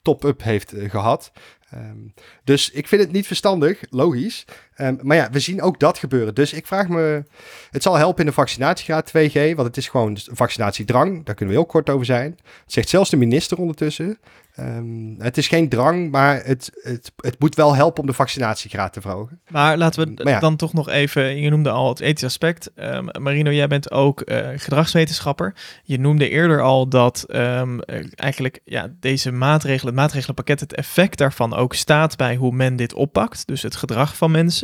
top-up 0.01 0.43
heeft 0.43 0.73
gehad. 0.77 1.31
Um, 1.73 2.13
dus 2.43 2.69
ik 2.69 2.87
vind 2.87 3.01
het 3.01 3.11
niet 3.11 3.27
verstandig, 3.27 3.79
logisch. 3.89 4.45
Um, 4.77 4.99
maar 5.01 5.17
ja, 5.17 5.29
we 5.31 5.39
zien 5.39 5.61
ook 5.61 5.79
dat 5.79 5.97
gebeuren. 5.97 6.35
Dus 6.35 6.53
ik 6.53 6.67
vraag 6.67 6.87
me, 6.87 7.23
het 7.71 7.83
zal 7.83 7.95
helpen 7.95 8.19
in 8.19 8.25
de 8.25 8.33
vaccinatiegraad 8.33 9.09
2G, 9.09 9.55
want 9.55 9.67
het 9.67 9.77
is 9.77 9.87
gewoon 9.87 10.17
vaccinatiedrang. 10.31 11.25
Daar 11.25 11.35
kunnen 11.35 11.55
we 11.55 11.61
heel 11.61 11.69
kort 11.69 11.89
over 11.89 12.05
zijn. 12.05 12.31
Dat 12.43 12.73
zegt 12.73 12.89
zelfs 12.89 13.09
de 13.09 13.17
minister 13.17 13.57
ondertussen. 13.57 14.17
Um, 14.59 15.15
het 15.19 15.37
is 15.37 15.47
geen 15.47 15.69
drang, 15.69 16.11
maar 16.11 16.45
het, 16.45 16.71
het, 16.81 17.11
het 17.17 17.39
moet 17.39 17.55
wel 17.55 17.75
helpen 17.75 18.01
om 18.01 18.07
de 18.07 18.13
vaccinatiegraad 18.13 18.93
te 18.93 19.01
verhogen. 19.01 19.41
Maar 19.49 19.77
laten 19.77 20.15
we 20.15 20.29
ja. 20.29 20.39
dan 20.39 20.55
toch 20.55 20.73
nog 20.73 20.89
even, 20.89 21.41
je 21.41 21.49
noemde 21.49 21.69
al 21.69 21.89
het 21.89 21.99
ethisch 21.99 22.23
aspect. 22.23 22.71
Um, 22.75 23.07
Marino, 23.21 23.51
jij 23.51 23.67
bent 23.67 23.91
ook 23.91 24.21
uh, 24.25 24.47
gedragswetenschapper. 24.55 25.55
Je 25.83 25.99
noemde 25.99 26.29
eerder 26.29 26.61
al 26.61 26.87
dat 26.87 27.25
um, 27.27 27.81
eigenlijk 28.15 28.59
ja, 28.65 28.93
deze 28.99 29.31
maatregelen, 29.31 29.93
het 29.93 30.01
maatregelenpakket, 30.01 30.59
het 30.59 30.75
effect 30.75 31.17
daarvan 31.17 31.53
ook 31.53 31.73
staat 31.73 32.17
bij 32.17 32.35
hoe 32.35 32.51
men 32.51 32.75
dit 32.75 32.93
oppakt. 32.93 33.47
Dus 33.47 33.61
het 33.61 33.75
gedrag 33.75 34.17
van 34.17 34.31
mensen. 34.31 34.62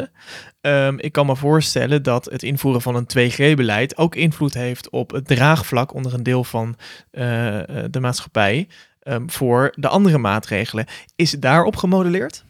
Ik 0.97 1.11
kan 1.11 1.25
me 1.25 1.35
voorstellen 1.35 2.03
dat 2.03 2.25
het 2.25 2.43
invoeren 2.43 2.81
van 2.81 2.95
een 2.95 3.31
2G-beleid 3.31 3.97
ook 3.97 4.15
invloed 4.15 4.53
heeft 4.53 4.89
op 4.89 5.11
het 5.11 5.27
draagvlak 5.27 5.93
onder 5.93 6.13
een 6.13 6.23
deel 6.23 6.43
van 6.43 6.75
uh, 7.11 7.23
de 7.89 7.99
maatschappij 7.99 8.67
um, 9.03 9.29
voor 9.29 9.73
de 9.75 9.87
andere 9.87 10.17
maatregelen. 10.17 10.85
Is 11.15 11.31
het 11.31 11.41
daarop 11.41 11.75
gemodelleerd? 11.75 12.45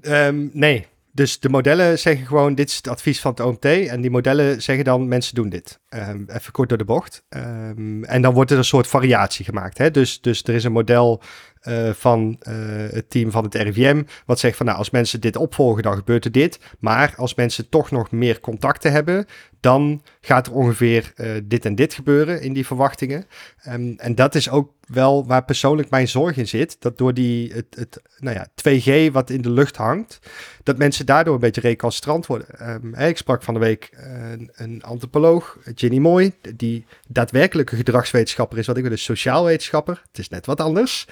Um, 0.00 0.50
nee. 0.52 0.86
Dus 1.14 1.40
de 1.40 1.48
modellen 1.48 1.98
zeggen 1.98 2.26
gewoon, 2.26 2.54
dit 2.54 2.68
is 2.68 2.76
het 2.76 2.88
advies 2.88 3.20
van 3.20 3.30
het 3.30 3.40
OMT. 3.40 3.64
En 3.64 4.00
die 4.00 4.10
modellen 4.10 4.62
zeggen 4.62 4.84
dan, 4.84 5.08
mensen 5.08 5.34
doen 5.34 5.48
dit. 5.48 5.80
Even 6.26 6.52
kort 6.52 6.68
door 6.68 6.78
de 6.78 6.84
bocht. 6.84 7.24
en 7.28 8.22
dan 8.22 8.34
wordt 8.34 8.50
er 8.50 8.58
een 8.58 8.64
soort 8.64 8.86
variatie 8.86 9.44
gemaakt. 9.44 9.78
Hè? 9.78 9.90
Dus, 9.90 10.20
dus 10.20 10.42
er 10.42 10.54
is 10.54 10.64
een 10.64 10.72
model 10.72 11.22
uh, 11.68 11.90
van 11.90 12.38
uh, 12.48 12.54
het 12.90 13.10
team 13.10 13.30
van 13.30 13.44
het 13.44 13.54
RIVM. 13.54 14.02
Wat 14.26 14.38
zegt 14.38 14.56
van 14.56 14.66
nou, 14.66 14.78
als 14.78 14.90
mensen 14.90 15.20
dit 15.20 15.36
opvolgen, 15.36 15.82
dan 15.82 15.96
gebeurt 15.96 16.24
er 16.24 16.32
dit. 16.32 16.58
Maar 16.78 17.14
als 17.16 17.34
mensen 17.34 17.68
toch 17.68 17.90
nog 17.90 18.10
meer 18.10 18.40
contacten 18.40 18.92
hebben, 18.92 19.26
dan 19.62 20.02
gaat 20.20 20.46
er 20.46 20.52
ongeveer 20.52 21.12
uh, 21.16 21.30
dit 21.44 21.64
en 21.64 21.74
dit 21.74 21.94
gebeuren 21.94 22.42
in 22.42 22.52
die 22.52 22.66
verwachtingen. 22.66 23.24
Um, 23.68 23.94
en 23.98 24.14
dat 24.14 24.34
is 24.34 24.50
ook 24.50 24.70
wel 24.86 25.26
waar 25.26 25.44
persoonlijk 25.44 25.90
mijn 25.90 26.08
zorg 26.08 26.36
in 26.36 26.48
zit. 26.48 26.76
Dat 26.78 26.98
door 26.98 27.14
die, 27.14 27.52
het, 27.52 27.66
het 27.70 28.02
nou 28.18 28.36
ja, 28.36 28.46
2G 28.46 29.12
wat 29.12 29.30
in 29.30 29.42
de 29.42 29.50
lucht 29.50 29.76
hangt, 29.76 30.18
dat 30.62 30.78
mensen 30.78 31.06
daardoor 31.06 31.34
een 31.34 31.40
beetje 31.40 31.60
recalcitrant 31.60 32.26
worden. 32.26 32.70
Um, 32.70 32.94
ik 32.94 33.16
sprak 33.16 33.42
van 33.42 33.54
de 33.54 33.60
week 33.60 33.90
een, 33.96 34.50
een 34.54 34.82
antropoloog, 34.82 35.58
Ginny 35.74 35.98
Mooi, 35.98 36.32
die 36.54 36.84
daadwerkelijke 37.08 37.76
gedragswetenschapper 37.76 38.58
is, 38.58 38.66
wat 38.66 38.76
ik 38.76 38.82
wil, 38.82 38.92
een 38.92 38.98
sociaal 38.98 39.44
wetenschapper. 39.44 40.02
Het 40.06 40.18
is 40.18 40.28
net 40.28 40.46
wat 40.46 40.60
anders. 40.60 41.06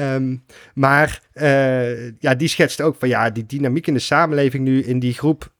Um, 0.00 0.44
maar 0.74 1.20
uh, 1.34 2.10
ja, 2.10 2.34
die 2.34 2.48
schetst 2.48 2.80
ook 2.80 2.96
van 2.98 3.08
ja, 3.08 3.30
die 3.30 3.46
dynamiek 3.46 3.86
in 3.86 3.94
de 3.94 4.00
samenleving 4.00 4.64
nu 4.64 4.82
in 4.82 4.98
die 4.98 5.14
groep, 5.14 5.52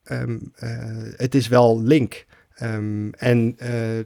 het 1.16 1.35
is 1.35 1.48
wel 1.48 1.83
link. 1.83 2.24
Um, 2.61 3.12
en 3.19 3.57
uh, 3.62 4.05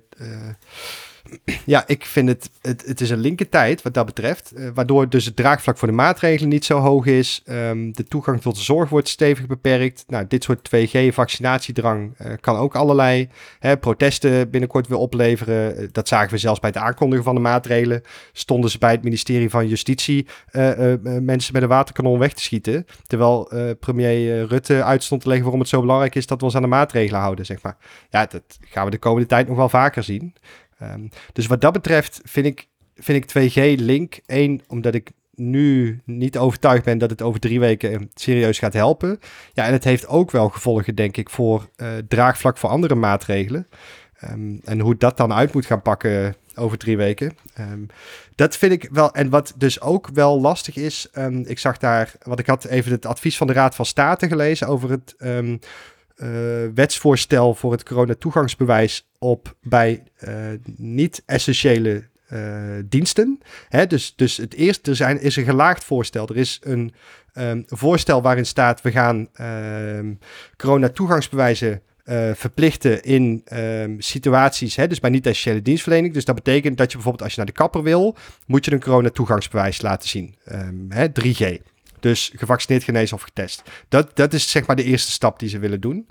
ja, 1.64 1.85
ik 1.87 2.05
vind 2.05 2.29
het, 2.29 2.51
het, 2.62 2.85
het 2.87 3.01
is 3.01 3.11
een 3.11 3.18
linker 3.18 3.49
tijd 3.49 3.83
wat 3.83 3.95
dat 3.95 4.07
betreft. 4.07 4.53
Uh, 4.57 4.68
waardoor 4.74 5.09
dus 5.09 5.24
het 5.24 5.37
draagvlak 5.37 5.79
voor 5.79 5.89
de 5.89 5.95
maatregelen 5.95 6.49
niet 6.49 6.64
zo 6.64 6.79
hoog 6.79 7.07
is. 7.07 7.43
Um, 7.47 7.93
de 7.93 8.05
toegang 8.05 8.41
tot 8.41 8.57
de 8.57 8.62
zorg 8.62 8.89
wordt 8.89 9.09
stevig 9.09 9.47
beperkt. 9.47 10.05
Nou, 10.07 10.24
dit 10.29 10.45
soort 10.45 10.70
2G-vaccinatiedrang 10.76 12.14
uh, 12.20 12.33
kan 12.41 12.57
ook 12.57 12.74
allerlei 12.76 13.29
hè, 13.59 13.76
protesten 13.76 14.51
binnenkort 14.51 14.87
weer 14.87 14.99
opleveren. 14.99 15.83
Uh, 15.83 15.89
dat 15.93 16.09
zagen 16.09 16.31
we 16.31 16.39
zelfs 16.39 16.61
bij 16.61 16.70
het 16.70 16.79
aankondigen 16.79 17.24
van 17.24 17.35
de 17.35 17.41
maatregelen. 17.41 18.03
Stonden 18.33 18.70
ze 18.70 18.79
bij 18.79 18.91
het 18.91 19.03
ministerie 19.03 19.51
van 19.51 19.68
Justitie 19.68 20.26
mensen 21.03 21.53
met 21.53 21.62
een 21.62 21.68
waterkanon 21.68 22.18
weg 22.18 22.33
te 22.33 22.43
schieten. 22.43 22.87
Terwijl 23.07 23.51
premier 23.81 24.47
Rutte 24.47 24.85
uitstond 24.85 25.20
te 25.20 25.26
leggen 25.26 25.45
waarom 25.45 25.62
het 25.62 25.70
zo 25.70 25.81
belangrijk 25.81 26.14
is 26.14 26.26
dat 26.26 26.39
we 26.39 26.45
ons 26.45 26.57
aan 26.57 26.62
de 26.62 26.68
maatregelen 26.68 27.20
houden, 27.20 27.47
zeg 27.47 27.62
maar. 27.62 27.76
Ja, 28.11 28.26
dat 28.26 28.43
gaan 28.61 28.85
we 28.85 28.91
de 28.91 28.99
komende 28.99 29.29
tijd 29.29 29.49
nog 29.49 29.57
wel 29.57 29.68
vaker 29.68 30.03
zien. 30.03 30.35
Um, 30.83 31.09
dus 31.33 31.47
wat 31.47 31.61
dat 31.61 31.72
betreft 31.72 32.20
vind 32.24 32.47
ik, 32.47 32.68
vind 32.95 33.35
ik 33.35 33.51
2G 33.53 33.81
link. 33.81 34.20
Eén, 34.26 34.62
omdat 34.66 34.95
ik 34.95 35.11
nu 35.35 36.01
niet 36.05 36.39
overtuigd 36.39 36.85
ben 36.85 36.99
dat 36.99 37.11
het 37.11 37.22
over 37.22 37.41
drie 37.41 37.61
weken 37.61 38.11
serieus 38.14 38.59
gaat 38.59 38.72
helpen. 38.72 39.18
Ja, 39.53 39.66
en 39.66 39.72
het 39.72 39.85
heeft 39.85 40.07
ook 40.07 40.31
wel 40.31 40.49
gevolgen, 40.49 40.95
denk 40.95 41.16
ik, 41.16 41.31
voor 41.31 41.68
uh, 41.76 41.89
draagvlak 42.09 42.59
voor 42.59 42.70
andere 42.70 42.95
maatregelen. 42.95 43.68
Ehm, 44.18 44.57
en 44.64 44.81
hoe 44.81 44.97
dat 44.97 45.16
dan 45.16 45.33
uit 45.33 45.53
moet 45.53 45.66
gaan 45.66 45.83
pakken 45.83 46.37
over 46.55 46.79
drie 46.79 46.97
weken. 46.97 47.37
Um, 47.59 47.87
dat 48.35 48.57
vind 48.57 48.72
ik 48.72 48.89
wel. 48.93 49.12
En 49.12 49.31
wat 49.31 49.55
dus 49.57 49.81
ook 49.81 50.09
wel 50.12 50.41
lastig 50.41 50.76
is. 50.76 51.09
Ik 51.45 51.59
zag 51.59 51.79
daar. 51.79 52.12
Wat 52.22 52.39
ik 52.39 52.47
had 52.47 52.64
even 52.64 52.93
het 52.93 53.07
advies 53.07 53.37
van 53.37 53.47
de 53.47 53.53
Raad 53.53 53.74
van 53.74 53.87
State 53.87 54.29
gelezen 54.29 54.66
over 54.66 54.91
het. 54.91 55.14
Uh, 56.23 56.29
wetsvoorstel 56.75 57.55
voor 57.55 57.73
het 57.73 57.83
coronatoegangsbewijs 57.83 59.09
op 59.19 59.55
bij 59.62 60.03
uh, 60.25 60.35
niet-essentiële 60.77 62.05
uh, 62.33 62.41
diensten. 62.85 63.41
Hè, 63.69 63.87
dus, 63.87 64.12
dus 64.16 64.37
het 64.37 64.55
eerste 64.55 64.91
er 64.91 64.97
zijn, 64.97 65.21
is 65.21 65.37
een 65.37 65.45
gelaagd 65.45 65.85
voorstel. 65.85 66.29
Er 66.29 66.37
is 66.37 66.61
een 66.62 66.93
um, 67.35 67.64
voorstel 67.66 68.23
waarin 68.23 68.47
staat: 68.47 68.83
we 68.83 68.91
gaan 68.91 69.29
um, 69.41 70.19
coronatoegangsbewijzen 70.57 71.83
verplichten 72.35 73.03
in 73.03 73.45
um, 73.53 74.01
situaties, 74.01 74.77
hè, 74.77 74.87
dus 74.87 75.01
bij 75.01 75.11
niet-essentiële 75.11 75.62
dienstverlening. 75.62 76.14
Dus 76.14 76.25
dat 76.25 76.35
betekent 76.35 76.77
dat 76.77 76.87
je 76.87 76.97
bijvoorbeeld 76.97 77.25
als 77.25 77.33
je 77.33 77.39
naar 77.39 77.47
de 77.47 77.53
kapper 77.53 77.83
wil, 77.83 78.16
moet 78.47 78.64
je 78.64 78.73
een 78.73 78.81
corona-toegangsbewijs 78.81 79.83
laten 79.83 80.09
zien. 80.09 80.35
Hè, 80.89 81.07
3G. 81.09 81.59
Dus 82.01 82.32
gevaccineerd, 82.36 82.84
genezen 82.84 83.16
of 83.16 83.22
getest. 83.22 83.62
Dat, 83.88 84.16
dat 84.16 84.32
is 84.32 84.51
zeg 84.51 84.66
maar 84.66 84.76
de 84.76 84.84
eerste 84.84 85.11
stap 85.11 85.38
die 85.38 85.49
ze 85.49 85.59
willen 85.59 85.80
doen. 85.80 86.09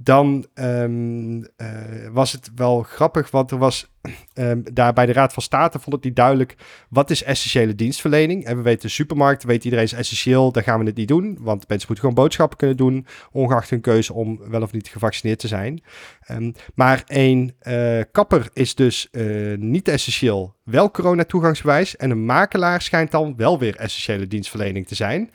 Dan 0.00 0.46
um, 0.54 1.38
uh, 1.38 1.46
was 2.12 2.32
het 2.32 2.50
wel 2.54 2.82
grappig, 2.82 3.30
want 3.30 3.50
er 3.50 3.58
was 3.58 3.90
um, 4.34 4.62
daar 4.72 4.92
bij 4.92 5.06
de 5.06 5.12
Raad 5.12 5.32
van 5.32 5.42
State 5.42 5.78
vond 5.78 5.94
het 5.94 6.04
niet 6.04 6.16
duidelijk 6.16 6.54
wat 6.88 7.10
is 7.10 7.22
essentiële 7.22 7.74
dienstverlening. 7.74 8.44
En 8.44 8.56
we 8.56 8.62
weten 8.62 8.90
supermarkt, 8.90 9.44
weet 9.44 9.64
iedereen 9.64 9.84
is 9.84 9.92
essentieel, 9.92 10.52
daar 10.52 10.62
gaan 10.62 10.80
we 10.80 10.86
het 10.86 10.96
niet 10.96 11.08
doen. 11.08 11.38
Want 11.40 11.68
mensen 11.68 11.86
moeten 11.88 11.98
gewoon 11.98 12.14
boodschappen 12.14 12.58
kunnen 12.58 12.76
doen, 12.76 13.06
ongeacht 13.32 13.70
hun 13.70 13.80
keuze 13.80 14.12
om 14.12 14.40
wel 14.48 14.62
of 14.62 14.72
niet 14.72 14.88
gevaccineerd 14.88 15.38
te 15.38 15.48
zijn. 15.48 15.82
Um, 16.30 16.52
maar 16.74 17.02
een 17.06 17.54
uh, 17.62 18.00
kapper 18.12 18.48
is 18.52 18.74
dus 18.74 19.08
uh, 19.12 19.56
niet 19.58 19.88
essentieel, 19.88 20.54
wel 20.64 20.90
coronatoegangsbewijs. 20.90 21.96
En 21.96 22.10
een 22.10 22.24
makelaar 22.24 22.82
schijnt 22.82 23.10
dan 23.10 23.36
wel 23.36 23.58
weer 23.58 23.76
essentiële 23.76 24.26
dienstverlening 24.26 24.86
te 24.86 24.94
zijn. 24.94 25.30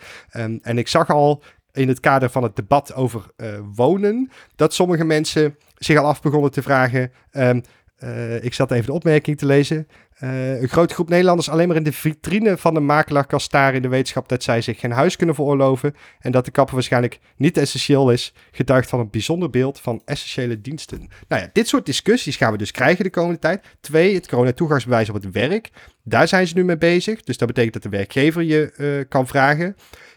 En 0.62 0.78
ik 0.78 0.88
zag 0.88 1.10
al 1.10 1.44
in 1.74 1.88
het 1.88 2.00
kader 2.00 2.30
van 2.30 2.44
het 2.44 2.56
debat 2.56 2.94
over 2.94 3.26
uh, 3.38 3.60
wonen, 3.76 4.30
dat 4.56 4.74
sommige 4.74 5.04
mensen 5.04 5.58
zich 5.78 5.98
al 5.98 6.06
af 6.06 6.22
begonnen 6.22 6.52
te 6.52 6.62
vragen. 6.62 7.12
Um, 7.32 7.62
uh, 8.04 8.44
ik 8.44 8.54
zat 8.54 8.72
even 8.72 8.86
de 8.86 8.94
opmerking 8.94 9.38
te 9.38 9.46
lezen. 9.46 9.88
Uh, 10.24 10.62
een 10.62 10.70
grote 10.70 10.94
groep 10.94 11.10
Nederlanders 11.10 11.50
alleen 11.50 11.68
maar 11.68 11.78
in 11.78 11.84
de 11.84 11.94
vitrine 11.94 12.58
van 12.58 12.74
de 12.74 12.80
makelaar 12.80 13.26
kan 13.26 13.40
staren 13.40 13.76
in 13.76 13.82
de 13.82 13.88
wetenschap 13.88 14.30
dat 14.30 14.44
zij 14.44 14.62
zich 14.62 14.80
geen 14.80 14.92
huis 14.92 15.16
kunnen 15.16 15.36
veroorloven 15.36 15.96
en 16.20 16.32
dat 16.32 16.46
de 16.46 16.52
kapper 16.52 16.76
waarschijnlijk 16.76 17.20
niet 17.36 17.58
essentieel 17.58 18.12
is, 18.12 18.34
getuigt 18.52 18.90
van 18.90 19.00
een 19.00 19.10
bijzonder 19.10 19.50
beeld 19.50 19.80
van 19.80 20.02
essentiële 20.06 20.62
diensten. 20.62 21.10
Nou 21.28 21.42
ja, 21.42 21.50
dit 21.54 21.68
soort 21.68 21.86
discussies 21.86 22.36
gaan 22.36 22.52
we 22.52 22.58
dus 22.58 22.72
krijgen 22.72 23.04
de 23.04 23.10
komende 23.10 23.40
tijd. 23.40 23.64
Twee, 23.82 24.16
het 24.16 24.28
corona-toegangsbewijs 24.28 25.10
op 25.10 25.16
het 25.16 25.32
werk. 25.32 25.70
Daar 26.04 26.28
zijn 26.28 26.48
ze 26.48 26.56
nu 26.56 26.64
mee 26.64 26.78
bezig. 26.78 27.22
Dus 27.22 27.38
dat 27.38 27.48
betekent 27.48 27.74
dat 27.74 27.84
de 27.84 27.90
werkgever 27.90 28.42
je 28.42 29.06
kan 29.10 29.28
vragen. 29.28 29.76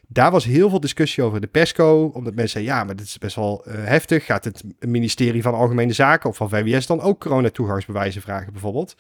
Daar 0.09 0.31
was 0.31 0.45
heel 0.45 0.71
veel 0.71 0.81
discussie 0.81 1.23
over 1.23 1.41
de 1.41 1.47
PESCO. 1.47 2.11
Omdat 2.15 2.35
mensen 2.35 2.49
zeiden, 2.49 2.75
ja, 2.75 2.85
maar 2.85 2.97
dit 2.97 3.07
is 3.07 3.19
best 3.19 3.37
wel 3.37 3.65
uh, 3.67 3.75
heftig. 3.75 4.25
Gaat 4.25 4.45
het 4.45 4.63
ministerie 4.79 5.43
van 5.43 5.55
Algemene 5.55 5.93
Zaken 5.93 6.31
of 6.31 6.37
van 6.37 6.49
VWS 6.49 6.87
dan 6.87 7.01
ook 7.01 7.21
coronatoegangsbewijzen 7.21 8.23
vragen 8.23 8.53
bijvoorbeeld? 8.53 8.97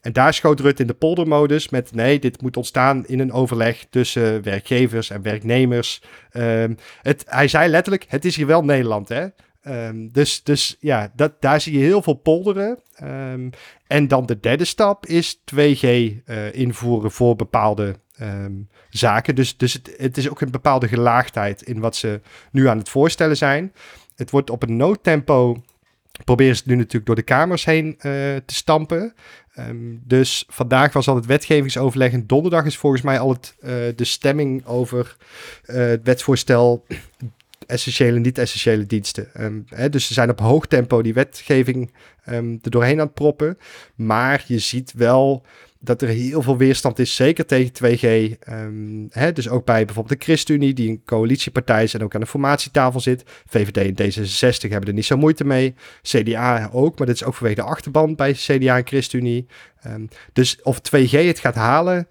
En 0.00 0.12
daar 0.12 0.34
schoot 0.34 0.60
Rutte 0.60 0.82
in 0.82 0.88
de 0.88 0.94
poldermodus 0.94 1.68
met, 1.68 1.94
nee, 1.94 2.18
dit 2.18 2.42
moet 2.42 2.56
ontstaan 2.56 3.06
in 3.06 3.18
een 3.18 3.32
overleg 3.32 3.86
tussen 3.90 4.42
werkgevers 4.42 5.10
en 5.10 5.22
werknemers. 5.22 6.02
Um, 6.32 6.76
het, 7.02 7.24
hij 7.28 7.48
zei 7.48 7.70
letterlijk, 7.70 8.04
het 8.08 8.24
is 8.24 8.36
hier 8.36 8.46
wel 8.46 8.64
Nederland, 8.64 9.08
hè? 9.08 9.26
Um, 9.62 10.12
dus, 10.12 10.42
dus 10.42 10.76
ja, 10.80 11.12
dat, 11.14 11.40
daar 11.40 11.60
zie 11.60 11.78
je 11.78 11.84
heel 11.84 12.02
veel 12.02 12.14
polderen. 12.14 12.78
Um, 13.02 13.50
en 13.86 14.08
dan 14.08 14.26
de 14.26 14.40
derde 14.40 14.64
stap 14.64 15.06
is 15.06 15.38
2G 15.54 15.80
uh, 15.82 16.52
invoeren 16.52 17.10
voor 17.10 17.36
bepaalde 17.36 17.94
um, 18.22 18.68
zaken. 18.88 19.34
Dus, 19.34 19.56
dus 19.56 19.72
het, 19.72 19.94
het, 19.96 20.16
is 20.16 20.30
ook 20.30 20.40
een 20.40 20.50
bepaalde 20.50 20.88
gelaagdheid 20.88 21.62
in 21.62 21.80
wat 21.80 21.96
ze 21.96 22.20
nu 22.52 22.68
aan 22.68 22.78
het 22.78 22.88
voorstellen 22.88 23.36
zijn. 23.36 23.72
Het 24.16 24.30
wordt 24.30 24.50
op 24.50 24.62
een 24.62 24.76
noodtempo. 24.76 25.62
Proberen 26.24 26.54
ze 26.54 26.60
het 26.60 26.70
nu 26.70 26.76
natuurlijk 26.76 27.06
door 27.06 27.14
de 27.14 27.22
kamers 27.22 27.64
heen 27.64 27.86
uh, 27.86 28.02
te 28.44 28.54
stampen. 28.54 29.14
Um, 29.58 30.02
dus 30.04 30.44
vandaag 30.48 30.92
was 30.92 31.08
al 31.08 31.14
het 31.14 31.26
wetgevingsoverleg. 31.26 32.12
En 32.12 32.26
donderdag 32.26 32.64
is 32.64 32.76
volgens 32.76 33.02
mij 33.02 33.18
al 33.18 33.28
het, 33.28 33.54
uh, 33.60 33.70
de 33.96 34.04
stemming 34.04 34.66
over 34.66 35.16
uh, 35.66 35.76
het 35.76 36.00
wetsvoorstel 36.02 36.86
essentiële 37.66 38.16
en 38.16 38.22
niet-essentiële 38.22 38.86
diensten. 38.86 39.28
Um, 39.40 39.64
hè, 39.68 39.88
dus 39.88 40.06
ze 40.06 40.12
zijn 40.12 40.30
op 40.30 40.40
hoog 40.40 40.66
tempo 40.66 41.02
die 41.02 41.14
wetgeving 41.14 41.92
um, 42.28 42.58
er 42.62 42.70
doorheen 42.70 43.00
aan 43.00 43.06
het 43.06 43.14
proppen. 43.14 43.58
Maar 43.94 44.44
je 44.46 44.58
ziet 44.58 44.92
wel 44.92 45.44
dat 45.82 46.02
er 46.02 46.08
heel 46.08 46.42
veel 46.42 46.56
weerstand 46.56 46.98
is, 46.98 47.14
zeker 47.14 47.46
tegen 47.46 47.72
2G. 47.72 48.36
Um, 48.52 49.06
hè, 49.10 49.32
dus 49.32 49.48
ook 49.48 49.64
bij 49.64 49.84
bijvoorbeeld 49.84 50.18
de 50.18 50.24
ChristenUnie, 50.24 50.74
die 50.74 50.88
een 50.88 51.02
coalitiepartij 51.04 51.82
is 51.82 51.94
en 51.94 52.02
ook 52.02 52.14
aan 52.14 52.20
de 52.20 52.26
formatietafel 52.26 53.00
zit. 53.00 53.22
VVD 53.46 53.76
en 53.76 53.94
D66 53.94 54.70
hebben 54.70 54.88
er 54.88 54.94
niet 54.94 55.04
zo 55.04 55.16
moeite 55.16 55.44
mee. 55.44 55.74
CDA 56.02 56.68
ook, 56.72 56.98
maar 56.98 57.06
dit 57.06 57.16
is 57.16 57.24
ook 57.24 57.34
vanwege 57.34 57.60
de 57.60 57.66
achterban 57.66 58.14
bij 58.14 58.32
CDA 58.32 58.76
en 58.76 58.86
ChristenUnie. 58.86 59.46
Um, 59.86 60.08
dus 60.32 60.62
of 60.62 60.78
2G 60.78 61.10
het 61.10 61.38
gaat 61.38 61.54
halen, 61.54 62.08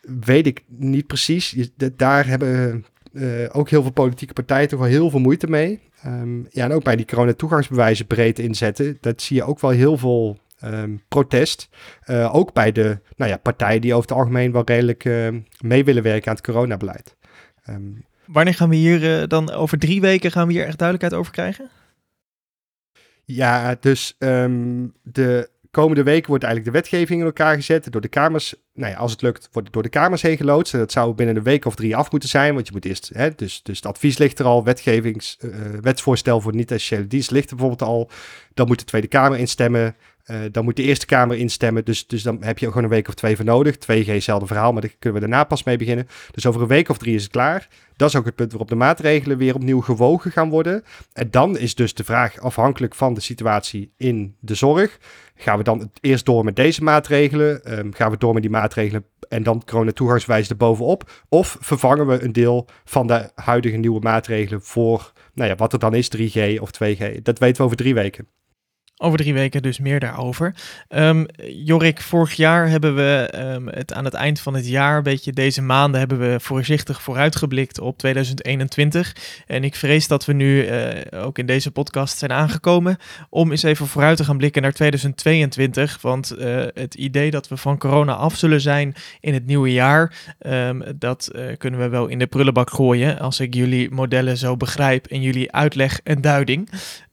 weet 0.00 0.46
ik 0.46 0.62
niet 0.66 1.06
precies. 1.06 1.56
Daar 1.96 2.26
hebben 2.26 2.84
uh, 3.12 3.48
ook 3.52 3.70
heel 3.70 3.82
veel 3.82 3.90
politieke 3.90 4.32
partijen 4.32 4.68
toch 4.68 4.78
wel 4.78 4.88
heel 4.88 5.10
veel 5.10 5.20
moeite 5.20 5.46
mee. 5.46 5.80
Um, 6.06 6.46
ja, 6.50 6.64
en 6.64 6.72
ook 6.72 6.84
bij 6.84 6.96
die 6.96 7.06
corona-toegangsbewijzen 7.06 8.06
breed 8.06 8.38
inzetten, 8.38 8.98
dat 9.00 9.22
zie 9.22 9.36
je 9.36 9.44
ook 9.44 9.60
wel 9.60 9.70
heel 9.70 9.96
veel 9.96 10.38
um, 10.64 11.02
protest. 11.08 11.68
Uh, 12.06 12.34
ook 12.34 12.52
bij 12.52 12.72
de 12.72 13.00
nou 13.16 13.30
ja, 13.30 13.36
partijen 13.36 13.80
die 13.80 13.94
over 13.94 14.08
het 14.08 14.18
algemeen 14.18 14.52
wel 14.52 14.62
redelijk 14.64 15.04
uh, 15.04 15.28
mee 15.60 15.84
willen 15.84 16.02
werken 16.02 16.28
aan 16.28 16.36
het 16.36 16.44
coronabeleid. 16.44 17.16
Um, 17.68 18.06
Wanneer 18.26 18.54
gaan 18.54 18.68
we 18.68 18.76
hier 18.76 19.20
uh, 19.20 19.26
dan 19.26 19.50
over 19.50 19.78
drie 19.78 20.00
weken 20.00 20.30
gaan 20.30 20.46
we 20.46 20.52
hier 20.52 20.66
echt 20.66 20.78
duidelijkheid 20.78 21.20
over 21.20 21.32
krijgen? 21.32 21.70
Ja, 23.24 23.76
dus 23.80 24.16
um, 24.18 24.92
de 25.02 25.50
komende 25.70 26.02
week 26.02 26.26
wordt 26.26 26.44
eigenlijk 26.44 26.74
de 26.74 26.80
wetgeving 26.80 27.20
in 27.20 27.26
elkaar 27.26 27.54
gezet. 27.54 27.92
Door 27.92 28.00
de 28.00 28.08
Kamers, 28.08 28.54
nou 28.74 28.92
ja, 28.92 28.98
als 28.98 29.10
het 29.10 29.22
lukt, 29.22 29.48
wordt 29.52 29.66
het 29.66 29.72
door 29.72 29.82
de 29.82 29.88
Kamers 29.88 30.22
heen 30.22 30.36
geloodst. 30.36 30.72
En 30.72 30.78
dat 30.78 30.92
zou 30.92 31.14
binnen 31.14 31.36
een 31.36 31.42
week 31.42 31.64
of 31.64 31.74
drie 31.74 31.96
af 31.96 32.10
moeten 32.10 32.28
zijn. 32.28 32.54
Want 32.54 32.66
je 32.66 32.72
moet 32.72 32.84
eerst, 32.84 33.10
hè, 33.12 33.30
dus, 33.34 33.62
dus 33.62 33.76
het 33.76 33.86
advies 33.86 34.18
ligt 34.18 34.38
er 34.38 34.44
al. 34.44 34.64
Wetgevings, 34.64 35.38
uh, 35.40 35.50
wetsvoorstel 35.80 36.40
voor 36.40 36.54
niet-essentiële 36.54 37.06
dienst 37.06 37.30
ligt 37.30 37.50
er 37.50 37.56
bijvoorbeeld 37.56 37.88
al. 37.88 38.10
Dan 38.54 38.66
moet 38.66 38.78
de 38.78 38.84
Tweede 38.84 39.08
Kamer 39.08 39.38
instemmen. 39.38 39.96
Uh, 40.30 40.36
dan 40.52 40.64
moet 40.64 40.76
de 40.76 40.82
Eerste 40.82 41.06
Kamer 41.06 41.36
instemmen. 41.36 41.84
Dus, 41.84 42.06
dus 42.06 42.22
dan 42.22 42.42
heb 42.42 42.58
je 42.58 42.66
gewoon 42.66 42.82
een 42.82 42.88
week 42.88 43.08
of 43.08 43.14
twee 43.14 43.36
voor 43.36 43.44
nodig. 43.44 43.76
2G, 43.76 44.06
hetzelfde 44.06 44.46
verhaal, 44.46 44.72
maar 44.72 44.82
daar 44.82 44.94
kunnen 44.98 45.20
we 45.20 45.28
daarna 45.28 45.44
pas 45.44 45.62
mee 45.62 45.76
beginnen. 45.76 46.08
Dus 46.30 46.46
over 46.46 46.60
een 46.60 46.68
week 46.68 46.88
of 46.88 46.98
drie 46.98 47.14
is 47.14 47.22
het 47.22 47.32
klaar. 47.32 47.68
Dat 47.96 48.08
is 48.08 48.16
ook 48.16 48.24
het 48.24 48.34
punt 48.34 48.50
waarop 48.50 48.68
de 48.68 48.74
maatregelen 48.74 49.38
weer 49.38 49.54
opnieuw 49.54 49.80
gewogen 49.80 50.30
gaan 50.30 50.50
worden. 50.50 50.84
En 51.12 51.30
dan 51.30 51.58
is 51.58 51.74
dus 51.74 51.94
de 51.94 52.04
vraag, 52.04 52.40
afhankelijk 52.40 52.94
van 52.94 53.14
de 53.14 53.20
situatie 53.20 53.92
in 53.96 54.36
de 54.40 54.54
zorg, 54.54 54.98
gaan 55.34 55.58
we 55.58 55.64
dan 55.64 55.90
eerst 56.00 56.26
door 56.26 56.44
met 56.44 56.56
deze 56.56 56.82
maatregelen? 56.82 57.78
Um, 57.78 57.94
gaan 57.94 58.10
we 58.10 58.16
door 58.16 58.32
met 58.32 58.42
die 58.42 58.50
maatregelen 58.50 59.04
en 59.28 59.42
dan 59.42 59.62
corona-toegangswijs 59.64 60.48
erbovenop? 60.48 61.10
Of 61.28 61.56
vervangen 61.60 62.06
we 62.06 62.22
een 62.22 62.32
deel 62.32 62.66
van 62.84 63.06
de 63.06 63.30
huidige 63.34 63.76
nieuwe 63.76 64.00
maatregelen 64.00 64.62
voor, 64.62 65.12
nou 65.34 65.48
ja, 65.48 65.56
wat 65.56 65.72
er 65.72 65.78
dan 65.78 65.94
is, 65.94 66.10
3G 66.16 66.60
of 66.60 66.70
2G? 66.70 67.22
Dat 67.22 67.38
weten 67.38 67.56
we 67.56 67.62
over 67.62 67.76
drie 67.76 67.94
weken. 67.94 68.28
Over 69.00 69.18
drie 69.18 69.34
weken 69.34 69.62
dus 69.62 69.78
meer 69.78 70.00
daarover. 70.00 70.54
Um, 70.88 71.26
Jorik, 71.64 72.00
vorig 72.00 72.32
jaar 72.32 72.68
hebben 72.68 72.94
we 72.94 73.30
um, 73.36 73.68
het 73.68 73.92
aan 73.92 74.04
het 74.04 74.14
eind 74.14 74.40
van 74.40 74.54
het 74.54 74.68
jaar, 74.68 74.96
een 74.96 75.02
beetje 75.02 75.32
deze 75.32 75.62
maanden, 75.62 76.00
hebben 76.00 76.18
we 76.18 76.40
voorzichtig 76.40 77.02
vooruitgeblikt 77.02 77.80
op 77.80 77.98
2021. 77.98 79.16
En 79.46 79.64
ik 79.64 79.74
vrees 79.74 80.08
dat 80.08 80.24
we 80.24 80.32
nu 80.32 80.66
uh, 80.66 81.24
ook 81.24 81.38
in 81.38 81.46
deze 81.46 81.70
podcast 81.70 82.18
zijn 82.18 82.32
aangekomen 82.32 82.98
om 83.28 83.50
eens 83.50 83.62
even 83.62 83.86
vooruit 83.86 84.16
te 84.16 84.24
gaan 84.24 84.36
blikken 84.36 84.62
naar 84.62 84.72
2022. 84.72 85.98
Want 86.00 86.34
uh, 86.38 86.64
het 86.74 86.94
idee 86.94 87.30
dat 87.30 87.48
we 87.48 87.56
van 87.56 87.78
corona 87.78 88.14
af 88.14 88.36
zullen 88.36 88.60
zijn 88.60 88.94
in 89.20 89.34
het 89.34 89.46
nieuwe 89.46 89.72
jaar, 89.72 90.14
um, 90.46 90.82
dat 90.94 91.30
uh, 91.32 91.56
kunnen 91.58 91.80
we 91.80 91.88
wel 91.88 92.06
in 92.06 92.18
de 92.18 92.26
prullenbak 92.26 92.70
gooien 92.70 93.18
als 93.18 93.40
ik 93.40 93.54
jullie 93.54 93.90
modellen 93.90 94.36
zo 94.36 94.56
begrijp 94.56 95.06
en 95.06 95.22
jullie 95.22 95.52
uitleg 95.52 96.00
en 96.04 96.20
duiding. 96.20 96.68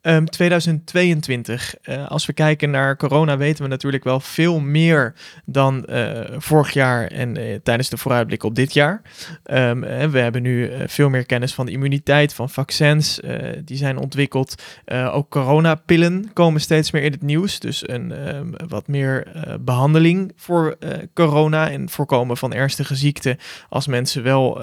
Um, 0.08 0.30
2022. 0.30 1.76
Uh, 1.84 2.08
als 2.08 2.26
we 2.26 2.34
kijken 2.34 2.70
naar 2.70 2.98
corona, 2.98 3.38
weten 3.38 3.64
we 3.64 3.70
natuurlijk 3.70 4.04
wel 4.04 4.20
veel 4.20 4.60
meer 4.60 5.14
dan 5.46 5.86
uh, 5.90 6.20
vorig 6.38 6.72
jaar 6.72 7.08
en 7.08 7.38
uh, 7.38 7.56
tijdens 7.64 7.90
de 7.90 7.98
vooruitblik 7.98 8.44
op 8.44 8.56
dit 8.56 8.74
jaar. 8.74 9.02
Um, 9.46 9.82
we 10.12 10.20
hebben 10.20 10.42
nu 10.42 10.72
veel 10.86 11.10
meer 11.10 11.26
kennis 11.26 11.54
van 11.54 11.66
de 11.66 11.72
immuniteit, 11.72 12.34
van 12.34 12.50
vaccins, 12.50 13.20
die 13.64 13.78
zijn 13.78 13.98
ontwikkeld. 13.98 14.64
ook 15.12 15.30
coronapillen 15.30 16.34
komen 16.34 16.62
steeds 16.62 16.92
meer 16.92 17.04
in 17.04 17.12
het 17.12 17.22
nieuws. 17.22 17.60
Dus 17.60 17.90
een 17.90 18.36
um, 18.36 18.54
wat 18.68 18.88
meer 18.88 19.28
behandeling 19.60 20.32
voor 20.36 20.78
corona 21.14 21.72
en 21.72 21.90
voorkomen 21.90 22.38
van 22.38 22.54
ernstige 22.54 22.96
ziekten 22.96 23.38
als 23.70 23.88
mensen 23.88 24.24
wel 24.24 24.62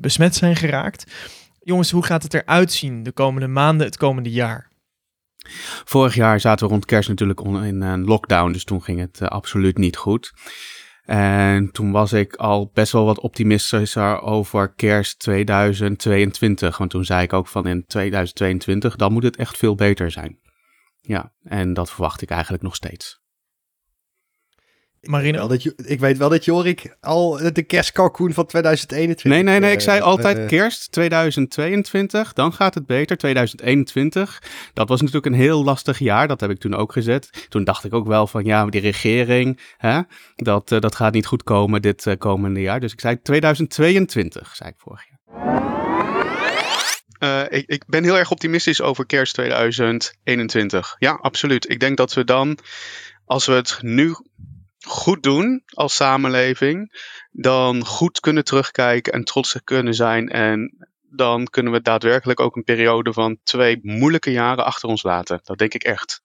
besmet 0.00 0.34
zijn 0.34 0.56
geraakt. 0.56 1.04
Jongens, 1.64 1.90
hoe 1.90 2.04
gaat 2.04 2.22
het 2.22 2.34
eruit 2.34 2.72
zien 2.72 3.02
de 3.02 3.12
komende 3.12 3.48
maanden, 3.48 3.86
het 3.86 3.96
komende 3.96 4.30
jaar? 4.30 4.70
Vorig 5.84 6.14
jaar 6.14 6.40
zaten 6.40 6.66
we 6.66 6.72
rond 6.72 6.84
kerst 6.84 7.08
natuurlijk 7.08 7.40
in 7.40 7.80
een 7.80 8.04
lockdown, 8.04 8.52
dus 8.52 8.64
toen 8.64 8.82
ging 8.82 9.00
het 9.00 9.20
uh, 9.20 9.28
absoluut 9.28 9.78
niet 9.78 9.96
goed. 9.96 10.32
En 11.02 11.70
toen 11.70 11.90
was 11.90 12.12
ik 12.12 12.34
al 12.34 12.70
best 12.74 12.92
wel 12.92 13.04
wat 13.04 13.20
optimistischer 13.20 14.20
over 14.20 14.74
kerst 14.74 15.18
2022. 15.18 16.78
Want 16.78 16.90
toen 16.90 17.04
zei 17.04 17.22
ik 17.22 17.32
ook 17.32 17.48
van 17.48 17.66
in 17.66 17.86
2022, 17.86 18.96
dan 18.96 19.12
moet 19.12 19.22
het 19.22 19.36
echt 19.36 19.56
veel 19.56 19.74
beter 19.74 20.10
zijn. 20.10 20.38
Ja, 21.00 21.32
en 21.42 21.74
dat 21.74 21.90
verwacht 21.90 22.22
ik 22.22 22.30
eigenlijk 22.30 22.62
nog 22.62 22.74
steeds. 22.74 23.21
Marino? 25.02 25.38
Wel 25.38 25.48
dat, 25.48 25.74
ik 25.84 26.00
weet 26.00 26.18
wel 26.18 26.28
dat 26.28 26.44
Jorik 26.44 26.96
al 27.00 27.52
de 27.52 27.62
kerstkalkoen 27.62 28.32
van 28.32 28.46
2021... 28.46 29.24
Nee, 29.24 29.42
nee, 29.42 29.60
nee. 29.60 29.72
Ik 29.72 29.80
zei 29.80 30.00
altijd 30.00 30.38
uh, 30.38 30.46
kerst 30.46 30.92
2022. 30.92 32.32
Dan 32.32 32.52
gaat 32.52 32.74
het 32.74 32.86
beter. 32.86 33.16
2021. 33.16 34.42
Dat 34.72 34.88
was 34.88 35.00
natuurlijk 35.00 35.26
een 35.26 35.40
heel 35.40 35.64
lastig 35.64 35.98
jaar. 35.98 36.28
Dat 36.28 36.40
heb 36.40 36.50
ik 36.50 36.58
toen 36.58 36.74
ook 36.74 36.92
gezet. 36.92 37.46
Toen 37.48 37.64
dacht 37.64 37.84
ik 37.84 37.94
ook 37.94 38.06
wel 38.06 38.26
van 38.26 38.44
ja, 38.44 38.66
die 38.66 38.80
regering, 38.80 39.60
hè, 39.76 40.00
dat, 40.36 40.72
uh, 40.72 40.80
dat 40.80 40.94
gaat 40.94 41.12
niet 41.12 41.26
goed 41.26 41.42
komen 41.42 41.82
dit 41.82 42.06
uh, 42.06 42.14
komende 42.18 42.60
jaar. 42.60 42.80
Dus 42.80 42.92
ik 42.92 43.00
zei 43.00 43.22
2022, 43.22 44.56
zei 44.56 44.70
ik 44.70 44.76
vorig 44.78 45.04
jaar. 45.08 45.20
Uh, 47.22 47.58
ik, 47.58 47.66
ik, 47.66 47.84
ben 47.86 48.04
heel 48.04 48.18
erg 48.18 48.30
optimistisch 48.30 48.80
over 48.80 49.06
kerst 49.06 49.34
2021. 49.34 50.96
Ja, 50.98 51.18
absoluut. 51.20 51.70
Ik 51.70 51.80
denk 51.80 51.96
dat 51.96 52.14
we 52.14 52.24
dan, 52.24 52.58
als 53.24 53.46
we 53.46 53.52
het 53.52 53.78
nu 53.80 54.14
goed 54.86 55.22
doen 55.22 55.62
als 55.66 55.94
samenleving, 55.94 57.00
dan 57.30 57.84
goed 57.84 58.20
kunnen 58.20 58.44
terugkijken 58.44 59.12
en 59.12 59.24
trots 59.24 59.60
kunnen 59.64 59.94
zijn. 59.94 60.28
En 60.28 60.88
dan 61.02 61.44
kunnen 61.44 61.72
we 61.72 61.82
daadwerkelijk 61.82 62.40
ook 62.40 62.56
een 62.56 62.64
periode 62.64 63.12
van 63.12 63.38
twee 63.42 63.78
moeilijke 63.82 64.32
jaren 64.32 64.64
achter 64.64 64.88
ons 64.88 65.02
laten. 65.02 65.40
Dat 65.42 65.58
denk 65.58 65.74
ik 65.74 65.82
echt. 65.84 66.22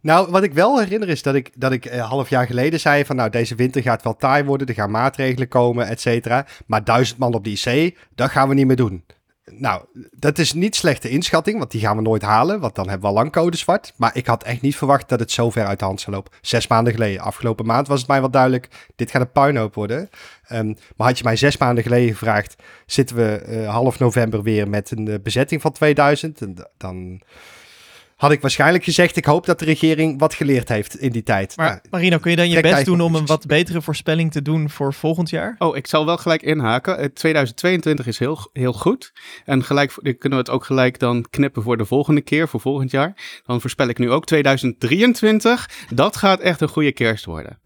Nou, 0.00 0.30
wat 0.30 0.42
ik 0.42 0.52
wel 0.52 0.78
herinner 0.78 1.08
is 1.08 1.22
dat 1.22 1.34
ik, 1.34 1.50
dat 1.54 1.72
ik 1.72 1.84
een 1.84 1.98
half 1.98 2.28
jaar 2.28 2.46
geleden 2.46 2.80
zei 2.80 3.04
van 3.04 3.16
nou, 3.16 3.30
deze 3.30 3.54
winter 3.54 3.82
gaat 3.82 4.02
wel 4.02 4.16
taai 4.16 4.44
worden, 4.44 4.66
er 4.66 4.74
gaan 4.74 4.90
maatregelen 4.90 5.48
komen, 5.48 5.86
et 5.86 6.00
cetera. 6.00 6.46
Maar 6.66 6.84
duizend 6.84 7.18
man 7.18 7.34
op 7.34 7.44
die 7.44 7.60
IC, 7.64 7.98
dat 8.14 8.30
gaan 8.30 8.48
we 8.48 8.54
niet 8.54 8.66
meer 8.66 8.76
doen. 8.76 9.04
Nou, 9.52 9.82
dat 10.10 10.38
is 10.38 10.52
niet 10.52 10.76
slechte 10.76 11.08
inschatting, 11.08 11.58
want 11.58 11.70
die 11.70 11.80
gaan 11.80 11.96
we 11.96 12.02
nooit 12.02 12.22
halen, 12.22 12.60
want 12.60 12.74
dan 12.74 12.88
hebben 12.88 13.10
we 13.10 13.16
al 13.16 13.22
lang 13.22 13.32
code 13.32 13.56
zwart. 13.56 13.92
Maar 13.96 14.16
ik 14.16 14.26
had 14.26 14.42
echt 14.42 14.60
niet 14.60 14.76
verwacht 14.76 15.08
dat 15.08 15.20
het 15.20 15.30
zo 15.30 15.50
ver 15.50 15.66
uit 15.66 15.78
de 15.78 15.84
hand 15.84 16.00
zou 16.00 16.16
lopen. 16.16 16.32
Zes 16.40 16.66
maanden 16.66 16.92
geleden, 16.92 17.20
afgelopen 17.20 17.66
maand 17.66 17.88
was 17.88 17.98
het 17.98 18.08
mij 18.08 18.20
wel 18.20 18.30
duidelijk, 18.30 18.68
dit 18.96 19.10
gaat 19.10 19.22
een 19.22 19.32
puinhoop 19.32 19.74
worden. 19.74 20.10
Um, 20.52 20.76
maar 20.96 21.06
had 21.06 21.18
je 21.18 21.24
mij 21.24 21.36
zes 21.36 21.56
maanden 21.56 21.82
geleden 21.82 22.08
gevraagd, 22.08 22.56
zitten 22.86 23.16
we 23.16 23.44
uh, 23.48 23.68
half 23.68 23.98
november 23.98 24.42
weer 24.42 24.68
met 24.68 24.90
een 24.90 25.06
uh, 25.06 25.14
bezetting 25.22 25.60
van 25.60 25.72
2000, 25.72 26.40
en 26.40 26.56
dan 26.76 27.20
had 28.16 28.30
ik 28.30 28.40
waarschijnlijk 28.40 28.84
gezegd, 28.84 29.16
ik 29.16 29.24
hoop 29.24 29.46
dat 29.46 29.58
de 29.58 29.64
regering 29.64 30.18
wat 30.20 30.34
geleerd 30.34 30.68
heeft 30.68 30.98
in 30.98 31.12
die 31.12 31.22
tijd. 31.22 31.56
Maar 31.56 31.68
nou, 31.68 31.80
Marino, 31.90 32.18
kun 32.18 32.30
je 32.30 32.36
dan 32.36 32.48
je 32.48 32.60
best 32.60 32.84
doen 32.84 33.00
om 33.00 33.14
een 33.14 33.26
wat 33.26 33.46
betere 33.46 33.82
voorspelling 33.82 34.32
te 34.32 34.42
doen 34.42 34.70
voor 34.70 34.94
volgend 34.94 35.30
jaar? 35.30 35.54
Oh, 35.58 35.76
ik 35.76 35.86
zal 35.86 36.06
wel 36.06 36.16
gelijk 36.16 36.42
inhaken. 36.42 37.12
2022 37.14 38.06
is 38.06 38.18
heel, 38.18 38.50
heel 38.52 38.72
goed. 38.72 39.12
En 39.44 39.64
gelijk 39.64 39.92
kunnen 40.02 40.38
we 40.38 40.44
het 40.44 40.50
ook 40.50 40.64
gelijk 40.64 40.98
dan 40.98 41.26
knippen 41.30 41.62
voor 41.62 41.76
de 41.76 41.84
volgende 41.84 42.20
keer, 42.20 42.48
voor 42.48 42.60
volgend 42.60 42.90
jaar. 42.90 43.40
Dan 43.46 43.60
voorspel 43.60 43.88
ik 43.88 43.98
nu 43.98 44.10
ook 44.10 44.26
2023. 44.26 45.70
Dat 45.94 46.16
gaat 46.16 46.40
echt 46.40 46.60
een 46.60 46.68
goede 46.68 46.92
kerst 46.92 47.24
worden. 47.24 47.58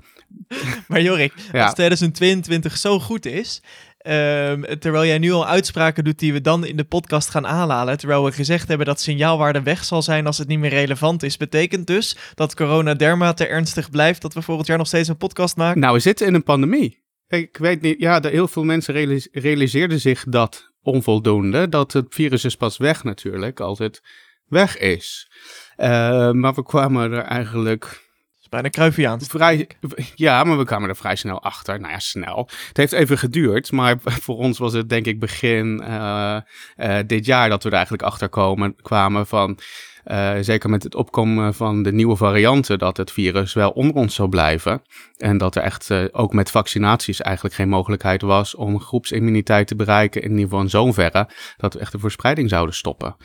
Maar 0.89 1.03
Jorik, 1.03 1.33
ja. 1.53 1.65
als 1.65 1.75
2022 1.75 2.77
zo 2.77 3.01
goed 3.01 3.27
is, 3.27 3.63
Um, 4.07 4.79
terwijl 4.79 5.07
jij 5.07 5.19
nu 5.19 5.33
al 5.33 5.47
uitspraken 5.47 6.05
doet 6.05 6.19
die 6.19 6.33
we 6.33 6.41
dan 6.41 6.65
in 6.65 6.77
de 6.77 6.85
podcast 6.85 7.31
gaan 7.31 7.47
aanhalen. 7.47 7.99
Terwijl 7.99 8.25
we 8.25 8.33
gezegd 8.33 8.69
hebben 8.69 8.87
dat 8.87 9.01
signaalwaarde 9.01 9.63
weg 9.63 9.85
zal 9.85 10.03
zijn 10.03 10.27
als 10.27 10.39
het 10.39 10.49
niet 10.49 10.59
meer 10.59 10.71
relevant 10.71 11.23
is. 11.23 11.37
Betekent 11.37 11.87
dus 11.87 12.17
dat 12.35 12.55
corona 12.55 12.95
dermate 12.95 13.47
ernstig 13.47 13.91
blijft 13.91 14.23
dat 14.23 14.35
we 14.35 14.43
volgend 14.43 14.67
jaar 14.67 14.79
nog 14.79 14.87
steeds 14.87 15.09
een 15.09 15.17
podcast 15.17 15.57
maken? 15.57 15.81
Nou, 15.81 15.95
we 15.95 16.01
zitten 16.01 16.27
in 16.27 16.35
een 16.35 16.43
pandemie. 16.43 17.05
Ik 17.29 17.57
weet 17.57 17.81
niet, 17.81 18.01
ja, 18.01 18.21
heel 18.23 18.49
veel 18.49 18.65
mensen 18.65 18.95
realis 18.95 19.29
realiseerden 19.33 20.01
zich 20.01 20.25
dat 20.25 20.73
onvoldoende. 20.83 21.69
Dat 21.69 21.93
het 21.93 22.07
virus 22.09 22.45
is 22.45 22.57
pas 22.57 22.77
weg 22.77 23.05
natuurlijk, 23.05 23.61
als 23.61 23.79
het 23.79 24.03
weg 24.47 24.79
is. 24.79 25.31
Uh, 25.77 25.87
maar 26.31 26.55
we 26.55 26.63
kwamen 26.63 27.13
er 27.13 27.23
eigenlijk 27.23 28.10
bijna 28.51 28.69
Cruyffiaans. 28.69 29.27
Vrij, 29.27 29.69
ja, 30.15 30.45
maar 30.45 30.59
we 30.59 30.65
kwamen 30.65 30.89
er 30.89 30.97
vrij 30.97 31.17
snel 31.17 31.43
achter. 31.43 31.81
Nou 31.81 31.93
ja, 31.93 31.99
snel. 31.99 32.49
Het 32.69 32.77
heeft 32.77 32.93
even 32.93 33.19
geduurd, 33.19 33.73
maar 33.73 33.97
voor 34.25 34.37
ons 34.37 34.59
was 34.59 34.73
het 34.73 34.89
denk 34.89 35.07
ik 35.07 35.21
begin 35.21 35.83
uh, 35.83 36.37
uh, 36.77 36.99
dit 37.07 37.27
jaar 37.27 37.49
dat 37.49 37.63
we 37.63 37.69
er 37.69 37.75
eigenlijk 37.75 38.05
achter 38.05 38.29
komen, 38.29 38.77
kwamen 38.83 39.27
van... 39.27 39.59
Uh, 40.05 40.33
zeker 40.41 40.71
met 40.71 40.83
het 40.83 40.95
opkomen 40.95 41.55
van 41.55 41.83
de 41.83 41.93
nieuwe 41.93 42.17
varianten, 42.17 42.79
dat 42.79 42.97
het 42.97 43.13
virus 43.13 43.53
wel 43.53 43.71
onder 43.71 43.95
ons 43.95 44.15
zou 44.15 44.29
blijven. 44.29 44.83
En 45.17 45.39
dat 45.39 45.57
er 45.57 45.63
echt 45.63 45.91
uh, 45.91 46.05
ook 46.13 46.33
met 46.33 46.51
vaccinaties 46.51 47.21
eigenlijk 47.21 47.55
geen 47.55 47.69
mogelijkheid 47.69 48.23
was 48.23 48.55
om 48.55 48.81
groepsimmuniteit 48.81 49.67
te 49.67 49.77
bereiken. 49.77 50.23
In 50.23 50.31
ieder 50.31 50.45
geval 50.45 50.61
in 50.61 50.71
zoverre 50.71 51.29
dat 51.57 51.75
we 51.75 51.81
echt 51.81 51.93
de 51.93 51.99
verspreiding 51.99 52.49
zouden 52.49 52.75
stoppen. 52.75 53.17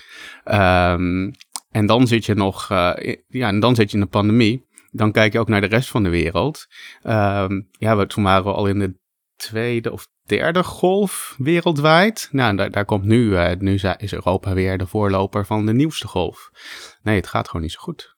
Um, 0.52 1.34
en 1.72 1.86
dan 1.86 2.08
zit 2.08 2.26
je 2.26 2.34
nog, 2.34 2.72
uh, 2.72 2.94
ja, 3.28 3.48
en 3.48 3.60
dan 3.60 3.76
zit 3.76 3.92
je 3.92 3.96
in 3.96 4.04
een 4.04 4.10
pandemie 4.10 4.65
dan 4.96 5.12
kijk 5.12 5.34
je 5.34 5.40
ook 5.40 5.48
naar 5.48 5.62
de 5.62 5.68
rest 5.68 5.90
van 5.90 6.04
de 6.04 6.10
wereld. 6.10 6.66
Um, 7.04 7.70
ja, 7.72 7.98
we, 7.98 8.08
toen 8.08 8.24
waren 8.24 8.44
we 8.44 8.52
al 8.52 8.68
in 8.68 8.80
de 8.80 9.00
tweede 9.36 9.92
of 9.92 10.08
derde 10.24 10.64
golf 10.64 11.36
wereldwijd. 11.38 12.28
Nou, 12.32 12.56
daar, 12.56 12.72
daar 12.72 12.86
komt 12.86 13.04
nu, 13.04 13.30
uh, 13.30 13.52
nu 13.60 13.80
is 13.98 14.14
Europa 14.14 14.54
weer 14.54 14.78
de 14.78 14.88
voorloper 14.88 15.46
van 15.46 15.66
de 15.66 15.74
nieuwste 15.74 16.08
golf. 16.08 16.50
Nee, 17.02 17.16
het 17.16 17.28
gaat 17.28 17.48
gewoon 17.48 17.62
niet 17.62 17.72
zo 17.72 17.82
goed. 17.82 18.16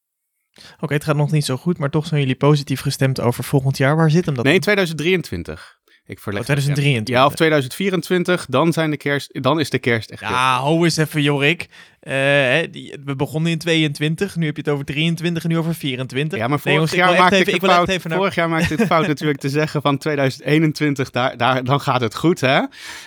Oké, 0.57 0.83
okay, 0.83 0.97
het 0.97 1.05
gaat 1.05 1.15
nog 1.15 1.31
niet 1.31 1.45
zo 1.45 1.57
goed, 1.57 1.77
maar 1.77 1.89
toch 1.89 2.05
zijn 2.05 2.21
jullie 2.21 2.35
positief 2.35 2.81
gestemd 2.81 3.21
over 3.21 3.43
volgend 3.43 3.77
jaar. 3.77 3.95
Waar 3.95 4.11
zit 4.11 4.25
hem 4.25 4.35
dat? 4.35 4.45
Nee, 4.45 4.59
2023. 4.59 5.76
Ik 6.07 6.19
verleg 6.19 6.41
oh, 6.41 6.45
2023. 6.45 7.15
Ja, 7.15 7.25
of 7.25 7.35
2024, 7.35 8.45
dan, 8.49 8.73
zijn 8.73 8.91
de 8.91 8.97
kerst, 8.97 9.43
dan 9.43 9.59
is 9.59 9.69
de 9.69 9.79
kerst 9.79 10.09
echt. 10.09 10.21
Ja, 10.21 10.59
ho 10.59 10.83
eens 10.83 10.97
even, 10.97 11.21
Jorik. 11.21 11.61
Uh, 11.61 12.13
we 12.13 13.13
begonnen 13.17 13.51
in 13.51 13.57
22, 13.57 14.35
nu 14.35 14.45
heb 14.45 14.55
je 14.55 14.61
het 14.61 14.71
over 14.71 14.85
23 14.85 15.43
en 15.43 15.49
nu 15.49 15.57
over 15.57 15.75
24. 15.75 16.39
Ja, 16.39 16.47
maar 16.47 16.59
vorig 16.59 16.91
nee, 16.91 16.99
jaar 16.99 17.17
maakte 17.17 17.37
ik, 17.37 17.47
ik 17.47 17.63
fout. 17.63 17.87
Even 17.87 18.09
naar... 18.09 18.19
Vorig 18.19 18.35
jaar 18.35 18.49
maakte 18.49 18.73
ik 18.73 18.79
het 18.79 18.87
fout 18.87 19.07
natuurlijk 19.13 19.39
te 19.39 19.49
zeggen 19.49 19.81
van 19.81 19.97
2021, 19.97 21.09
daar, 21.09 21.37
daar, 21.37 21.63
dan 21.63 21.81
gaat 21.81 22.01
het 22.01 22.15
goed, 22.15 22.41
hè? 22.41 22.61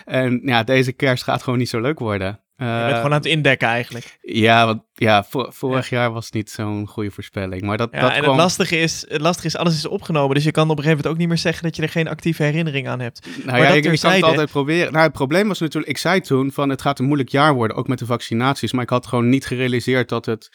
En 0.05 0.41
ja, 0.45 0.63
deze 0.63 0.93
kerst 0.93 1.23
gaat 1.23 1.43
gewoon 1.43 1.59
niet 1.59 1.69
zo 1.69 1.81
leuk 1.81 1.99
worden. 1.99 2.41
Je 2.67 2.83
bent 2.85 2.97
gewoon 2.97 3.13
aan 3.13 3.19
het 3.19 3.27
indekken 3.27 3.69
eigenlijk. 3.69 4.19
Ja, 4.21 4.67
want 4.67 4.83
ja, 4.95 5.25
vorig 5.49 5.89
jaar 5.89 6.13
was 6.13 6.31
niet 6.31 6.51
zo'n 6.51 6.87
goede 6.87 7.11
voorspelling. 7.11 7.63
Maar 7.63 7.77
dat, 7.77 7.89
ja, 7.93 8.01
dat 8.01 8.11
en 8.11 8.25
het, 8.25 8.37
lastige 8.37 8.79
is, 8.79 9.05
het 9.09 9.21
lastige 9.21 9.47
is, 9.47 9.57
alles 9.57 9.77
is 9.77 9.87
opgenomen. 9.87 10.35
Dus 10.35 10.45
je 10.45 10.51
kan 10.51 10.63
op 10.63 10.71
een 10.71 10.83
gegeven 10.83 10.97
moment 10.97 11.13
ook 11.13 11.19
niet 11.19 11.29
meer 11.29 11.39
zeggen 11.39 11.63
dat 11.63 11.77
je 11.77 11.83
er 11.83 11.89
geen 11.89 12.09
actieve 12.09 12.43
herinnering 12.43 12.89
aan 12.89 13.01
hebt. 13.01 13.27
Nou 13.27 13.47
maar 13.47 13.59
ja, 13.61 13.69
ik, 13.69 13.85
ik 13.85 14.01
kan 14.01 14.13
het 14.13 14.23
altijd 14.23 14.51
proberen. 14.51 14.93
Nou, 14.93 15.05
het 15.05 15.13
probleem 15.13 15.49
was 15.49 15.61
natuurlijk, 15.61 15.93
ik 15.93 15.99
zei 15.99 16.21
toen 16.21 16.53
van 16.53 16.69
het 16.69 16.83
gaat 16.83 16.99
een 16.99 17.05
moeilijk 17.05 17.29
jaar 17.29 17.55
worden, 17.55 17.77
ook 17.77 17.89
met 17.89 17.99
de 17.99 18.07
vaccinaties. 18.07 18.73
Maar 18.73 18.83
ik 18.83 18.91
had 18.91 19.07
gewoon 19.07 19.29
niet 19.29 19.47
gerealiseerd 19.47 20.09
dat 20.09 20.27
het 20.27 20.49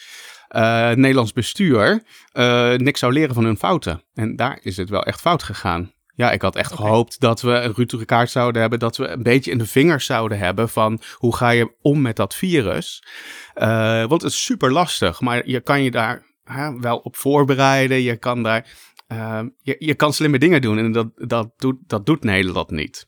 uh, 0.56 0.90
Nederlands 0.90 1.34
bestuur 1.34 2.04
uh, 2.34 2.74
niks 2.74 3.00
zou 3.00 3.14
leren 3.14 3.36
van 3.36 3.44
hun 3.44 3.58
fouten. 3.58 4.04
En 4.14 4.36
daar 4.36 4.60
is 4.62 4.78
het 4.78 4.90
wel 4.90 5.04
echt 5.04 5.22
fout 5.22 5.44
gegaan. 5.44 5.94
Ja, 6.16 6.32
ik 6.32 6.42
had 6.42 6.56
echt 6.56 6.72
okay. 6.72 6.86
gehoopt 6.86 7.20
dat 7.20 7.42
we 7.42 7.52
een 7.52 7.74
Rutte 7.74 8.26
zouden 8.28 8.62
hebben. 8.62 8.80
Dat 8.80 8.98
we 8.98 9.08
een 9.08 9.24
beetje 9.24 9.52
in 9.52 9.58
de 9.58 9.66
vingers 9.66 10.06
zouden 10.06 10.38
hebben 10.38 10.70
van 10.70 11.02
hoe 11.16 11.36
ga 11.36 11.50
je 11.50 11.76
om 11.82 12.02
met 12.02 12.16
dat 12.16 12.36
virus. 12.36 13.04
Uh, 13.56 14.06
want 14.06 14.22
het 14.22 14.32
is 14.32 14.44
super 14.44 14.72
lastig, 14.72 15.22
maar 15.22 15.48
je 15.48 15.62
kan 15.62 15.84
je 15.84 15.92
daar 15.92 16.26
uh, 16.46 16.70
wel 16.80 16.98
op 16.98 17.16
voorbereiden. 17.16 18.02
Je 18.02 18.18
kan 18.18 18.44
daar, 18.44 18.68
uh, 19.08 19.42
je, 19.62 19.76
je 19.80 19.96
kan 19.96 20.14
slimme 20.14 20.40
dingen 20.40 20.62
doen 20.62 20.78
en 20.78 20.92
dat, 20.92 21.08
dat, 21.16 21.52
doet, 21.58 21.78
dat 21.88 22.06
doet 22.06 22.24
Nederland 22.24 22.70
niet. 22.72 23.08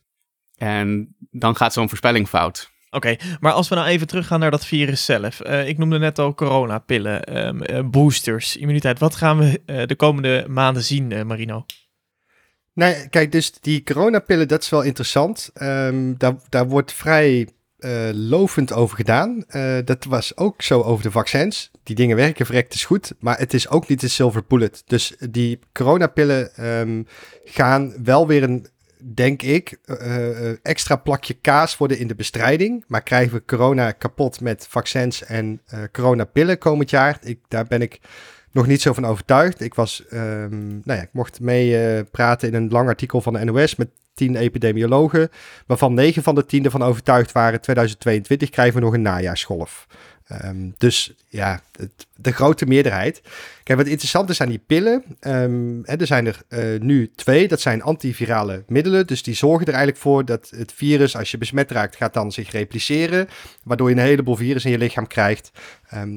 En 0.56 1.16
dan 1.30 1.56
gaat 1.56 1.72
zo'n 1.72 1.88
voorspelling 1.88 2.28
fout. 2.28 2.70
Oké, 2.90 2.96
okay, 2.96 3.36
maar 3.40 3.52
als 3.52 3.68
we 3.68 3.74
nou 3.74 3.86
even 3.86 4.06
teruggaan 4.06 4.40
naar 4.40 4.50
dat 4.50 4.66
virus 4.66 5.04
zelf. 5.04 5.46
Uh, 5.46 5.68
ik 5.68 5.78
noemde 5.78 5.98
net 5.98 6.18
al 6.18 6.34
coronapillen, 6.34 7.46
um, 7.46 7.90
boosters, 7.90 8.56
immuniteit. 8.56 8.98
Wat 8.98 9.14
gaan 9.14 9.38
we 9.38 9.62
de 9.86 9.96
komende 9.96 10.44
maanden 10.48 10.84
zien, 10.84 11.26
Marino? 11.26 11.64
Nee, 12.78 13.08
kijk, 13.08 13.32
dus 13.32 13.52
die 13.60 13.82
coronapillen, 13.82 14.48
dat 14.48 14.62
is 14.62 14.68
wel 14.68 14.82
interessant. 14.82 15.50
Um, 15.62 16.18
daar, 16.18 16.34
daar 16.48 16.68
wordt 16.68 16.92
vrij 16.92 17.48
eh, 17.78 18.08
lovend 18.12 18.72
over 18.72 18.96
gedaan. 18.96 19.44
Eh, 19.48 19.76
dat 19.84 20.04
was 20.04 20.36
ook 20.36 20.62
zo 20.62 20.82
over 20.82 21.02
de 21.02 21.10
vaccins. 21.10 21.70
Die 21.82 21.96
dingen 21.96 22.16
werken 22.16 22.46
verrekt 22.46 22.82
goed, 22.82 23.14
maar 23.20 23.38
het 23.38 23.54
is 23.54 23.68
ook 23.68 23.88
niet 23.88 24.00
de 24.00 24.08
silver 24.08 24.42
bullet. 24.48 24.82
Dus 24.86 25.14
die 25.30 25.58
coronapillen 25.72 26.54
ehm, 26.54 27.02
gaan 27.44 27.94
wel 28.04 28.26
weer 28.26 28.42
een, 28.42 28.66
denk 29.14 29.42
ik, 29.42 29.78
eh, 29.84 30.66
extra 30.66 30.96
plakje 30.96 31.34
kaas 31.34 31.76
worden 31.76 31.98
in 31.98 32.06
de 32.06 32.14
bestrijding. 32.14 32.84
Maar 32.86 33.02
krijgen 33.02 33.32
we 33.32 33.44
corona 33.44 33.92
kapot 33.92 34.40
met 34.40 34.66
vaccins 34.68 35.24
en 35.24 35.62
coronapillen 35.92 36.58
komend 36.58 36.90
jaar? 36.90 37.18
Ik, 37.22 37.38
daar 37.48 37.66
ben 37.66 37.82
ik 37.82 38.00
nog 38.52 38.66
niet 38.66 38.82
zo 38.82 38.92
van 38.92 39.06
overtuigd. 39.06 39.60
Ik 39.60 39.74
was, 39.74 40.06
ehm, 40.06 40.68
nou 40.68 40.98
ja, 40.98 41.02
ik 41.02 41.12
mocht 41.12 41.40
mee 41.40 41.78
eh, 41.78 42.04
praten 42.10 42.48
in 42.48 42.54
een 42.54 42.68
lang 42.68 42.88
artikel 42.88 43.20
van 43.20 43.32
de 43.32 43.44
NOS 43.44 43.76
met 43.76 43.88
tien 44.14 44.36
epidemiologen, 44.36 45.28
waarvan 45.66 45.94
negen 45.94 46.22
van 46.22 46.34
de 46.34 46.44
tien 46.44 46.64
ervan 46.64 46.82
overtuigd 46.82 47.32
waren 47.32 47.60
2022 47.60 48.50
krijgen 48.50 48.74
we 48.74 48.80
nog 48.80 48.94
een 48.94 49.02
najaarsgolf. 49.02 49.86
Ehm, 50.28 50.70
dus 50.78 51.14
ja, 51.28 51.60
de 52.16 52.32
grote 52.32 52.66
meerderheid. 52.66 53.22
Kijk, 53.62 53.78
wat 53.78 53.88
interessant 53.88 54.30
is 54.30 54.40
aan 54.40 54.48
die 54.48 54.62
pillen. 54.66 55.04
ehm, 55.20 55.78
hè, 55.82 55.96
er 55.96 56.06
zijn 56.06 56.26
er 56.26 56.42
eh, 56.48 56.80
nu 56.80 57.10
twee. 57.14 57.48
Dat 57.48 57.60
zijn 57.60 57.82
antivirale 57.82 58.64
middelen. 58.66 59.06
Dus 59.06 59.22
die 59.22 59.34
zorgen 59.34 59.66
er 59.66 59.72
eigenlijk 59.72 60.02
voor 60.02 60.24
dat 60.24 60.50
het 60.56 60.72
virus, 60.72 61.16
als 61.16 61.30
je 61.30 61.38
besmet 61.38 61.70
raakt, 61.70 61.96
gaat 61.96 62.14
dan 62.14 62.32
zich 62.32 62.50
repliceren. 62.50 63.28
Waardoor 63.64 63.88
je 63.88 63.94
een 63.94 64.02
heleboel 64.02 64.36
virus 64.36 64.64
in 64.64 64.70
je 64.70 64.78
lichaam 64.78 65.06
krijgt. 65.06 65.50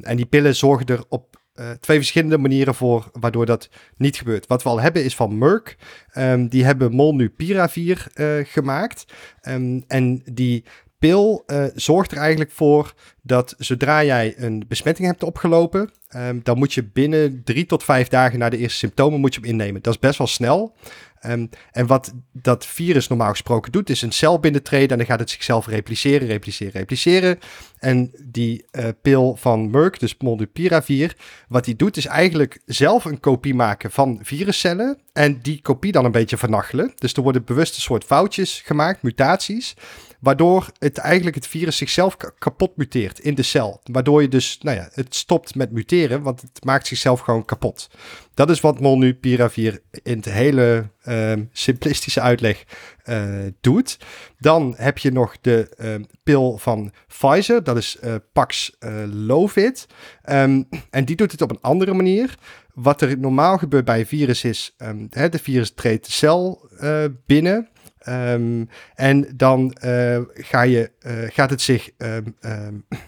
En 0.01 0.15
die 0.15 0.25
pillen 0.25 0.55
zorgen 0.55 0.85
er 0.85 1.03
op 1.09 1.40
eh, 1.61 1.69
twee 1.79 1.97
verschillende 1.97 2.37
manieren 2.37 2.75
voor 2.75 3.09
waardoor 3.19 3.45
dat 3.45 3.69
niet 3.97 4.17
gebeurt. 4.17 4.47
Wat 4.47 4.63
we 4.63 4.69
al 4.69 4.81
hebben 4.81 5.03
is 5.03 5.15
van 5.15 5.37
Merck. 5.37 5.77
Ehm, 6.11 6.47
die 6.47 6.65
hebben 6.65 6.91
Molnupiravir 6.91 8.07
eh, 8.13 8.27
gemaakt. 8.43 9.05
Ehm, 9.41 9.79
en 9.87 10.21
die 10.31 10.63
pil 10.99 11.43
eh, 11.45 11.65
zorgt 11.75 12.11
er 12.11 12.17
eigenlijk 12.17 12.51
voor 12.51 12.93
dat 13.21 13.55
zodra 13.57 14.03
jij 14.03 14.33
een 14.37 14.63
besmetting 14.67 15.07
hebt 15.07 15.23
opgelopen, 15.23 15.89
ehm, 16.07 16.39
dan 16.43 16.57
moet 16.57 16.73
je 16.73 16.83
binnen 16.83 17.41
drie 17.43 17.65
tot 17.65 17.83
vijf 17.83 18.07
dagen 18.07 18.39
na 18.39 18.49
de 18.49 18.57
eerste 18.57 18.77
symptomen 18.77 19.19
moet 19.19 19.33
je 19.33 19.39
hem 19.39 19.49
innemen. 19.49 19.81
Dat 19.81 19.93
is 19.93 19.99
best 19.99 20.17
wel 20.17 20.27
snel. 20.27 20.75
Ehm, 21.21 21.45
en 21.71 21.87
wat 21.87 22.13
dat 22.31 22.65
virus 22.65 23.07
normaal 23.07 23.29
gesproken 23.29 23.71
doet, 23.71 23.89
is 23.89 24.01
een 24.01 24.11
cel 24.11 24.39
binnentreden 24.39 24.89
en 24.89 24.97
dan 24.97 25.05
gaat 25.05 25.19
het 25.19 25.29
zichzelf 25.29 25.67
repliceren, 25.67 26.27
repliceren, 26.27 26.73
repliceren. 26.73 27.39
En 27.79 28.11
die 28.23 28.65
eh, 28.71 28.87
pil 29.01 29.35
van 29.35 29.69
Merck, 29.69 29.99
dus 29.99 30.15
Molnupiravir, 30.17 31.15
wat 31.47 31.65
die 31.65 31.75
doet 31.75 31.97
is 31.97 32.05
eigenlijk 32.05 32.59
zelf 32.65 33.05
een 33.05 33.19
kopie 33.19 33.53
maken 33.53 33.91
van 33.91 34.19
viruscellen 34.21 34.97
en 35.13 35.39
die 35.41 35.61
kopie 35.61 35.91
dan 35.91 36.05
een 36.05 36.11
beetje 36.11 36.37
vernachelen. 36.37 36.91
Dus 36.95 37.13
er 37.13 37.23
worden 37.23 37.43
bewust 37.43 37.75
een 37.75 37.81
soort 37.81 38.03
foutjes 38.03 38.61
gemaakt, 38.65 39.01
mutaties, 39.01 39.75
waardoor 40.21 40.71
het 40.79 40.97
eigenlijk 40.97 41.35
het 41.35 41.47
virus 41.47 41.77
zichzelf 41.77 42.17
ka- 42.17 42.31
kapot 42.37 42.77
muteert 42.77 43.19
in 43.19 43.35
de 43.35 43.43
cel. 43.43 43.81
Waardoor 43.83 44.21
je 44.21 44.27
dus, 44.27 44.57
nou 44.61 44.77
ja, 44.77 44.89
het 44.93 45.15
stopt 45.15 45.55
met 45.55 45.71
muteren, 45.71 46.21
want 46.21 46.41
het 46.41 46.65
maakt 46.65 46.87
zichzelf 46.87 47.19
gewoon 47.19 47.45
kapot. 47.45 47.89
Dat 48.33 48.49
is 48.49 48.61
wat 48.61 48.79
Molnupiravir 48.79 49.81
in 50.03 50.15
het 50.17 50.25
hele 50.25 50.89
ehm, 51.03 51.43
simplistische 51.51 52.21
uitleg 52.21 52.63
eh, 53.03 53.29
doet. 53.61 53.97
Dan 54.39 54.73
heb 54.77 54.97
je 54.97 55.11
nog 55.11 55.35
de 55.41 55.69
ehm, 55.77 56.03
pil 56.23 56.57
van 56.57 56.93
Pfizer, 57.07 57.63
dat 57.63 57.77
is 57.77 57.97
eh, 57.97 58.15
Paxlovid. 58.33 59.87
Ehm, 60.23 60.63
en 60.89 61.05
die 61.05 61.15
doet 61.15 61.31
het 61.31 61.41
op 61.41 61.51
een 61.51 61.61
andere 61.61 61.93
manier. 61.93 62.37
Wat 62.73 63.01
er 63.01 63.19
normaal 63.19 63.57
gebeurt 63.57 63.85
bij 63.85 63.99
een 63.99 64.05
virus 64.05 64.43
is, 64.43 64.75
de 65.09 65.39
virus 65.41 65.71
treedt 65.73 66.05
de 66.05 66.11
cel 66.11 66.69
eh, 66.79 67.03
binnen. 67.25 67.69
Ehm, 68.01 68.65
en 68.95 69.27
dan 69.35 69.73
eh, 69.73 70.19
ga 70.33 70.61
je, 70.61 70.91
eh, 70.99 71.13
gaat 71.29 71.49
het 71.49 71.61
zich 71.61 71.89
ehm, 71.97 72.23
ehm, 72.39 72.75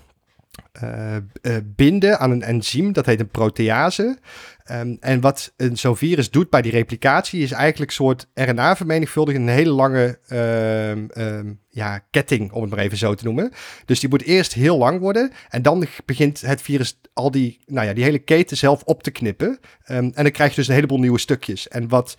eh, 1.42 1.58
binden 1.64 2.20
aan 2.20 2.32
een 2.32 2.42
enzym, 2.42 2.94
dat 2.94 3.06
heet 3.06 3.20
een 3.20 3.30
protease. 3.30 4.18
Ehm, 4.64 4.96
en 5.00 5.22
wat 5.22 5.54
zo'n 5.74 5.98
virus 5.98 6.32
doet 6.32 6.50
bij 6.50 6.62
die 6.62 6.72
replicatie 6.72 7.44
is 7.44 7.52
eigenlijk 7.52 7.90
een 7.90 7.96
soort 7.96 8.28
RNA-vermenigvuldiging, 8.34 9.44
een 9.44 9.54
hele 9.54 9.72
lange 9.72 10.20
ehm, 10.28 11.06
ehm, 11.08 11.54
ja, 11.70 12.00
ketting, 12.12 12.52
om 12.52 12.62
het 12.62 12.70
maar 12.70 12.80
even 12.80 12.98
zo 12.98 13.14
te 13.14 13.24
noemen. 13.24 13.52
Dus 13.86 14.00
die 14.00 14.10
moet 14.10 14.24
eerst 14.24 14.54
heel 14.54 14.78
lang 14.78 15.00
worden 15.00 15.32
en 15.50 15.62
dan 15.62 15.86
begint 16.06 16.42
het 16.42 16.62
virus 16.62 17.00
al 17.14 17.32
die, 17.32 17.60
nou 17.66 17.88
ja, 17.88 17.94
die 17.94 18.04
hele 18.04 18.20
keten 18.20 18.58
zelf 18.58 18.84
op 18.84 19.04
te 19.04 19.12
knippen. 19.12 19.60
En 19.84 20.12
dan 20.12 20.32
krijg 20.32 20.50
je 20.50 20.56
dus 20.56 20.68
een 20.68 20.74
heleboel 20.74 21.00
nieuwe 21.00 21.20
stukjes. 21.20 21.68
En 21.68 21.88
wat 21.88 22.18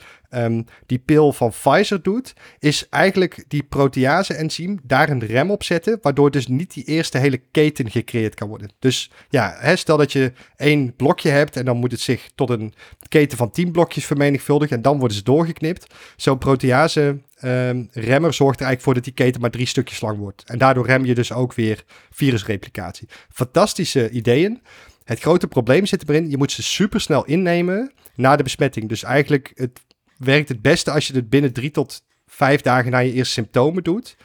die 0.86 0.98
pil 0.98 1.32
van 1.32 1.50
Pfizer 1.50 2.02
doet, 2.02 2.32
is 2.58 2.88
eigenlijk 2.88 3.44
die 3.48 3.62
protease-enzym 3.62 4.78
daar 4.82 5.08
een 5.08 5.26
rem 5.26 5.50
op 5.50 5.62
zetten, 5.62 5.98
waardoor 6.02 6.30
dus 6.30 6.46
niet 6.46 6.74
die 6.74 6.84
eerste 6.84 7.18
hele 7.18 7.40
keten 7.50 7.90
gecreëerd 7.90 8.34
kan 8.34 8.48
worden. 8.48 8.70
Dus 8.78 9.10
ja, 9.28 9.54
hè, 9.58 9.76
stel 9.76 9.96
dat 9.96 10.12
je 10.12 10.32
één 10.56 10.96
blokje 10.96 11.30
hebt 11.30 11.56
en 11.56 11.64
dan 11.64 11.76
moet 11.76 11.90
het 11.92 12.00
zich 12.00 12.30
tot 12.34 12.50
een 12.50 12.74
keten 13.08 13.38
van 13.38 13.50
10 13.50 13.72
blokjes 13.72 14.04
vermenigvuldigen 14.06 14.76
en 14.76 14.82
dan 14.82 14.98
worden 14.98 15.16
ze 15.16 15.22
doorgeknipt. 15.22 15.94
Zo'n 16.16 16.38
protease 16.38 17.18
ehm, 17.34 17.84
remmer 17.92 18.34
zorgt 18.34 18.60
er 18.60 18.66
eigenlijk 18.66 18.80
voor 18.80 18.94
dat 18.94 19.04
die 19.04 19.12
keten 19.12 19.40
maar 19.40 19.50
drie 19.50 19.66
stukjes 19.66 20.00
lang 20.00 20.18
wordt. 20.18 20.42
En 20.46 20.58
daardoor 20.58 20.86
rem 20.86 21.04
je 21.04 21.14
dus 21.14 21.32
ook 21.32 21.54
weer 21.54 21.84
virusreplicatie. 22.10 23.08
Fantastische 23.32 24.10
ideeën. 24.10 24.62
Het 25.04 25.20
grote 25.20 25.46
probleem 25.46 25.86
zit 25.86 26.08
erin, 26.08 26.30
je 26.30 26.36
moet 26.36 26.52
ze 26.52 26.62
supersnel 26.62 27.24
innemen 27.24 27.92
na 28.14 28.36
de 28.36 28.42
besmetting. 28.42 28.88
Dus 28.88 29.02
eigenlijk 29.02 29.52
het 29.54 29.80
werkt 30.16 30.48
het 30.48 30.62
beste 30.62 30.90
als 30.90 31.06
je 31.06 31.14
het 31.14 31.28
binnen 31.30 31.52
drie 31.52 31.70
tot 31.70 32.02
vijf 32.26 32.60
dagen 32.60 32.90
na 32.90 32.98
je 32.98 33.12
eerste 33.12 33.32
symptomen 33.32 33.82
doet. 33.82 34.16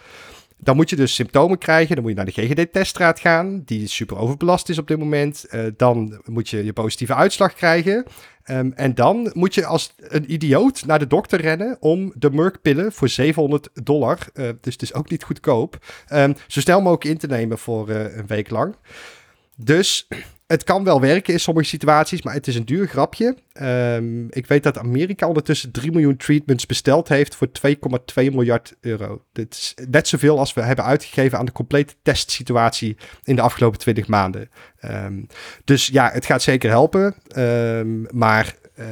Dan 0.60 0.76
moet 0.76 0.90
je 0.90 0.96
dus 0.96 1.16
symptomen 1.16 1.58
krijgen. 1.58 1.96
Dan 1.96 2.04
moet 2.04 2.12
je 2.12 2.18
naar 2.18 2.34
de 2.34 2.42
GGD-teststraat 2.42 3.20
gaan, 3.20 3.62
die 3.66 3.88
super 3.88 4.18
overbelast 4.18 4.70
is 4.70 4.78
op 4.78 4.88
dit 4.88 5.00
moment. 5.00 5.46
Eh, 5.46 5.66
dan 5.78 6.22
moet 6.26 6.50
je 6.50 6.66
je 6.66 6.74
positieve 6.74 7.16
uitslag 7.16 7.54
krijgen. 7.54 8.06
Ehm, 8.50 8.72
en 8.76 8.96
dan 8.96 9.32
moet 9.34 9.54
je 9.54 9.66
als 9.66 9.94
een 9.98 10.34
idioot 10.34 10.86
naar 10.86 11.00
de 11.00 11.08
dokter 11.08 11.42
rennen 11.42 11.78
om 11.80 12.14
de 12.16 12.32
Merck-pillen 12.32 12.92
voor 12.92 13.10
700 13.10 13.70
dollar, 13.74 14.18
eh, 14.34 14.50
dus 14.62 14.74
het 14.74 14.82
is 14.82 14.94
ook 14.94 15.10
niet 15.10 15.24
goedkoop, 15.24 15.86
ehm, 16.08 16.34
zo 16.48 16.60
snel 16.60 16.82
mogelijk 16.82 17.04
in 17.04 17.18
te 17.18 17.28
nemen 17.28 17.58
voor 17.58 17.90
eh, 17.90 18.18
een 18.18 18.28
week 18.28 18.50
lang. 18.50 18.76
Dus 19.56 20.08
het 20.50 20.64
kan 20.64 20.84
wel 20.84 21.02
werken 21.02 21.34
in 21.34 21.40
sommige 21.40 21.68
situaties, 21.68 22.22
maar 22.22 22.34
het 22.34 22.48
is 22.48 22.56
een 22.56 22.66
duur 22.66 22.88
grapje. 22.88 23.36
Ehm, 23.52 24.26
ik 24.30 24.48
weet 24.48 24.64
dat 24.64 24.78
Amerika 24.78 25.28
ondertussen 25.28 25.72
3 25.72 25.92
miljoen 25.92 26.18
treatments 26.18 26.66
besteld 26.66 27.08
heeft 27.08 27.36
voor 27.36 27.52
2,2 27.52 28.32
miljard 28.32 28.76
euro. 28.82 29.24
Dit 29.32 29.54
is 29.54 29.74
net 29.90 30.08
zoveel 30.08 30.40
als 30.40 30.54
we 30.54 30.62
hebben 30.62 30.86
uitgegeven 30.86 31.38
aan 31.38 31.46
de 31.46 31.52
complete 31.52 31.94
testsituatie 32.02 32.98
in 33.24 33.36
de 33.36 33.42
afgelopen 33.42 33.80
20 33.80 34.08
maanden. 34.08 34.50
Ehm, 34.80 35.24
dus 35.64 35.88
ja, 35.88 36.10
het 36.14 36.26
gaat 36.26 36.42
zeker 36.42 36.70
helpen, 36.70 37.16
Ehm, 37.30 38.18
maar 38.18 38.56
eh, 38.80 38.86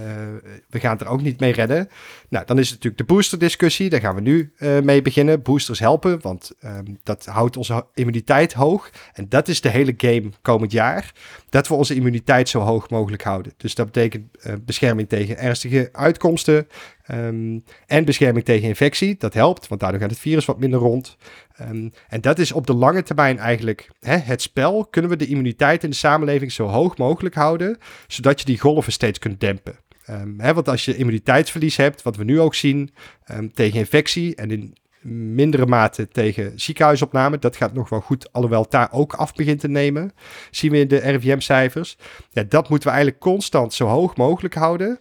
we 0.70 0.80
gaan 0.80 0.92
het 0.92 1.02
er 1.02 1.08
ook 1.08 1.22
niet 1.22 1.40
mee 1.40 1.52
redden. 1.52 1.90
Nou, 2.30 2.46
dan 2.46 2.60
is 2.60 2.70
het 2.70 2.76
natuurlijk 2.76 3.08
de 3.08 3.14
booster-discussie. 3.14 3.90
Daar 3.90 4.00
gaan 4.00 4.16
we 4.16 4.22
nu 4.22 4.54
eh, 4.58 4.80
mee 4.80 5.02
beginnen. 5.02 5.42
Boosters 5.42 5.80
helpen, 5.80 6.22
want 6.22 6.52
ehm, 6.60 6.86
dat 7.04 7.26
houdt 7.26 7.58
onze 7.58 7.86
immuniteit 7.94 8.54
hoog. 8.54 8.90
En 9.14 9.30
dat 9.30 9.48
is 9.48 9.62
de 9.62 9.70
hele 9.70 9.94
game 9.98 10.30
komend 10.42 10.72
jaar. 10.72 11.14
Dat 11.50 11.68
we 11.68 11.74
onze 11.74 11.96
immuniteit 11.96 12.50
zo 12.50 12.60
hoog 12.60 12.90
mogelijk 12.90 13.24
houden. 13.24 13.54
Dus 13.58 13.76
dat 13.76 13.86
betekent 13.86 14.38
eh, 14.38 14.54
bescherming 14.66 15.10
tegen 15.10 15.38
ernstige 15.38 15.90
uitkomsten. 15.92 16.68
ehm, 17.06 17.60
en 17.86 18.06
bescherming 18.06 18.46
tegen 18.46 18.68
infectie. 18.68 19.16
Dat 19.18 19.34
helpt, 19.34 19.68
want 19.68 19.82
daardoor 19.82 20.00
gaat 20.00 20.10
het 20.10 20.20
virus 20.20 20.46
wat 20.46 20.60
minder 20.60 20.80
rond. 20.80 21.18
Ehm, 21.58 21.90
en 22.08 22.22
dat 22.22 22.40
is 22.40 22.52
op 22.52 22.68
de 22.68 22.74
lange 22.74 23.04
termijn 23.04 23.38
eigenlijk 23.38 23.90
hè, 24.00 24.18
het 24.18 24.42
spel. 24.42 24.86
Kunnen 24.86 25.12
we 25.12 25.18
de 25.18 25.28
immuniteit 25.28 25.84
in 25.84 25.90
de 25.90 25.96
samenleving 25.96 26.52
zo 26.52 26.66
hoog 26.66 26.98
mogelijk 26.98 27.36
houden, 27.36 27.78
zodat 28.08 28.40
je 28.40 28.46
die 28.46 28.60
golven 28.60 28.92
steeds 28.92 29.20
kunt 29.20 29.40
dempen. 29.40 29.76
Ehm, 30.06 30.40
hè, 30.40 30.54
want 30.54 30.70
als 30.70 30.86
je 30.86 30.96
immuniteitsverlies 30.96 31.76
hebt, 31.76 32.02
wat 32.02 32.16
we 32.16 32.24
nu 32.24 32.40
ook 32.40 32.56
zien, 32.56 32.94
ehm, 33.24 33.48
tegen 33.54 33.80
infectie 33.80 34.36
en 34.36 34.52
in 34.52 34.76
mindere 35.10 35.66
mate 35.66 36.08
tegen 36.08 36.60
ziekenhuisopname, 36.60 37.40
dat 37.40 37.56
gaat 37.56 37.74
nog 37.74 37.90
wel 37.90 38.02
goed, 38.02 38.34
alhoewel 38.34 38.62
het 38.62 38.72
daar 38.72 38.92
ook 38.92 39.14
af 39.14 39.34
begint 39.34 39.60
te 39.60 39.68
nemen, 39.68 40.12
zien 40.52 40.72
we 40.72 40.80
in 40.80 40.88
de 40.88 40.98
RIVM-cijfers. 40.98 41.98
Ja, 42.32 42.44
dat 42.44 42.70
moeten 42.70 42.88
we 42.88 42.94
eigenlijk 42.94 43.24
constant 43.24 43.74
zo 43.74 43.86
hoog 43.86 44.16
mogelijk 44.16 44.54
houden. 44.54 45.00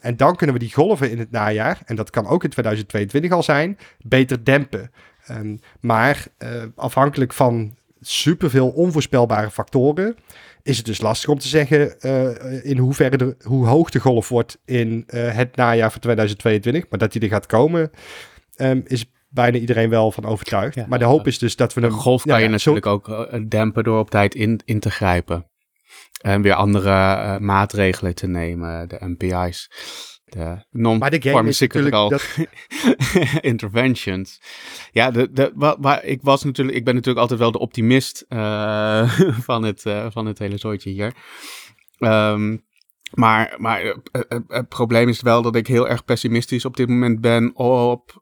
En 0.00 0.16
dan 0.16 0.36
kunnen 0.36 0.56
we 0.56 0.62
die 0.62 0.72
golven 0.72 1.10
in 1.10 1.18
het 1.18 1.30
najaar, 1.30 1.80
en 1.84 1.96
dat 1.96 2.10
kan 2.10 2.26
ook 2.26 2.44
in 2.44 2.50
2022 2.50 3.30
al 3.30 3.42
zijn, 3.42 3.78
beter 3.98 4.44
dempen. 4.44 4.90
Ehm, 5.28 5.56
maar 5.80 6.26
eh, 6.38 6.62
afhankelijk 6.74 7.32
van 7.32 7.76
superveel 8.00 8.68
onvoorspelbare 8.68 9.50
factoren, 9.50 10.16
is 10.62 10.76
het 10.76 10.86
dus 10.86 11.00
lastig 11.00 11.28
om 11.30 11.38
te 11.38 11.48
zeggen 11.48 12.00
eh, 12.00 12.64
in 12.64 12.78
hoeverre 12.78 13.16
de, 13.16 13.36
hoe 13.42 13.66
hoog 13.66 13.90
de 13.90 13.98
golf 14.00 14.28
wordt 14.28 14.58
in 14.64 15.04
eh, 15.06 15.34
het 15.34 15.56
najaar 15.56 15.90
van 15.90 16.00
2022. 16.00 16.90
Maar 16.90 16.98
dat 16.98 17.12
die 17.12 17.22
er 17.22 17.28
gaat 17.28 17.46
komen, 17.46 17.90
ehm, 18.56 18.80
is 18.84 19.04
bijna 19.28 19.58
iedereen 19.58 19.90
wel 19.90 20.12
van 20.12 20.24
overtuigd. 20.24 20.74
Ja, 20.74 20.86
maar 20.88 20.98
de 20.98 21.04
hoop 21.04 21.26
is 21.26 21.38
dus 21.38 21.56
dat 21.56 21.74
we 21.74 21.80
Een 21.80 21.86
een 21.86 21.92
golf 21.92 22.22
kan 22.22 22.32
ja, 22.32 22.38
je 22.38 22.58
zo- 22.58 22.72
natuurlijk 22.72 22.86
ook 22.86 23.28
dempen 23.50 23.84
door 23.84 23.98
op 23.98 24.10
tijd 24.10 24.34
in, 24.34 24.60
in 24.64 24.80
te 24.80 24.90
grijpen. 24.90 25.46
En 26.20 26.42
weer 26.42 26.54
andere 26.54 27.38
maatregelen 27.40 28.14
te 28.14 28.26
nemen, 28.26 28.88
de 28.88 28.96
MPI's. 29.00 29.70
De 30.30 30.38
Maar 30.38 31.10
de 31.10 31.22
game 31.22 31.48
is 31.48 31.60
non-pharmaceutical 31.60 32.10
natuurlijk 32.10 32.50
interventions. 33.52 34.40
Ja, 34.92 35.10
de, 35.10 35.32
de, 35.32 35.52
wa- 35.54 35.76
waar, 35.80 36.04
ik, 36.04 36.18
was 36.22 36.44
natuurlijk, 36.44 36.76
ik 36.76 36.84
ben 36.84 36.94
natuurlijk 36.94 37.20
altijd 37.20 37.40
wel 37.40 37.52
de 37.52 37.58
optimist 37.58 38.24
eh, 38.28 39.10
van, 39.48 39.62
het, 39.62 39.86
eh, 39.86 40.06
van 40.10 40.26
het 40.26 40.38
hele 40.38 40.56
zooitje 40.58 40.90
hier. 40.90 41.14
Ehm, 41.98 42.56
maar 43.10 43.54
maar 43.58 43.80
eh, 43.80 44.38
het 44.48 44.68
probleem 44.68 45.08
is 45.08 45.20
wel 45.20 45.42
dat 45.42 45.56
ik 45.56 45.66
heel 45.66 45.88
erg 45.88 46.04
pessimistisch 46.04 46.64
op 46.64 46.76
dit 46.76 46.88
moment 46.88 47.20
ben 47.20 47.56
op, 47.56 48.20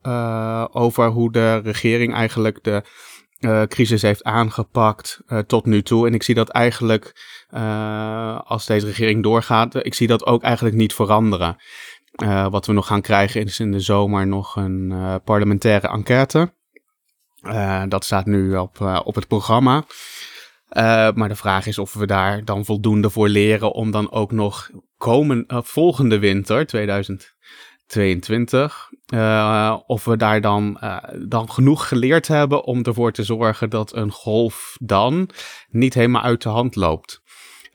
over 0.73 1.07
hoe 1.07 1.33
de 1.33 1.57
regering 1.57 2.15
eigenlijk 2.15 2.65
de 2.65 2.83
crisis 3.69 4.03
heeft 4.03 4.25
aangepakt 4.25 5.21
tot 5.47 5.67
nu 5.67 5.83
toe. 5.83 6.07
En 6.07 6.15
ik 6.15 6.23
zie 6.23 6.35
dat 6.35 6.49
eigenlijk, 6.49 7.13
als 8.45 8.67
deze 8.67 8.87
regering 8.87 9.23
doorgaat, 9.23 9.85
ik 9.85 9.95
zie 9.95 10.07
dat 10.07 10.27
ook 10.27 10.43
eigenlijk 10.43 10.77
niet 10.77 10.95
veranderen. 10.95 11.57
Eh, 12.17 12.49
wat 12.49 12.67
we 12.67 12.73
nog 12.73 12.87
gaan 12.87 13.01
krijgen 13.01 13.45
is 13.45 13.61
in 13.61 13.73
de 13.73 13.81
zomer 13.81 14.27
nog 14.27 14.57
een 14.57 14.93
eh, 14.93 15.15
parlementaire 15.25 15.89
enquête. 15.89 16.53
Eh, 17.41 17.83
dat 17.89 18.05
staat 18.05 18.27
nu 18.27 18.57
op, 18.57 18.81
op 19.05 19.15
het 19.15 19.29
programma. 19.29 19.85
Maar 21.15 21.29
de 21.29 21.37
vraag 21.37 21.67
is 21.67 21.79
of 21.79 21.95
we 21.95 22.07
daar 22.07 22.45
dan 22.45 22.65
voldoende 22.65 23.11
voor 23.11 23.29
leren 23.29 23.73
om 23.73 23.91
dan 23.91 24.11
ook 24.11 24.33
nog 24.33 24.71
komen, 24.97 25.45
volgende 25.49 26.19
winter, 26.19 26.67
2022, 26.67 28.91
eh, 29.07 29.77
of 29.87 30.05
we 30.05 30.17
daar 30.17 30.41
dan, 30.41 30.81
dan 31.29 31.51
genoeg 31.51 31.89
geleerd 31.89 32.29
hebben 32.29 32.65
om 32.65 32.83
ervoor 32.83 33.13
te 33.13 33.25
zorgen 33.25 33.71
dat 33.71 33.95
een 33.95 34.11
golf 34.11 34.77
dan 34.81 35.31
niet 35.69 35.95
helemaal 35.95 36.23
uit 36.23 36.43
de 36.43 36.49
hand 36.49 36.77
loopt. 36.77 37.23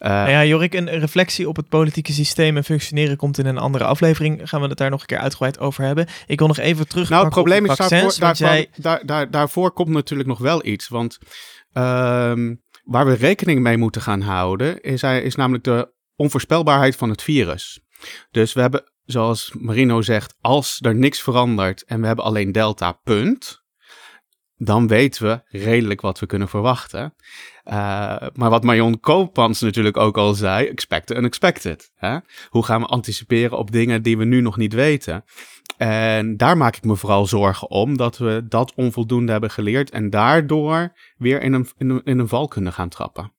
Eh, 0.02 0.10
Nou 0.10 0.30
ja, 0.30 0.46
Jorik, 0.46 0.74
een 0.74 0.90
reflectie 0.90 1.48
op 1.50 1.56
het 1.56 1.68
politieke 1.70 2.12
systeem 2.14 2.58
en 2.58 2.64
functioneren 2.64 3.18
komt 3.18 3.38
in 3.38 3.46
een 3.46 3.58
andere 3.58 3.84
aflevering. 3.84 4.50
Gaan 4.50 4.62
we 4.62 4.68
het 4.68 4.78
daar 4.78 4.90
nog 4.90 5.00
een 5.02 5.06
keer 5.06 5.18
uitgebreid 5.18 5.60
over 5.60 5.84
hebben. 5.84 6.08
Ik 6.28 6.40
wil 6.40 6.48
nog 6.48 6.58
even 6.58 6.88
terug. 6.88 7.10
Nou, 7.10 7.24
het 7.24 7.34
probleem 7.34 7.66
is 7.66 7.68
daarvoor, 7.68 7.88
vaccins, 7.88 8.18
want 8.18 8.38
daarvan- 8.40 8.58
jij... 8.58 8.70
daar, 8.76 9.06
daar, 9.06 9.32
daarvoor 9.32 9.72
komt 9.72 9.90
natuurlijk 9.90 10.30
nog 10.30 10.38
wel 10.40 10.66
iets. 10.66 10.88
Want 10.88 11.18
ehm, 11.74 12.56
waar 12.84 13.06
we 13.06 13.14
rekening 13.14 13.60
mee 13.62 13.78
moeten 13.78 14.02
gaan 14.02 14.22
houden, 14.22 14.82
is, 14.82 15.04
is 15.04 15.36
namelijk 15.36 15.64
de 15.64 15.94
onvoorspelbaarheid 16.16 16.96
van 16.96 17.10
het 17.10 17.22
virus. 17.22 17.80
Dus 18.32 18.54
we 18.54 18.62
hebben, 18.62 18.92
zoals 19.06 19.54
Marino 19.60 20.02
zegt, 20.02 20.36
als 20.42 20.78
er 20.82 20.96
niks 20.96 21.22
verandert 21.22 21.84
en 21.86 22.02
we 22.02 22.08
hebben 22.08 22.26
alleen 22.26 22.52
delta, 22.52 22.92
punt. 22.92 23.61
Dan 24.64 24.88
weten 24.88 25.28
we 25.28 25.58
redelijk 25.60 26.02
wat 26.02 26.20
we 26.20 26.26
kunnen 26.26 26.50
verwachten. 26.50 27.14
Eh, 27.64 27.76
maar 28.34 28.50
wat 28.50 28.64
Marion 28.64 29.00
Koopmans 29.00 29.62
natuurlijk 29.62 29.98
ook 29.98 30.18
al 30.18 30.34
zei, 30.34 30.68
expected 30.68 31.18
unexpected. 31.18 31.92
Hè? 31.96 32.18
Hoe 32.50 32.66
gaan 32.66 32.82
we 32.82 32.88
anticiperen 32.88 33.58
op 33.58 33.72
dingen 33.72 34.02
die 34.02 34.18
we 34.18 34.26
nu 34.26 34.42
nog 34.42 34.58
niet 34.58 34.74
weten? 34.74 35.24
En 35.78 36.38
daar 36.38 36.58
maak 36.58 36.76
ik 36.76 36.84
me 36.84 36.96
vooral 36.96 37.26
zorgen 37.26 37.70
om, 37.70 37.98
dat 37.98 38.18
we 38.18 38.46
dat 38.50 38.74
onvoldoende 38.76 39.32
hebben 39.32 39.52
geleerd 39.52 39.90
en 39.90 40.10
daardoor 40.10 40.94
weer 41.18 41.42
in 41.42 41.54
een, 41.54 41.68
in 42.04 42.20
een, 42.20 42.28
val 42.28 42.48
kunnen 42.48 42.74
gaan 42.74 42.90
trappen. 42.90 43.34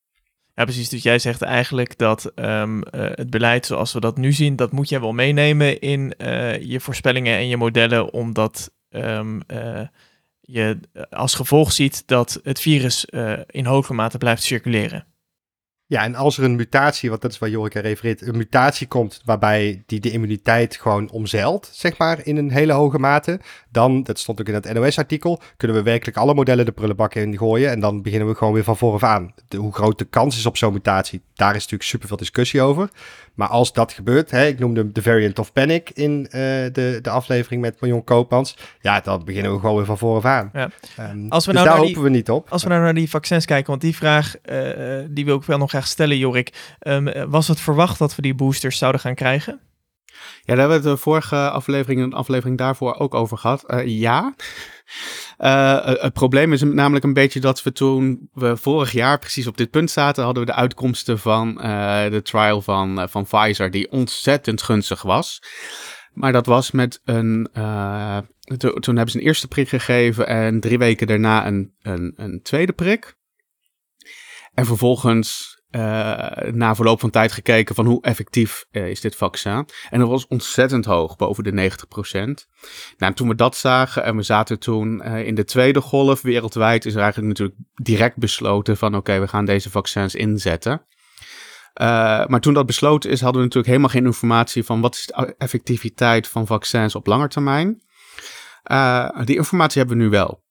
Ja, 0.54 0.64
precies. 0.64 0.88
Dus 0.88 1.02
jij 1.02 1.18
zegt 1.18 1.42
eigenlijk 1.42 1.98
dat 1.98 2.24
ehm, 2.34 2.82
eh, 2.82 3.00
het 3.14 3.30
beleid 3.30 3.66
zoals 3.66 3.92
we 3.92 4.00
dat 4.00 4.16
nu 4.16 4.32
zien, 4.32 4.56
dat 4.56 4.72
moet 4.72 4.88
jij 4.88 5.00
wel 5.00 5.12
meenemen 5.12 5.80
in 5.80 6.14
eh, 6.16 6.62
je 6.62 6.80
voorspellingen 6.80 7.36
en 7.36 7.48
je 7.48 7.56
modellen, 7.56 8.12
omdat 8.12 8.72
ehm, 8.88 9.40
eh, 9.46 9.80
je 10.42 10.80
als 11.10 11.34
gevolg 11.34 11.72
ziet 11.72 12.02
dat 12.06 12.40
het 12.42 12.60
virus 12.60 13.04
eh, 13.04 13.38
in 13.46 13.66
hoge 13.66 13.94
mate 13.94 14.18
blijft 14.18 14.42
circuleren. 14.42 15.06
Ja, 15.92 16.02
en 16.04 16.14
als 16.14 16.38
er 16.38 16.44
een 16.44 16.56
mutatie, 16.56 17.08
want 17.10 17.22
dat 17.22 17.30
is 17.30 17.38
waar 17.38 17.48
Jorik 17.48 17.76
aan 17.76 17.82
refereert, 17.82 18.26
een 18.26 18.36
mutatie 18.36 18.86
komt 18.86 19.20
waarbij 19.24 19.82
die 19.86 20.00
de 20.00 20.10
immuniteit 20.10 20.76
gewoon 20.76 21.10
omzeilt, 21.10 21.68
zeg 21.72 21.98
maar, 21.98 22.18
in 22.26 22.36
een 22.36 22.50
hele 22.50 22.72
hoge 22.72 22.98
mate, 22.98 23.40
dan, 23.70 24.02
dat 24.02 24.18
stond 24.18 24.40
ook 24.40 24.48
in 24.48 24.54
het 24.54 24.72
NOS-artikel, 24.72 25.40
kunnen 25.56 25.76
we 25.76 25.82
werkelijk 25.82 26.16
alle 26.16 26.34
modellen 26.34 26.64
de 26.64 26.72
prullenbak 26.72 27.14
in 27.14 27.38
gooien 27.38 27.70
en 27.70 27.80
dan 27.80 28.02
beginnen 28.02 28.28
we 28.28 28.34
gewoon 28.34 28.52
weer 28.52 28.64
van 28.64 28.76
vooraf 28.76 29.02
aan. 29.02 29.34
De, 29.48 29.56
hoe 29.56 29.72
groot 29.72 29.98
de 29.98 30.04
kans 30.04 30.36
is 30.36 30.46
op 30.46 30.56
zo'n 30.56 30.72
mutatie, 30.72 31.22
daar 31.34 31.54
is 31.54 31.62
natuurlijk 31.62 31.82
superveel 31.90 32.16
discussie 32.16 32.62
over. 32.62 32.88
Maar 33.34 33.48
als 33.48 33.72
dat 33.72 33.92
gebeurt, 33.92 34.30
hè, 34.30 34.46
ik 34.46 34.58
noemde 34.58 34.92
de 34.92 35.02
variant 35.02 35.38
of 35.38 35.52
panic 35.52 35.90
in 35.90 36.26
eh, 36.30 36.40
de, 36.72 36.98
de 37.02 37.10
aflevering 37.10 37.60
met 37.62 37.80
Marion 37.80 38.04
Koopmans, 38.04 38.56
ja, 38.80 39.00
dan 39.00 39.24
beginnen 39.24 39.52
we 39.52 39.60
gewoon 39.60 39.76
weer 39.76 39.84
van 39.84 39.98
vooraf 39.98 40.24
aan. 40.24 40.50
Ja. 40.52 40.70
Ehm, 40.96 41.26
Als 41.28 41.46
we 41.46 41.52
dus 41.52 41.60
nou 41.60 41.64
daar 41.64 41.64
naar 41.64 41.86
die- 41.86 41.94
hopen 41.94 42.02
we 42.02 42.16
niet 42.16 42.30
op. 42.30 42.46
Als 42.50 42.62
we 42.62 42.68
nou 42.68 42.82
naar 42.82 42.94
die 42.94 43.10
vaccins 43.10 43.44
kijken, 43.44 43.70
want 43.70 43.80
die 43.80 43.96
vraag 43.96 44.36
eh, 44.42 44.98
eh, 45.00 45.06
die 45.10 45.24
wil 45.24 45.36
ik 45.36 45.42
wel 45.42 45.58
nog 45.58 45.70
graag 45.70 45.81
stellen, 45.86 46.18
Jorik. 46.18 46.76
Ehm, 46.78 47.08
eh, 47.08 47.24
was 47.28 47.48
het 47.48 47.60
verwacht 47.60 47.98
dat 47.98 48.14
we 48.14 48.22
die 48.22 48.34
boosters 48.34 48.78
zouden 48.78 49.00
gaan 49.00 49.14
krijgen? 49.14 49.60
Ja, 50.44 50.54
daar 50.54 50.58
hebben 50.58 50.82
we 50.82 50.88
de 50.88 50.96
vorige 50.96 51.50
aflevering 51.50 52.02
en 52.02 52.10
de 52.10 52.16
aflevering 52.16 52.58
daarvoor 52.58 52.94
ook 52.94 53.14
over 53.14 53.38
gehad. 53.38 53.64
Eh, 53.66 53.86
ja. 53.86 54.34
Eh, 55.36 55.84
het 55.84 56.12
probleem 56.12 56.52
is 56.52 56.62
namelijk 56.62 57.04
een 57.04 57.12
beetje 57.12 57.40
dat 57.40 57.62
we 57.62 57.72
toen 57.72 58.28
we 58.32 58.56
vorig 58.56 58.92
jaar 58.92 59.18
precies 59.18 59.46
op 59.46 59.56
dit 59.56 59.70
punt 59.70 59.90
zaten, 59.90 60.24
hadden 60.24 60.42
we 60.44 60.50
de 60.50 60.56
uitkomsten 60.56 61.18
van 61.18 61.60
eh, 61.60 62.10
de 62.10 62.22
trial 62.22 62.62
van, 62.62 63.08
van 63.08 63.24
Pfizer, 63.24 63.70
die 63.70 63.90
ontzettend 63.90 64.62
gunstig 64.62 65.02
was. 65.02 65.42
Maar 66.12 66.32
dat 66.32 66.46
was 66.46 66.70
met 66.70 67.00
een. 67.04 67.48
to- 68.56 68.72
toen 68.72 68.96
hebben 68.96 69.10
ze 69.10 69.18
een 69.18 69.26
eerste 69.26 69.48
prik 69.48 69.68
gegeven 69.68 70.26
en 70.26 70.60
drie 70.60 70.78
weken 70.78 71.06
daarna 71.06 71.46
een, 71.46 71.74
een, 71.82 72.12
een 72.16 72.42
tweede 72.42 72.72
prik. 72.72 73.16
En 74.54 74.66
vervolgens 74.66 75.60
na 76.52 76.74
verloop 76.74 77.00
van 77.00 77.10
tijd 77.10 77.32
gekeken 77.32 77.74
van 77.74 77.86
hoe 77.86 78.02
effectief 78.02 78.66
eh, 78.70 78.88
is 78.88 79.00
dit 79.00 79.16
vaccin. 79.16 79.68
En 79.90 79.98
dat 79.98 80.08
was 80.08 80.26
ontzettend 80.26 80.84
hoog, 80.84 81.16
boven 81.16 81.44
de 81.44 81.70
90%. 81.70 82.48
Nou, 82.96 83.14
toen 83.14 83.28
we 83.28 83.34
dat 83.34 83.56
zagen 83.56 84.04
en 84.04 84.16
we 84.16 84.22
zaten 84.22 84.58
toen 84.58 85.02
eh, 85.02 85.26
in 85.26 85.34
de 85.34 85.44
tweede 85.44 85.80
golf 85.80 86.22
wereldwijd, 86.22 86.84
is 86.84 86.94
er 86.94 87.00
eigenlijk 87.00 87.28
natuurlijk 87.28 87.58
direct 87.74 88.16
besloten 88.16 88.76
van 88.76 88.96
oké, 88.96 89.20
we 89.20 89.28
gaan 89.28 89.44
deze 89.44 89.70
vaccins 89.70 90.14
inzetten. 90.14 90.86
Eh, 91.72 92.26
maar 92.26 92.40
toen 92.40 92.54
dat 92.54 92.66
besloten 92.66 93.10
is, 93.10 93.20
hadden 93.20 93.40
we 93.40 93.46
natuurlijk 93.46 93.72
helemaal 93.74 93.94
geen 93.94 94.06
informatie 94.06 94.64
van 94.64 94.80
wat 94.80 94.94
is 94.94 95.06
de 95.06 95.34
effectiviteit 95.38 96.28
van 96.28 96.46
vaccins 96.46 96.94
op 96.94 97.06
lange 97.06 97.28
termijn. 97.28 97.82
Eh, 98.62 99.08
die 99.24 99.36
informatie 99.36 99.78
hebben 99.78 99.96
we 99.96 100.02
nu 100.02 100.10
wel. 100.10 100.42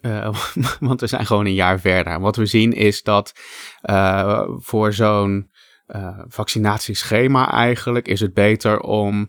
Eh, 0.00 0.34
want 0.80 1.00
we 1.00 1.06
zijn 1.06 1.26
gewoon 1.26 1.46
een 1.46 1.54
jaar 1.54 1.80
verder. 1.80 2.20
Wat 2.20 2.36
we 2.36 2.46
zien 2.46 2.72
is 2.72 3.02
dat 3.02 3.32
eh, 3.80 4.42
voor 4.48 4.92
zo'n 4.92 5.50
eh, 5.86 6.18
vaccinatieschema 6.28 7.52
eigenlijk 7.52 8.08
is 8.08 8.20
het 8.20 8.34
beter 8.34 8.80
om 8.80 9.28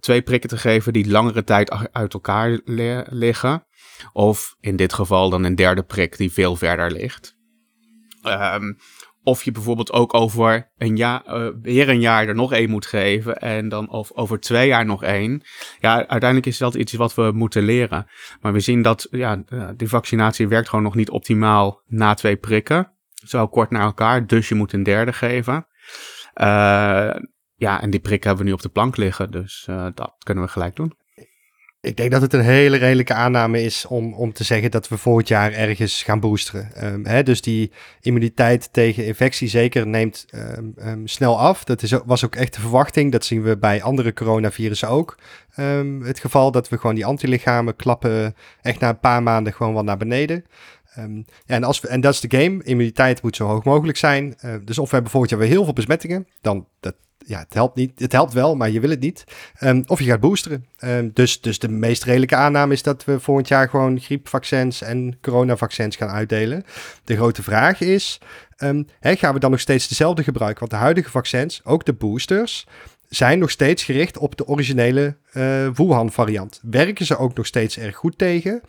twee 0.00 0.22
prikken 0.22 0.48
te 0.48 0.56
geven 0.58 0.92
die 0.92 1.10
langere 1.10 1.44
tijd 1.44 1.88
uit 1.92 2.14
elkaar 2.14 2.60
li- 2.64 3.02
liggen. 3.08 3.66
Of 4.12 4.56
in 4.60 4.76
dit 4.76 4.92
geval 4.92 5.30
dan 5.30 5.44
een 5.44 5.54
derde 5.54 5.82
prik 5.82 6.16
die 6.16 6.32
veel 6.32 6.56
verder 6.56 6.90
ligt. 6.92 7.36
Ehm, 8.22 8.72
of 9.22 9.42
je 9.42 9.52
bijvoorbeeld 9.52 9.92
ook 9.92 10.14
over 10.14 10.70
een 10.78 10.96
jaar, 10.96 11.24
eh, 11.24 11.48
weer 11.62 11.88
een 11.88 12.00
jaar 12.00 12.28
er 12.28 12.34
nog 12.34 12.52
één 12.52 12.70
moet 12.70 12.86
geven. 12.86 13.38
En 13.38 13.68
dan 13.68 13.90
of 13.90 14.12
over 14.12 14.40
twee 14.40 14.66
jaar 14.66 14.84
nog 14.84 15.02
één. 15.02 15.42
Ja, 15.80 15.94
uiteindelijk 15.96 16.46
is 16.46 16.58
dat 16.58 16.74
iets 16.74 16.92
wat 16.92 17.14
we 17.14 17.30
moeten 17.34 17.62
leren. 17.62 18.06
Maar 18.40 18.52
we 18.52 18.60
zien 18.60 18.82
dat 18.82 19.06
ja, 19.10 19.42
eh, 19.48 19.68
die 19.76 19.88
vaccinatie 19.88 20.48
werkt 20.48 20.68
gewoon 20.68 20.84
nog 20.84 20.94
niet 20.94 21.10
optimaal 21.10 21.82
na 21.86 22.14
twee 22.14 22.36
prikken. 22.36 22.92
Zo 23.12 23.48
kort 23.48 23.70
na 23.70 23.80
elkaar, 23.80 24.26
dus 24.26 24.48
je 24.48 24.54
moet 24.54 24.72
een 24.72 24.82
derde 24.82 25.12
geven. 25.12 25.66
Eh, 26.34 27.14
ja, 27.54 27.80
en 27.80 27.90
die 27.90 28.00
prikken 28.00 28.28
hebben 28.28 28.44
we 28.44 28.50
nu 28.50 28.56
op 28.56 28.62
de 28.62 28.68
plank 28.68 28.96
liggen, 28.96 29.30
dus 29.30 29.64
dat 29.94 30.14
kunnen 30.18 30.44
we 30.44 30.50
gelijk 30.50 30.76
doen. 30.76 31.00
Ik 31.82 31.96
denk 31.96 32.10
dat 32.10 32.22
het 32.22 32.32
een 32.32 32.40
hele 32.40 32.76
redelijke 32.76 33.14
aanname 33.14 33.62
is 33.62 33.86
om, 33.86 34.14
om 34.14 34.32
te 34.32 34.44
zeggen 34.44 34.70
dat 34.70 34.88
we 34.88 34.96
volgend 34.96 35.28
jaar 35.28 35.52
ergens 35.52 36.02
gaan 36.02 36.20
boosteren. 36.20 36.74
Ehm, 36.74 37.04
hè, 37.04 37.22
dus 37.22 37.40
die 37.40 37.70
immuniteit 38.00 38.68
tegen 38.72 39.06
infectie 39.06 39.48
zeker 39.48 39.86
neemt 39.86 40.26
ehm, 40.30 41.06
snel 41.06 41.38
af. 41.38 41.64
Dat 41.64 41.82
is, 41.82 41.90
was 42.04 42.24
ook 42.24 42.34
echt 42.34 42.54
de 42.54 42.60
verwachting. 42.60 43.12
Dat 43.12 43.24
zien 43.24 43.42
we 43.42 43.58
bij 43.58 43.82
andere 43.82 44.12
coronavirussen 44.12 44.88
ook. 44.88 45.18
Het 46.02 46.20
geval 46.20 46.50
dat 46.50 46.68
we 46.68 46.78
gewoon 46.78 46.94
die 46.94 47.06
antilichamen 47.06 47.76
klappen 47.76 48.34
echt 48.60 48.80
na 48.80 48.88
een 48.88 49.00
paar 49.00 49.22
maanden 49.22 49.52
gewoon 49.52 49.74
wel 49.74 49.84
naar 49.84 49.96
beneden. 49.96 50.44
Ehm, 50.94 51.16
ja, 51.16 51.24
en, 51.44 51.64
als 51.64 51.80
we, 51.80 51.88
en 51.88 52.00
dat 52.00 52.14
is 52.14 52.20
de 52.20 52.38
game. 52.38 52.64
Immuniteit 52.64 53.22
moet 53.22 53.36
zo 53.36 53.46
hoog 53.46 53.64
mogelijk 53.64 53.98
zijn. 53.98 54.34
Eh, 54.38 54.54
dus 54.64 54.78
of 54.78 54.88
we 54.88 54.94
hebben 54.94 55.10
volgend 55.10 55.32
jaar 55.32 55.40
weer 55.40 55.50
heel 55.50 55.64
veel 55.64 55.72
besmettingen, 55.72 56.26
dan 56.40 56.66
dat, 56.80 56.94
ja, 57.26 57.38
het 57.38 57.54
helpt 57.54 57.76
niet. 57.76 58.00
Het 58.00 58.12
helpt 58.12 58.32
wel, 58.32 58.56
maar 58.56 58.70
je 58.70 58.80
wil 58.80 58.90
het 58.90 59.00
niet. 59.00 59.24
Ehm, 59.54 59.82
of 59.86 59.98
je 59.98 60.04
gaat 60.04 60.20
boosteren. 60.20 60.66
Ehm, 60.78 61.08
dus, 61.12 61.40
dus 61.40 61.58
de 61.58 61.68
meest 61.68 62.04
redelijke 62.04 62.36
aanname 62.36 62.72
is 62.72 62.82
dat 62.82 63.04
we 63.04 63.20
volgend 63.20 63.48
jaar 63.48 63.68
gewoon 63.68 64.00
griepvaccins 64.00 64.82
en 64.82 65.18
coronavaccins 65.20 65.96
gaan 65.96 66.10
uitdelen. 66.10 66.64
De 67.04 67.16
grote 67.16 67.42
vraag 67.42 67.80
is, 67.80 68.18
ehm, 68.56 68.82
hè, 69.00 69.16
gaan 69.16 69.34
we 69.34 69.40
dan 69.40 69.50
nog 69.50 69.60
steeds 69.60 69.88
dezelfde 69.88 70.22
gebruiken? 70.22 70.58
Want 70.58 70.70
de 70.70 70.76
huidige 70.76 71.10
vaccins, 71.10 71.60
ook 71.64 71.84
de 71.84 71.92
boosters, 71.92 72.66
zijn 73.14 73.38
nog 73.38 73.50
steeds 73.50 73.84
gericht 73.84 74.18
op 74.18 74.36
de 74.36 74.46
originele 74.46 75.16
uh, 75.32 75.68
Wuhan-variant. 75.74 76.60
Werken 76.62 77.06
ze 77.06 77.16
ook 77.18 77.34
nog 77.34 77.46
steeds 77.46 77.78
erg 77.78 77.96
goed 77.96 78.18
tegen. 78.18 78.62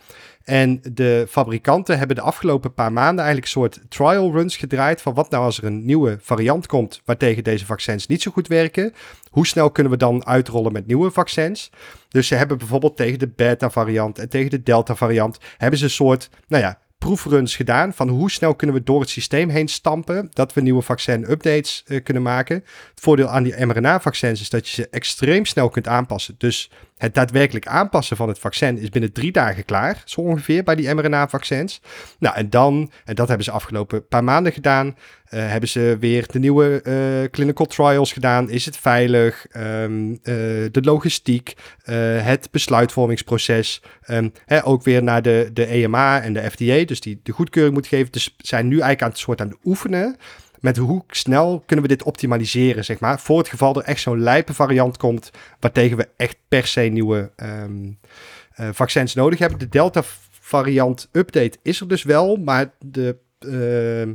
En 0.44 0.80
de 0.92 1.26
fabrikanten 1.28 1.98
hebben 1.98 2.16
de 2.16 2.22
afgelopen 2.22 2.74
paar 2.74 2.92
maanden 2.92 3.24
eigenlijk 3.24 3.44
een 3.44 3.60
soort 3.60 3.80
trial 3.88 4.32
runs 4.32 4.56
gedraaid 4.56 5.02
van 5.02 5.14
wat 5.14 5.30
nou 5.30 5.44
als 5.44 5.58
er 5.58 5.64
een 5.64 5.84
nieuwe 5.84 6.18
variant 6.20 6.66
komt 6.66 7.00
waartegen 7.04 7.44
deze 7.44 7.66
vaccins 7.66 8.06
niet 8.06 8.22
zo 8.22 8.30
goed 8.30 8.46
werken. 8.46 8.92
Hoe 9.30 9.46
snel 9.46 9.70
kunnen 9.70 9.92
we 9.92 9.98
dan 9.98 10.26
uitrollen 10.26 10.72
met 10.72 10.86
nieuwe 10.86 11.10
vaccins? 11.10 11.70
Dus 12.08 12.26
ze 12.26 12.34
hebben 12.34 12.58
bijvoorbeeld 12.58 12.96
tegen 12.96 13.18
de 13.18 13.28
beta-variant 13.28 14.18
en 14.18 14.28
tegen 14.28 14.50
de 14.50 14.62
delta-variant 14.62 15.38
hebben 15.56 15.78
ze 15.78 15.84
een 15.84 15.90
soort, 15.90 16.30
nou 16.48 16.62
ja, 16.62 16.78
proefruns 17.04 17.56
gedaan 17.56 17.92
van 17.92 18.08
hoe 18.08 18.30
snel 18.30 18.54
kunnen 18.54 18.76
we 18.76 18.82
door 18.82 19.00
het 19.00 19.08
systeem 19.08 19.48
heen 19.48 19.68
stampen 19.68 20.30
dat 20.32 20.52
we 20.52 20.60
nieuwe 20.60 20.82
vaccin-updates 20.82 21.84
uh, 21.86 22.02
kunnen 22.02 22.22
maken. 22.22 22.56
Het 22.56 23.00
voordeel 23.00 23.28
aan 23.28 23.42
die 23.42 23.66
mRNA-vaccins 23.66 24.40
is 24.40 24.50
dat 24.50 24.68
je 24.68 24.74
ze 24.74 24.88
extreem 24.88 25.44
snel 25.44 25.68
kunt 25.68 25.88
aanpassen. 25.88 26.34
Dus 26.38 26.70
het 26.96 27.14
daadwerkelijk 27.14 27.66
aanpassen 27.66 28.16
van 28.16 28.28
het 28.28 28.38
vaccin 28.38 28.78
is 28.78 28.88
binnen 28.88 29.12
drie 29.12 29.32
dagen 29.32 29.64
klaar, 29.64 30.02
zo 30.04 30.20
ongeveer 30.20 30.62
bij 30.62 30.74
die 30.74 30.94
mRNA-vaccins. 30.94 31.80
Nou, 32.18 32.36
en 32.36 32.50
dan, 32.50 32.90
en 33.04 33.14
dat 33.14 33.28
hebben 33.28 33.44
ze 33.44 33.50
afgelopen 33.50 34.08
paar 34.08 34.24
maanden 34.24 34.52
gedaan, 34.52 34.86
uh, 34.86 34.94
hebben 35.30 35.68
ze 35.68 35.96
weer 36.00 36.26
de 36.30 36.38
nieuwe 36.38 36.80
uh, 36.84 37.30
clinical 37.30 37.66
trials 37.66 38.12
gedaan. 38.12 38.50
Is 38.50 38.64
het 38.64 38.76
veilig? 38.76 39.46
Um, 39.56 40.10
uh, 40.10 40.16
de 40.70 40.80
logistiek, 40.82 41.54
het 42.22 42.48
besluitvormingsproces. 42.50 43.82
Um, 44.10 44.32
hè, 44.46 44.66
ook 44.66 44.82
weer 44.82 45.02
naar 45.02 45.22
de, 45.22 45.50
de 45.52 45.66
EMA 45.66 46.20
en 46.20 46.32
de 46.32 46.50
FDA, 46.50 46.84
dus 46.84 47.00
die 47.00 47.20
de 47.22 47.32
goedkeuring 47.32 47.74
moet 47.74 47.86
geven. 47.86 48.12
Dus 48.12 48.34
zijn 48.38 48.64
nu 48.64 48.72
eigenlijk 48.72 49.02
aan 49.02 49.08
het 49.08 49.18
soort 49.18 49.40
aan 49.40 49.48
het 49.48 49.58
oefenen 49.64 50.16
met 50.64 50.76
hoe 50.76 51.04
snel 51.08 51.62
kunnen 51.66 51.84
we 51.84 51.90
dit 51.90 52.02
optimaliseren, 52.02 52.84
zeg 52.84 53.00
maar. 53.00 53.20
Voor 53.20 53.38
het 53.38 53.48
geval 53.48 53.74
er 53.74 53.82
echt 53.82 54.00
zo'n 54.00 54.20
lijpe 54.20 54.54
variant 54.54 54.96
komt, 54.96 55.30
waartegen 55.60 55.96
we 55.96 56.08
echt 56.16 56.36
per 56.48 56.66
se 56.66 56.80
nieuwe 56.80 57.30
um, 57.36 57.98
uh, 58.60 58.68
vaccins 58.72 59.14
nodig 59.14 59.38
hebben. 59.38 59.58
De 59.58 59.68
Delta 59.68 60.02
variant 60.30 61.08
update 61.12 61.58
is 61.62 61.80
er 61.80 61.88
dus 61.88 62.02
wel, 62.02 62.36
maar 62.36 62.70
de 62.78 63.16
uh, 63.40 64.00
uh, 64.00 64.12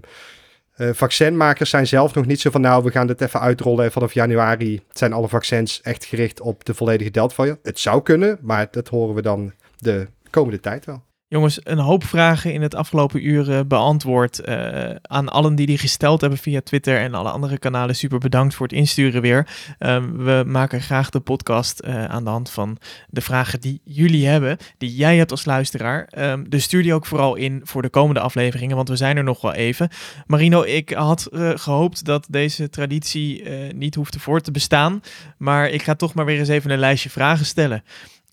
vaccinmakers 0.77 1.69
zijn 1.69 1.87
zelf 1.87 2.13
nog 2.13 2.25
niet 2.25 2.39
zo 2.39 2.49
van, 2.49 2.61
nou, 2.61 2.83
we 2.83 2.91
gaan 2.91 3.07
dit 3.07 3.21
even 3.21 3.39
uitrollen 3.39 3.85
en 3.85 3.91
vanaf 3.91 4.13
januari 4.13 4.81
zijn 4.91 5.13
alle 5.13 5.27
vaccins 5.27 5.81
echt 5.81 6.05
gericht 6.05 6.41
op 6.41 6.65
de 6.65 6.73
volledige 6.73 7.11
Delta. 7.11 7.57
Het 7.63 7.79
zou 7.79 8.01
kunnen, 8.01 8.39
maar 8.41 8.67
dat 8.71 8.87
horen 8.87 9.15
we 9.15 9.21
dan 9.21 9.53
de 9.77 10.07
komende 10.29 10.59
tijd 10.59 10.85
wel. 10.85 11.07
Jongens, 11.31 11.59
een 11.63 11.77
hoop 11.77 12.03
vragen 12.03 12.53
in 12.53 12.61
het 12.61 12.75
afgelopen 12.75 13.27
uur 13.27 13.67
beantwoord. 13.67 14.47
Uh, 14.47 14.89
aan 15.01 15.29
allen 15.29 15.55
die 15.55 15.65
die 15.65 15.77
gesteld 15.77 16.21
hebben 16.21 16.39
via 16.39 16.61
Twitter 16.61 16.97
en 16.97 17.13
alle 17.13 17.29
andere 17.29 17.57
kanalen, 17.57 17.95
super 17.95 18.19
bedankt 18.19 18.55
voor 18.55 18.67
het 18.67 18.75
insturen 18.75 19.21
weer. 19.21 19.47
Um, 19.79 20.17
we 20.17 20.43
maken 20.47 20.81
graag 20.81 21.09
de 21.09 21.19
podcast 21.19 21.81
uh, 21.85 22.05
aan 22.05 22.23
de 22.23 22.29
hand 22.29 22.49
van 22.49 22.77
de 23.09 23.21
vragen 23.21 23.61
die 23.61 23.81
jullie 23.83 24.27
hebben, 24.27 24.57
die 24.77 24.95
jij 24.95 25.17
hebt 25.17 25.31
als 25.31 25.45
luisteraar. 25.45 26.09
Um, 26.17 26.49
dus 26.49 26.63
stuur 26.63 26.83
die 26.83 26.93
ook 26.93 27.05
vooral 27.05 27.35
in 27.35 27.61
voor 27.63 27.81
de 27.81 27.89
komende 27.89 28.19
afleveringen, 28.19 28.75
want 28.75 28.89
we 28.89 28.95
zijn 28.95 29.17
er 29.17 29.23
nog 29.23 29.41
wel 29.41 29.53
even. 29.53 29.89
Marino, 30.27 30.61
ik 30.63 30.89
had 30.89 31.27
gehoopt 31.55 32.05
dat 32.05 32.27
deze 32.29 32.69
traditie 32.69 33.49
niet 33.73 33.95
hoefde 33.95 34.19
voor 34.19 34.41
te 34.41 34.51
bestaan, 34.51 35.01
maar 35.37 35.69
ik 35.69 35.81
ga 35.81 35.95
toch 35.95 36.13
maar 36.13 36.25
weer 36.25 36.39
eens 36.39 36.47
even 36.47 36.71
een 36.71 36.79
lijstje 36.79 37.09
vragen 37.09 37.45
stellen. 37.45 37.83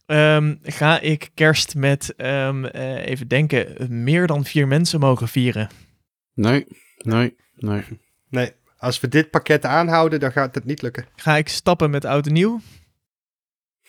Um, 0.07 0.59
ga 0.63 1.01
ik 1.01 1.31
kerst 1.35 1.75
met, 1.75 2.15
um, 2.17 2.65
uh, 2.65 3.07
even 3.07 3.29
denken, 3.29 3.87
meer 4.05 4.27
dan 4.27 4.45
vier 4.45 4.69
mensen 4.69 5.01
mogen 5.01 5.29
vieren? 5.29 5.69
Nee, 6.35 6.67
nee, 6.99 7.37
nee. 7.55 7.83
Nee, 8.29 8.53
als 8.77 9.01
we 9.01 9.09
dit 9.09 9.31
pakket 9.31 9.65
aanhouden, 9.65 10.21
dan 10.21 10.33
gaat 10.33 10.55
het 10.55 10.65
niet 10.65 10.83
lukken. 10.83 11.07
Ga 11.17 11.37
ik 11.37 11.49
stappen 11.49 11.91
met 11.91 12.05
oud 12.05 12.27
en 12.27 12.33
nieuw? 12.33 12.61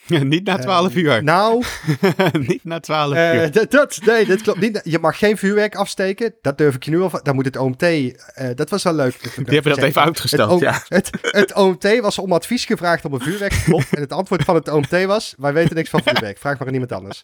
niet 0.24 0.44
na 0.44 0.56
12 0.58 0.94
uur. 0.94 1.16
Uh, 1.16 1.22
nou, 1.22 1.64
niet 2.48 2.64
na 2.64 2.80
12 2.80 3.14
uh, 3.14 3.34
uur. 3.34 3.52
Dat, 3.52 3.70
dat, 3.70 3.98
nee, 4.04 4.26
dat 4.26 4.42
klopt 4.42 4.60
niet. 4.60 4.80
Je 4.84 4.98
mag 4.98 5.18
geen 5.18 5.36
vuurwerk 5.36 5.74
afsteken. 5.74 6.34
Dat 6.42 6.58
durf 6.58 6.74
ik 6.74 6.84
je 6.84 6.90
nu 6.90 7.00
al. 7.00 7.20
Dan 7.22 7.34
moet 7.34 7.44
het 7.44 7.56
OMT. 7.56 7.82
Uh, 7.82 8.12
dat 8.54 8.70
was 8.70 8.82
wel 8.82 8.94
leuk. 8.94 9.20
Die 9.20 9.54
hebben 9.54 9.74
dat 9.74 9.84
even 9.84 10.02
uitgesteld. 10.02 10.50
Het, 10.50 10.60
ja. 10.60 10.82
het, 10.96 11.10
het, 11.20 11.54
OMT 11.54 12.00
was 12.00 12.18
om 12.18 12.32
advies 12.32 12.64
gevraagd 12.64 13.04
om 13.04 13.12
een 13.12 13.20
vuurwerkslot. 13.20 13.84
en 13.90 14.00
het 14.00 14.12
antwoord 14.12 14.44
van 14.44 14.54
het 14.54 14.68
OMT 14.68 15.04
was: 15.04 15.34
Wij 15.38 15.52
weten 15.52 15.76
niks 15.76 15.90
van 15.90 16.02
vuurwerk. 16.04 16.38
Vraag 16.38 16.58
maar 16.58 16.68
aan 16.68 16.74
iemand 16.74 16.92
anders. 16.92 17.22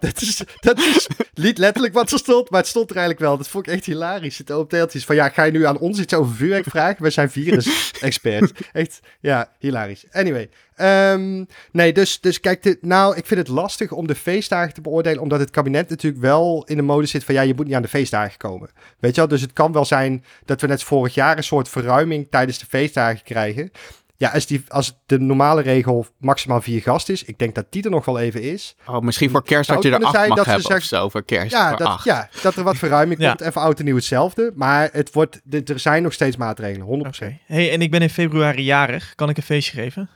dat, 0.00 0.20
is, 0.20 0.42
dat 0.60 0.78
is 0.78 1.08
niet 1.34 1.58
letterlijk 1.58 1.94
wat 1.94 2.12
er 2.12 2.18
stond, 2.18 2.50
maar 2.50 2.60
het 2.60 2.68
stond 2.68 2.90
er 2.90 2.96
eigenlijk 2.96 3.26
wel. 3.26 3.36
Dat 3.36 3.48
vond 3.48 3.66
ik 3.66 3.72
echt 3.72 3.84
hilarisch. 3.84 4.38
Het 4.38 4.50
OMT 4.50 4.78
had 4.78 4.94
iets 4.94 5.04
van: 5.04 5.14
Ja, 5.14 5.28
ga 5.28 5.42
je 5.42 5.52
nu 5.52 5.66
aan 5.66 5.78
ons 5.78 5.98
iets 5.98 6.14
over 6.14 6.34
vuurwerk 6.34 6.66
vragen? 6.68 7.02
Wij 7.02 7.10
zijn 7.10 7.30
virus-experts. 7.30 8.52
echt, 8.72 9.00
ja, 9.20 9.48
hilarisch. 9.58 10.04
Anyway. 10.10 10.48
Um, 10.82 11.46
nee, 11.72 11.92
dus, 11.92 12.20
dus 12.20 12.40
kijk, 12.40 12.62
dit, 12.62 12.82
nou, 12.82 13.16
ik 13.16 13.26
vind 13.26 13.40
het 13.40 13.48
lastig 13.48 13.92
om 13.92 14.06
de 14.06 14.14
feestdagen 14.14 14.74
te 14.74 14.80
beoordelen, 14.80 15.22
omdat 15.22 15.40
het 15.40 15.50
kabinet 15.50 15.88
natuurlijk 15.88 16.22
wel 16.22 16.64
in 16.66 16.76
de 16.76 16.82
mode 16.82 17.06
zit 17.06 17.24
van 17.24 17.34
ja, 17.34 17.40
je 17.42 17.54
moet 17.54 17.66
niet 17.66 17.74
aan 17.74 17.82
de 17.82 17.88
feestdagen 17.88 18.38
komen. 18.38 18.70
Weet 18.98 19.14
je 19.14 19.20
wel, 19.20 19.30
dus 19.30 19.40
het 19.40 19.52
kan 19.52 19.72
wel 19.72 19.84
zijn 19.84 20.24
dat 20.44 20.60
we 20.60 20.66
net 20.66 20.82
vorig 20.82 21.14
jaar 21.14 21.36
een 21.36 21.44
soort 21.44 21.68
verruiming 21.68 22.26
tijdens 22.30 22.58
de 22.58 22.66
feestdagen 22.66 23.22
krijgen. 23.22 23.70
Ja, 24.18 24.30
als, 24.30 24.46
die, 24.46 24.64
als 24.68 24.98
de 25.06 25.18
normale 25.18 25.62
regel 25.62 26.06
maximaal 26.18 26.60
vier 26.60 26.80
gast 26.82 27.08
is, 27.08 27.24
ik 27.24 27.38
denk 27.38 27.54
dat 27.54 27.66
die 27.70 27.82
er 27.82 27.90
nog 27.90 28.04
wel 28.04 28.18
even 28.18 28.42
is. 28.42 28.76
Oh, 28.86 29.00
misschien 29.00 29.30
voor 29.30 29.44
kerst 29.44 29.68
dat 29.68 29.82
je 29.82 29.88
er 29.88 30.04
acht 30.04 30.28
mag 30.28 30.44
hebben 30.44 30.64
zegt, 30.64 30.80
of 30.80 30.86
zo, 30.86 31.08
voor 31.08 31.24
kerst. 31.24 31.50
Ja, 31.52 31.68
voor 31.68 31.78
dat, 31.78 31.86
acht. 31.86 32.04
ja, 32.04 32.28
dat 32.42 32.56
er 32.56 32.62
wat 32.62 32.76
verruiming 32.76 33.20
Ja. 33.20 33.28
komt. 33.28 33.40
Even 33.40 33.60
oud 33.60 33.78
en 33.78 33.84
nieuw 33.84 33.94
hetzelfde. 33.94 34.52
Maar 34.54 34.88
het 34.92 35.12
wordt, 35.12 35.40
er 35.50 35.78
zijn 35.78 36.02
nog 36.02 36.12
steeds 36.12 36.36
maatregelen, 36.36 37.04
100%. 37.04 37.06
Oké. 37.06 37.38
Hey, 37.46 37.72
en 37.72 37.80
ik 37.82 37.90
ben 37.90 38.00
in 38.00 38.10
februari 38.10 38.62
jarig. 38.62 39.14
Kan 39.14 39.28
ik 39.28 39.36
een 39.36 39.42
feestje 39.42 39.72
geven? 39.80 40.08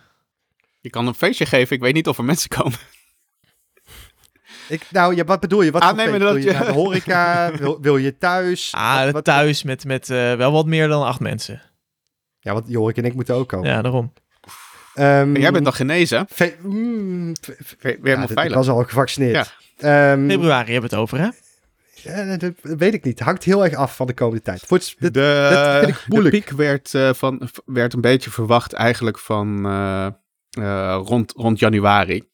Je 0.80 0.90
kan 0.90 1.06
een 1.06 1.14
feestje 1.14 1.46
geven, 1.46 1.76
ik 1.76 1.82
weet 1.82 1.94
niet 1.94 2.08
of 2.08 2.18
er 2.18 2.24
mensen 2.24 2.48
komen. 2.48 2.78
Ik, 4.68 4.82
nou, 4.90 5.14
ja, 5.16 5.24
wat 5.24 5.40
bedoel 5.40 5.62
je? 5.62 5.70
Wat 5.70 5.82
Ah, 5.82 5.88
voor 5.88 5.96
nee, 5.96 6.08
maar 6.08 6.20
feest? 6.20 6.32
dat 6.32 6.42
wil 6.42 6.44
je 6.44 6.58
je- 6.58 6.64
naar 6.64 6.72
de 6.72 6.78
horeca? 6.80 7.50
wil, 7.62 7.80
wil 7.80 7.96
je 7.96 8.18
thuis? 8.18 8.72
Ah, 8.74 9.04
Wat- 9.04 9.12
wat- 9.12 9.24
thuis 9.24 9.62
met, 9.62 9.84
met 9.84 10.10
eh, 10.10 10.34
wel 10.34 10.52
wat 10.52 10.66
meer 10.66 10.88
dan 10.88 11.02
acht 11.02 11.20
mensen. 11.20 11.62
Ja, 12.40 12.52
want 12.52 12.68
Jorik 12.68 12.96
en 12.96 13.04
ik 13.04 13.14
moeten 13.14 13.34
ook 13.34 13.48
komen. 13.48 13.68
Ja, 13.68 13.82
daarom. 13.82 14.12
Ehm, 14.94 15.36
Jij 15.36 15.50
bent 15.52 15.64
dan 15.64 15.72
genezen? 15.74 16.26
fe- 16.30 16.56
mm, 16.62 17.34
fe- 17.42 17.56
Weer, 17.80 18.14
ja, 18.14 18.20
dit- 18.20 18.30
ik 18.30 18.36
veilig. 18.36 18.56
was 18.56 18.68
al 18.68 18.82
gevaccineerd. 18.84 19.52
Ja. 19.78 20.12
Ehm, 20.12 20.28
Februari 20.28 20.72
hebben 20.72 20.90
we 20.90 20.96
het 20.96 21.04
over, 21.04 21.18
hè? 21.18 21.28
ja, 21.94 22.36
dat 22.36 22.52
weet 22.62 22.94
ik 22.94 23.04
niet. 23.04 23.20
Hangt 23.20 23.44
heel 23.44 23.64
erg 23.64 23.74
af 23.74 23.96
van 23.96 24.06
de 24.06 24.14
komende 24.14 24.42
tijd. 24.42 24.60
Voor 24.66 24.76
het- 24.76 24.94
dit- 24.98 25.14
de, 25.14 25.48
dat 25.52 25.84
vind 25.84 26.14
ik 26.16 26.22
de 26.22 26.28
piek 26.30 26.50
werd, 26.50 26.94
eh, 26.94 27.12
van, 27.14 27.48
werd 27.64 27.92
een 27.92 28.00
beetje 28.00 28.30
verwacht 28.30 28.72
eigenlijk 28.72 29.18
van 29.18 29.66
eh, 29.66 30.06
rond, 31.04 31.32
rond 31.32 31.58
januari. 31.58 32.28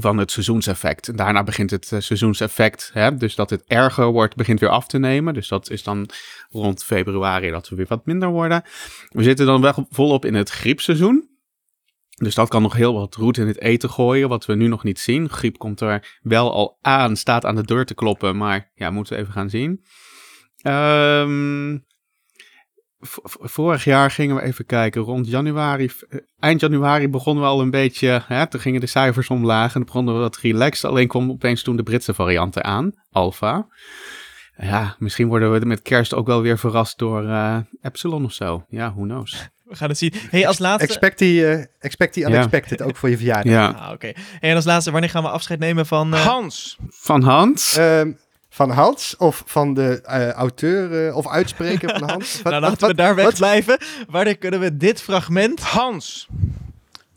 Van 0.00 0.18
het 0.18 0.30
seizoenseffect. 0.30 1.08
En 1.08 1.16
daarna 1.16 1.42
begint 1.44 1.70
het 1.70 1.92
eh, 1.92 2.00
seizoenseffect. 2.00 2.90
Hè? 2.92 3.16
Dus 3.16 3.34
dat 3.34 3.50
het 3.50 3.64
erger 3.66 4.06
wordt, 4.06 4.36
begint 4.36 4.60
weer 4.60 4.68
af 4.68 4.86
te 4.86 4.98
nemen. 4.98 5.34
Dus 5.34 5.48
dat 5.48 5.70
is 5.70 5.82
dan 5.82 6.08
rond 6.48 6.84
februari 6.84 7.50
dat 7.50 7.68
we 7.68 7.76
weer 7.76 7.86
wat 7.88 8.06
minder 8.06 8.28
worden. 8.28 8.62
We 9.08 9.22
zitten 9.22 9.46
dan 9.46 9.60
wel 9.60 9.86
volop 9.90 10.24
in 10.24 10.34
het 10.34 10.50
griepseizoen. 10.50 11.28
Dus 12.16 12.34
dat 12.34 12.48
kan 12.48 12.62
nog 12.62 12.72
heel 12.74 12.94
wat 12.94 13.14
roet 13.14 13.36
in 13.36 13.46
het 13.46 13.60
eten 13.60 13.90
gooien, 13.90 14.28
wat 14.28 14.46
we 14.46 14.54
nu 14.54 14.66
nog 14.66 14.84
niet 14.84 14.98
zien. 14.98 15.28
Griep 15.28 15.58
komt 15.58 15.80
er 15.80 16.18
wel 16.22 16.52
al 16.52 16.78
aan, 16.80 17.16
staat 17.16 17.44
aan 17.44 17.54
de 17.54 17.64
deur 17.64 17.86
te 17.86 17.94
kloppen, 17.94 18.36
maar 18.36 18.70
ja, 18.74 18.90
moeten 18.90 19.14
we 19.16 19.20
even 19.20 19.32
gaan 19.32 19.50
zien. 19.50 19.84
V- 21.72 21.97
vorig 23.00 23.84
jaar 23.84 24.10
gingen 24.10 24.36
we 24.36 24.42
even 24.42 24.66
kijken, 24.66 25.02
rond 25.02 25.28
januari, 25.28 25.90
eh, 26.08 26.18
eind 26.38 26.60
januari 26.60 27.08
begonnen 27.08 27.42
we 27.44 27.48
al 27.50 27.60
een 27.60 27.70
beetje, 27.70 28.22
hè, 28.26 28.46
toen 28.46 28.60
gingen 28.60 28.80
de 28.80 28.86
cijfers 28.86 29.28
omlaag 29.30 29.66
en 29.66 29.72
dan 29.72 29.84
begonnen 29.84 30.14
we 30.14 30.20
wat 30.20 30.36
relaxed. 30.36 30.90
Alleen 30.90 31.08
kwam 31.08 31.30
opeens 31.30 31.62
toen 31.62 31.76
de 31.76 31.82
Britse 31.82 32.14
varianten 32.14 32.64
aan, 32.64 32.92
Alpha. 33.10 33.66
Ja, 34.56 34.96
misschien 34.98 35.28
worden 35.28 35.52
we 35.60 35.66
met 35.66 35.82
kerst 35.82 36.14
ook 36.14 36.26
wel 36.26 36.42
weer 36.42 36.58
verrast 36.58 36.98
door 36.98 37.28
eh, 37.28 37.56
Epsilon 37.82 38.24
of 38.24 38.32
zo. 38.32 38.64
Ja, 38.68 38.92
who 38.94 39.02
knows. 39.02 39.48
We 39.64 39.76
gaan 39.76 39.88
het 39.88 39.98
zien. 39.98 40.12
Hey, 40.30 40.46
als 40.46 40.58
laatste... 40.58 40.86
expect 40.88 41.18
die, 41.18 41.46
eh, 41.46 41.64
expect 41.78 42.14
die 42.14 42.22
Ja. 42.22 42.28
unexpected, 42.30 42.82
ook 42.82 42.96
voor 42.96 43.08
je 43.08 43.16
verjaardag. 43.16 43.52
Ja. 43.52 43.68
Ah, 43.68 43.92
oké. 43.92 44.12
Hey, 44.40 44.50
en 44.50 44.56
als 44.56 44.64
laatste, 44.64 44.90
wanneer 44.90 45.10
gaan 45.10 45.22
we 45.22 45.28
afscheid 45.28 45.58
nemen 45.58 45.86
van... 45.86 46.14
eh, 46.14 46.26
Hans. 46.26 46.78
Van 46.88 47.22
Hans. 47.22 47.76
Ehm, 47.76 48.12
van 48.58 48.70
Hans 48.70 49.16
of 49.16 49.42
van 49.46 49.74
de 49.74 50.00
eh, 50.02 50.28
auteur 50.30 51.06
eh, 51.08 51.16
of 51.16 51.28
uitspreker 51.28 51.98
van 51.98 52.08
Hans? 52.10 52.42
Wat- 52.42 52.52
nou, 52.52 52.60
wat- 52.60 52.70
laten 52.70 52.80
we 52.80 52.86
wat- 52.86 52.96
daar 52.96 53.14
wat- 53.14 53.24
wegblijven. 53.24 53.78
Wanneer 54.08 54.38
kunnen 54.38 54.60
we 54.60 54.76
dit 54.76 55.00
fragment 55.02 55.60
Hans. 55.60 56.28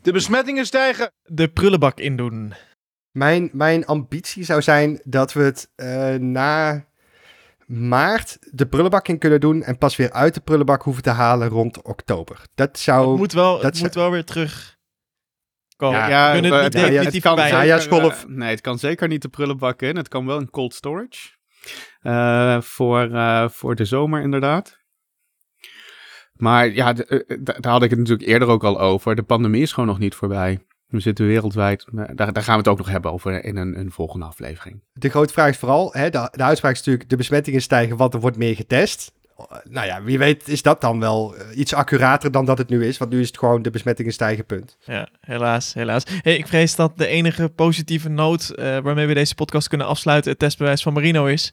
De 0.02 0.12
besmettingen 0.12 0.66
stijgen. 0.66 1.10
de 1.24 1.48
prullenbak 1.48 1.98
in 1.98 2.16
doen? 2.16 2.54
Mijn, 3.10 3.50
mijn 3.52 3.86
ambitie 3.86 4.44
zou 4.44 4.62
zijn 4.62 5.00
dat 5.04 5.32
we 5.32 5.42
het 5.42 5.68
eh, 5.74 6.14
na 6.14 6.84
maart 7.66 8.38
de 8.50 8.66
prullenbak 8.66 9.08
in 9.08 9.18
kunnen 9.18 9.40
doen 9.40 9.62
en 9.62 9.78
pas 9.78 9.96
weer 9.96 10.12
uit 10.12 10.34
de 10.34 10.40
prullenbak 10.40 10.82
hoeven 10.82 11.02
te 11.02 11.10
halen 11.10 11.48
rond 11.48 11.82
oktober. 11.82 12.40
Dat 12.54 12.78
zou... 12.78 13.08
Het 13.10 13.18
moet 13.18 13.32
wel, 13.32 13.54
dat 13.54 13.62
het 13.64 13.80
moet 13.80 13.94
wel 13.94 14.10
weer 14.10 14.24
terug 14.24 14.76
komen. 15.82 16.08
Ja, 16.08 16.32
we 16.32 16.40
kunnen 16.40 16.62
het 16.62 16.74
eh, 16.74 16.88
niet 16.88 17.12
het 17.12 17.20
kan. 17.20 17.36
Ja, 17.36 17.62
ja, 17.62 17.80
nee, 18.26 18.50
het 18.50 18.60
kan 18.60 18.78
zeker 18.78 19.08
niet 19.08 19.22
de 19.22 19.28
prullenbak 19.28 19.82
in. 19.82 19.96
Het 19.96 20.08
kan 20.08 20.26
wel 20.26 20.40
in 20.40 20.50
cold 20.50 20.74
storage. 20.74 21.30
Eh, 22.00 22.60
voor, 22.60 23.10
eh, 23.10 23.48
voor 23.48 23.74
de 23.74 23.84
zomer 23.84 24.22
inderdaad. 24.22 24.80
Maar 26.32 26.68
ja, 26.68 26.92
daar 26.92 27.72
had 27.72 27.82
ik 27.82 27.90
het 27.90 27.98
natuurlijk 27.98 28.28
eerder 28.28 28.48
ook 28.48 28.64
al 28.64 28.80
over. 28.80 29.14
De 29.14 29.22
pandemie 29.22 29.62
is 29.62 29.72
gewoon 29.72 29.88
nog 29.88 29.98
niet 29.98 30.14
voorbij. 30.14 30.60
We 30.86 31.00
zitten 31.00 31.26
wereldwijd. 31.26 31.86
Daar, 31.92 32.32
daar 32.32 32.42
gaan 32.42 32.52
we 32.52 32.60
het 32.60 32.68
ook 32.68 32.78
nog 32.78 32.88
hebben 32.88 33.12
over 33.12 33.44
in 33.44 33.56
een, 33.56 33.78
een 33.78 33.90
volgende 33.90 34.26
aflevering. 34.26 34.82
De 34.92 35.08
grote 35.08 35.32
vraag 35.32 35.48
is 35.48 35.56
vooral, 35.56 35.92
hè, 35.92 36.10
de, 36.10 36.28
de 36.32 36.42
uitspraak 36.42 36.72
is 36.72 36.78
natuurlijk, 36.78 37.08
de 37.08 37.16
besmettingen 37.16 37.62
stijgen, 37.62 37.96
want 37.96 38.14
er 38.14 38.20
wordt 38.20 38.36
meer 38.36 38.56
getest. 38.56 39.12
Nou 39.68 39.86
ja, 39.86 40.02
wie 40.02 40.18
weet 40.18 40.48
is 40.48 40.62
dat 40.62 40.80
dan 40.80 41.00
wel 41.00 41.34
eh, 41.36 41.58
iets 41.58 41.74
accurater 41.74 42.30
dan 42.30 42.44
dat 42.44 42.58
het 42.58 42.68
nu 42.68 42.86
is, 42.86 42.98
want 42.98 43.10
nu 43.10 43.20
is 43.20 43.26
het 43.26 43.38
gewoon 43.38 43.62
de 43.62 43.70
besmettingen 43.70 44.12
stijgen, 44.12 44.46
punt. 44.46 44.76
Ja, 44.84 45.08
helaas, 45.20 45.74
helaas. 45.74 46.02
Hey, 46.22 46.36
ik 46.36 46.46
vrees 46.46 46.76
dat 46.76 46.98
de 46.98 47.06
enige 47.06 47.48
positieve 47.48 48.08
noot 48.08 48.50
eh, 48.50 48.78
waarmee 48.78 49.06
we 49.06 49.14
deze 49.14 49.34
podcast 49.34 49.68
kunnen 49.68 49.86
afsluiten 49.86 50.30
het 50.30 50.40
testbewijs 50.40 50.82
van 50.82 50.92
Marino 50.92 51.26
is. 51.26 51.52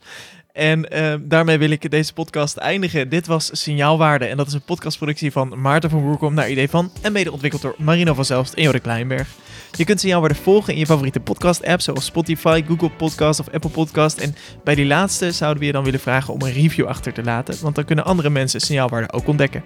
En 0.51 0.89
eh, 0.89 1.13
daarmee 1.21 1.57
wil 1.57 1.69
ik 1.69 1.91
deze 1.91 2.13
podcast 2.13 2.57
eindigen. 2.57 3.09
Dit 3.09 3.27
was 3.27 3.49
Signaalwaarde 3.61 4.25
en 4.25 4.37
dat 4.37 4.47
is 4.47 4.53
een 4.53 4.61
podcastproductie 4.61 5.31
van 5.31 5.61
Maarten 5.61 5.89
van 5.89 6.01
Woerkom 6.01 6.33
naar 6.33 6.49
idee 6.49 6.69
van 6.69 6.91
en 7.01 7.11
mede 7.11 7.31
ontwikkeld 7.31 7.61
door 7.61 7.75
Marino 7.77 8.13
van 8.13 8.25
Zelst 8.25 8.53
en 8.53 8.63
Jorik 8.63 8.81
Kleinberg. 8.81 9.27
Je 9.71 9.85
kunt 9.85 9.99
Signaalwaarde 9.99 10.35
volgen 10.35 10.73
in 10.73 10.79
je 10.79 10.85
favoriete 10.85 11.19
podcast-app 11.19 11.81
zoals 11.81 12.05
Spotify, 12.05 12.63
Google 12.67 12.89
Podcast 12.89 13.39
of 13.39 13.49
Apple 13.49 13.69
Podcast. 13.69 14.17
En 14.17 14.35
bij 14.63 14.75
die 14.75 14.85
laatste 14.85 15.31
zouden 15.31 15.59
we 15.59 15.65
je 15.65 15.71
dan 15.71 15.83
willen 15.83 15.99
vragen 15.99 16.33
om 16.33 16.41
een 16.41 16.53
review 16.53 16.85
achter 16.85 17.13
te 17.13 17.23
laten, 17.23 17.55
want 17.61 17.75
dan 17.75 17.85
kunnen 17.85 18.05
andere 18.05 18.29
mensen 18.29 18.59
Signaalwaarde 18.59 19.11
ook 19.11 19.27
ontdekken. 19.27 19.63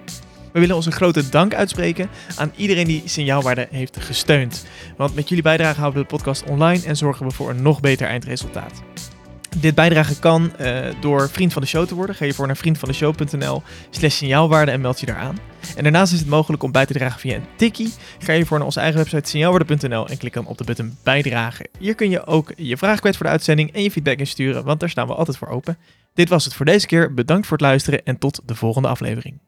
We 0.53 0.59
willen 0.59 0.75
onze 0.75 0.91
grote 0.91 1.29
dank 1.29 1.53
uitspreken 1.53 2.09
aan 2.35 2.51
iedereen 2.55 2.85
die 2.85 3.01
Signaalwaarde 3.05 3.67
heeft 3.71 3.97
gesteund. 3.99 4.65
Want 4.97 5.15
met 5.15 5.29
jullie 5.29 5.43
bijdrage 5.43 5.79
houden 5.79 6.01
we 6.01 6.07
de 6.07 6.15
podcast 6.15 6.43
online 6.43 6.85
en 6.85 6.97
zorgen 6.97 7.25
we 7.27 7.33
voor 7.33 7.49
een 7.49 7.61
nog 7.61 7.79
beter 7.79 8.07
eindresultaat. 8.07 8.81
Dit 9.57 9.75
bijdragen 9.75 10.19
kan 10.19 10.55
eh, 10.57 10.85
door 10.99 11.29
vriend 11.29 11.53
van 11.53 11.61
de 11.61 11.67
show 11.67 11.87
te 11.87 11.95
worden. 11.95 12.15
Ga 12.15 12.25
je 12.25 12.33
voor 12.33 12.47
naar 12.47 12.57
vriendvandeshow.nl 12.57 13.63
slash 13.89 14.15
signaalwaarde 14.15 14.71
en 14.71 14.81
meld 14.81 14.99
je 14.99 15.05
daar 15.05 15.17
aan. 15.17 15.37
En 15.75 15.83
daarnaast 15.83 16.13
is 16.13 16.19
het 16.19 16.27
mogelijk 16.27 16.63
om 16.63 16.71
bij 16.71 16.85
te 16.85 16.93
dragen 16.93 17.19
via 17.19 17.35
een 17.35 17.45
tikkie. 17.55 17.93
Ga 18.19 18.33
je 18.33 18.45
voor 18.45 18.57
naar 18.57 18.65
onze 18.65 18.79
eigen 18.79 18.99
website 18.99 19.29
signaalwaarde.nl 19.29 20.07
en 20.07 20.17
klik 20.17 20.33
dan 20.33 20.45
op 20.45 20.57
de 20.57 20.63
button 20.63 20.97
bijdragen. 21.03 21.67
Hier 21.79 21.95
kun 21.95 22.09
je 22.09 22.25
ook 22.25 22.53
je 22.55 22.77
vraag 22.77 22.99
kwijt 22.99 23.17
voor 23.17 23.25
de 23.25 23.31
uitzending 23.31 23.73
en 23.73 23.83
je 23.83 23.91
feedback 23.91 24.17
insturen, 24.17 24.63
want 24.63 24.79
daar 24.79 24.89
staan 24.89 25.07
we 25.07 25.13
altijd 25.13 25.37
voor 25.37 25.47
open. 25.47 25.77
Dit 26.13 26.29
was 26.29 26.45
het 26.45 26.53
voor 26.53 26.65
deze 26.65 26.87
keer. 26.87 27.13
Bedankt 27.13 27.47
voor 27.47 27.57
het 27.57 27.65
luisteren 27.65 28.03
en 28.03 28.17
tot 28.17 28.41
de 28.45 28.55
volgende 28.55 28.87
aflevering. 28.87 29.39